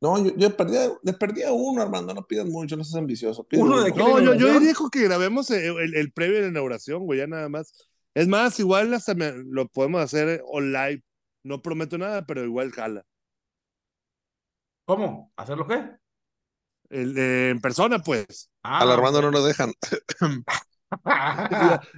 No, 0.00 0.24
yo, 0.24 0.34
yo 0.34 0.56
perdí, 0.56 0.76
le 1.02 1.12
perdí 1.12 1.42
a 1.42 1.52
uno, 1.52 1.82
Armando, 1.82 2.12
no 2.14 2.26
pidas 2.26 2.46
mucho, 2.46 2.76
no 2.76 2.82
seas 2.82 2.96
ambicioso. 2.96 3.46
Uno 3.52 3.64
uno. 3.74 3.82
de 3.82 3.92
qué? 3.92 3.98
No, 3.98 4.18
yo, 4.20 4.34
yo 4.34 4.52
diría 4.58 4.72
que 4.90 5.02
grabemos 5.04 5.50
el, 5.50 5.78
el- 5.78 5.94
el 5.94 6.12
previo 6.12 6.36
de 6.36 6.42
la 6.44 6.48
inauguración, 6.48 7.04
güey, 7.04 7.18
ya 7.20 7.26
nada 7.26 7.48
más. 7.50 7.72
Es 8.14 8.26
más, 8.26 8.58
igual 8.58 8.92
hasta 8.94 9.14
me- 9.14 9.32
lo 9.32 9.68
podemos 9.68 10.00
hacer 10.02 10.42
online. 10.46 11.02
No 11.44 11.60
prometo 11.62 11.98
nada, 11.98 12.24
pero 12.26 12.42
igual 12.42 12.72
jala. 12.72 13.04
¿Cómo? 14.86 15.30
¿Hacerlo 15.36 15.66
qué? 15.66 15.90
El- 16.92 17.16
en 17.18 17.60
persona, 17.60 17.98
pues. 18.00 18.50
Ah, 18.62 18.80
Al 18.80 18.90
Armando 18.92 19.22
no 19.22 19.30
lo 19.30 19.42
dejan. 19.44 19.72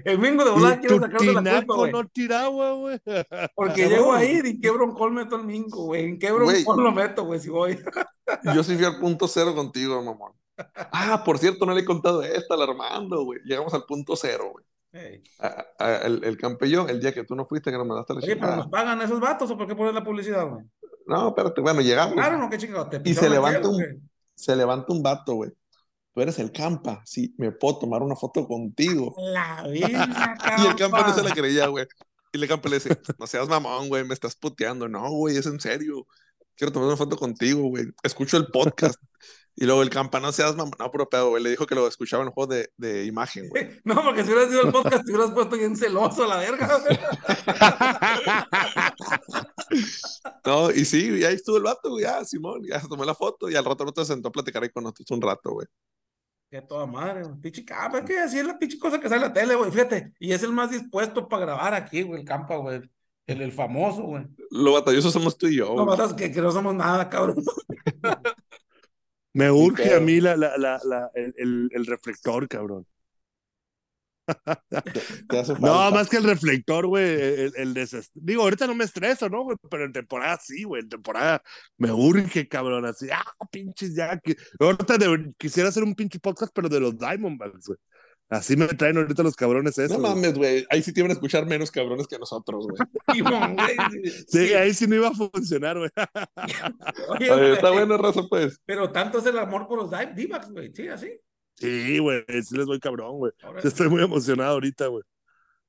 el 0.05 0.18
mingo 0.18 0.45
de 0.45 0.51
volar 0.53 0.80
tu 0.80 0.99
sacarse 1.01 1.32
la 1.32 1.42
culpa, 1.42 1.74
güey. 1.74 1.92
no 1.92 2.07
tiraba, 2.09 2.72
güey. 2.72 3.01
Porque 3.55 3.88
llego 3.88 4.12
a 4.12 4.24
ir 4.24 4.47
y 4.47 4.61
qué 4.61 4.70
broncol 4.70 5.12
meto 5.12 5.36
el 5.36 5.45
mingo, 5.45 5.86
güey. 5.86 6.05
¿En 6.05 6.18
qué 6.18 6.30
broncol 6.32 6.82
lo 6.82 6.92
meto, 6.92 7.24
güey, 7.24 7.40
si 7.40 7.51
voy? 7.51 7.78
Yo 8.55 8.62
sí 8.62 8.76
fui 8.76 8.84
al 8.84 8.99
punto 8.99 9.26
cero 9.28 9.55
contigo, 9.55 10.01
mamón. 10.03 10.32
Ah, 10.76 11.22
por 11.24 11.38
cierto, 11.38 11.66
no 11.66 11.74
le 11.74 11.80
he 11.80 11.84
contado 11.84 12.22
esta 12.22 12.55
al 12.55 12.62
Armando, 12.62 13.24
güey. 13.24 13.40
Llegamos 13.45 13.74
al 13.74 13.84
punto 13.84 14.14
cero, 14.16 14.53
güey. 14.53 14.64
Ey. 14.92 15.22
A- 15.40 15.64
a- 15.80 15.97
el, 16.07 16.22
el 16.22 16.36
campeón, 16.36 16.88
el 16.88 17.01
día 17.01 17.12
que 17.12 17.24
tú 17.24 17.34
no 17.34 17.45
fuiste, 17.47 17.72
que 17.72 17.76
nos 17.76 17.86
mandaste 17.86 18.12
a 18.12 18.16
la 18.16 18.18
Oye, 18.20 18.28
pero 18.36 18.38
chingada. 18.47 18.57
nos 18.59 18.68
pagan 18.68 19.03
esos 19.03 19.18
vatos 19.18 19.51
o 19.51 19.59
por 19.59 19.66
qué 19.66 19.74
poner 19.74 19.92
la 19.92 20.05
publicidad, 20.05 20.47
güey? 20.49 20.64
No, 21.07 21.28
espérate, 21.28 21.61
bueno, 21.61 21.80
llegamos. 21.80 22.14
Claro, 22.14 22.38
no, 22.38 22.49
qué 22.49 22.59
chingado. 22.59 22.88
Te 22.88 23.01
Y 23.05 23.12
se 23.14 23.28
levanta 23.28 23.68
un-. 23.68 24.09
Se 24.35 24.57
levanta 24.57 24.93
un 24.93 25.03
vato, 25.03 25.35
güey. 25.35 25.51
Tú 26.12 26.20
eres 26.20 26.39
el 26.39 26.53
campa. 26.53 27.03
Sí, 27.05 27.35
me 27.39 27.53
puedo 27.53 27.78
tomar 27.80 28.03
una 28.03 28.16
foto 28.16 28.47
contigo. 28.47 29.14
La 29.18 29.62
vida, 29.70 30.37
Y 30.59 30.66
el 30.66 30.76
campa 30.76 31.07
no 31.07 31.14
se 31.14 31.22
la 31.22 31.32
creía, 31.32 31.66
güey. 31.66 31.87
Y 32.32 32.43
el 32.43 32.49
campa 32.49 32.68
le 32.68 32.76
dice, 32.76 32.99
no 33.18 33.26
seas 33.26 33.49
mamón, 33.49 33.89
güey, 33.89 34.05
me 34.05 34.14
estás 34.14 34.35
puteando. 34.37 34.89
No, 34.89 35.11
güey, 35.11 35.37
es 35.37 35.47
en 35.47 35.61
serio. 35.61 36.07
Quiero 36.57 36.72
tomar 36.72 36.89
una 36.89 36.97
foto 36.97 37.16
contigo, 37.16 37.62
güey. 37.68 37.87
Escucho 38.03 38.37
el 38.37 38.47
podcast. 38.47 38.97
Y 39.57 39.66
luego 39.66 39.82
el 39.82 39.91
campa, 39.91 40.18
no 40.18 40.32
seas 40.32 40.57
mamón. 40.57 40.74
No, 40.78 40.91
pero 40.91 41.09
pedo, 41.09 41.30
güey. 41.30 41.43
Le 41.43 41.51
dijo 41.51 41.66
que 41.66 41.76
lo 41.76 41.87
escuchaba 41.87 42.22
en 42.22 42.28
el 42.28 42.35
juego 42.35 42.53
de, 42.53 42.70
de 42.76 43.05
imagen, 43.07 43.49
güey. 43.49 43.80
No, 43.85 44.03
porque 44.03 44.24
si 44.24 44.30
hubieras 44.32 44.51
sido 44.51 44.62
el 44.62 44.72
podcast, 44.72 45.05
te 45.05 45.12
hubieras 45.12 45.30
puesto 45.32 45.57
bien 45.57 45.76
celoso 45.76 46.24
a 46.24 46.28
la 46.28 46.37
verga. 46.39 46.78
güey. 46.78 46.99
No, 50.46 50.70
y 50.70 50.84
sí, 50.84 51.18
y 51.20 51.24
ahí 51.24 51.34
estuvo 51.34 51.56
el 51.56 51.62
vato, 51.62 51.90
güey. 51.90 52.04
Ya, 52.04 52.24
Simón, 52.24 52.62
ya 52.64 52.80
se 52.80 52.88
tomó 52.88 53.04
la 53.04 53.14
foto. 53.14 53.48
Y 53.50 53.54
al 53.56 53.64
rato 53.64 53.84
no 53.84 53.92
te 53.92 54.04
sentó 54.04 54.28
a 54.28 54.32
platicar 54.32 54.62
ahí 54.62 54.68
con 54.70 54.82
nosotros 54.84 55.10
un 55.10 55.22
rato, 55.22 55.52
güey. 55.52 55.66
Que 56.50 56.60
toda 56.62 56.86
madre, 56.86 57.22
güey. 57.24 57.40
Pinche 57.40 57.64
campa, 57.64 57.98
es 57.98 58.04
que 58.04 58.18
así 58.18 58.38
es 58.38 58.46
la 58.46 58.58
pinche 58.58 58.78
cosa 58.78 59.00
que 59.00 59.08
sale 59.08 59.22
en 59.22 59.28
la 59.28 59.32
tele, 59.32 59.54
güey. 59.54 59.70
Fíjate. 59.70 60.12
Y 60.18 60.32
es 60.32 60.42
el 60.42 60.52
más 60.52 60.70
dispuesto 60.70 61.28
para 61.28 61.44
grabar 61.46 61.74
aquí, 61.74 62.02
güey, 62.02 62.20
el 62.20 62.26
campa, 62.26 62.56
güey. 62.56 62.82
El, 63.26 63.40
el 63.40 63.52
famoso, 63.52 64.02
güey. 64.02 64.24
Lo 64.50 64.72
batalloso 64.74 65.10
somos 65.10 65.36
tú 65.38 65.46
y 65.46 65.56
yo, 65.56 65.66
No 65.74 65.84
güey. 65.84 65.86
matas 65.86 66.12
que, 66.14 66.30
que 66.30 66.40
no 66.42 66.52
somos 66.52 66.74
nada, 66.74 67.08
cabrón. 67.08 67.36
Me 69.32 69.50
urge 69.50 69.94
a 69.94 70.00
mí 70.00 70.20
la, 70.20 70.36
la, 70.36 70.56
la, 70.58 70.78
la- 70.84 71.10
el, 71.14 71.34
el- 71.38 71.70
el 71.72 71.86
reflector, 71.86 72.46
cabrón. 72.48 72.86
Te 75.29 75.39
hace 75.39 75.53
No, 75.55 75.61
falta. 75.61 75.91
más 75.91 76.09
que 76.09 76.16
el 76.16 76.25
reflector, 76.25 76.87
güey. 76.87 77.05
El, 77.05 77.53
el 77.57 77.89
Digo, 78.14 78.43
ahorita 78.43 78.66
no 78.66 78.75
me 78.75 78.85
estreso, 78.85 79.29
¿no, 79.29 79.43
güey? 79.45 79.57
Pero 79.70 79.85
en 79.85 79.93
temporada 79.93 80.39
sí, 80.43 80.64
güey. 80.64 80.83
En 80.83 80.89
temporada 80.89 81.43
me 81.79 81.93
urge, 81.93 82.49
cabrón. 82.49 82.85
Así, 82.87 83.09
ah, 83.12 83.25
pinches 83.51 83.95
ya. 83.95 84.18
que- 84.18 84.37
Ahorita 84.59 84.99
de- 84.99 85.33
quisiera 85.39 85.68
hacer 85.68 85.83
un 85.85 85.95
pinche 85.95 86.18
podcast, 86.18 86.53
pero 86.55 86.68
de 86.68 86.81
los 86.81 86.99
Diamondbacks, 86.99 87.66
güey. 87.66 87.79
Así 88.31 88.57
me 88.57 88.66
traen 88.68 88.97
ahorita 88.97 89.22
los 89.22 89.37
cabrones 89.37 89.77
esos. 89.79 89.99
No 89.99 90.09
mames, 90.09 90.35
güey. 90.35 90.66
Ahí 90.70 90.83
sí 90.83 90.93
te 90.95 91.01
iban 91.01 91.11
a 91.11 91.14
escuchar 91.14 91.45
menos 91.47 91.70
cabrones 91.70 92.07
que 92.09 92.18
nosotros, 92.18 92.66
güey. 92.66 92.79
Sí, 94.29 94.55
ahí 94.55 94.72
sí 94.72 94.87
no 94.87 94.97
iba 94.97 95.09
a 95.09 95.12
funcionar, 95.12 95.77
güey. 95.79 95.91
Está 97.20 97.68
güey, 97.68 97.87
buena 97.87 97.99
raza, 97.99 98.22
pues. 98.29 98.59
Pero 98.64 98.91
tanto 98.91 99.18
es 99.18 99.27
el 99.27 99.39
amor 99.39 99.68
por 99.68 99.79
los 99.79 99.91
D-backs, 99.91 100.51
güey. 100.51 100.72
Sí, 100.75 100.89
así. 100.89 101.12
Sí, 101.57 101.98
güey. 101.98 102.24
Sí 102.42 102.57
les 102.57 102.66
voy 102.66 102.80
cabrón, 102.80 103.18
güey. 103.18 103.32
Estoy 103.62 103.88
muy 103.88 104.02
emocionado 104.02 104.52
ahorita, 104.52 104.86
güey. 104.88 105.05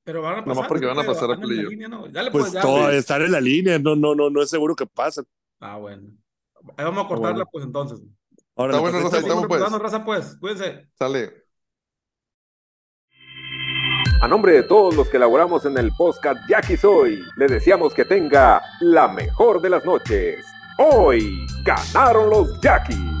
Pero 0.04 0.22
van 0.22 0.34
a 0.34 0.40
Nomás 0.42 0.56
pasar. 0.58 0.68
porque 0.68 0.86
van 0.86 0.98
a 0.98 1.04
pasar 1.04 1.30
a 1.32 1.36
playoff. 1.36 1.72
Pues 2.30 2.52
ya. 2.52 2.60
todo, 2.60 2.90
estar 2.90 3.22
en 3.22 3.32
la 3.32 3.40
línea, 3.40 3.78
no, 3.78 3.96
no, 3.96 4.14
no, 4.14 4.30
no 4.30 4.42
es 4.42 4.48
seguro 4.50 4.76
que 4.76 4.86
pase. 4.86 5.22
Ah, 5.58 5.76
bueno. 5.78 6.02
Ahí 6.76 6.84
vamos 6.84 7.04
a 7.04 7.08
cortarla, 7.08 7.32
bueno. 7.44 7.48
pues, 7.50 7.64
entonces. 7.64 8.00
Ahora, 8.54 8.74
Está 8.76 8.80
bueno, 8.80 9.00
pues, 9.00 9.12
Seguimos 9.12 9.44
estamos, 9.44 9.70
pues. 9.72 9.82
raza, 9.82 10.04
pues. 10.04 10.36
Cuídense. 10.40 10.88
Sale. 10.94 11.44
A 14.22 14.28
nombre 14.28 14.52
de 14.52 14.62
todos 14.62 14.96
los 14.96 15.08
que 15.08 15.18
elaboramos 15.18 15.66
en 15.66 15.76
el 15.76 15.92
podcast 15.92 16.38
Jackie 16.48 16.76
Soy, 16.76 17.20
le 17.36 17.46
deseamos 17.48 17.92
que 17.92 18.04
tenga 18.04 18.62
la 18.80 19.08
mejor 19.08 19.60
de 19.60 19.70
las 19.70 19.84
noches. 19.84 20.44
Hoy 20.78 21.46
ganaron 21.64 22.30
los 22.30 22.60
Jackies. 22.60 23.15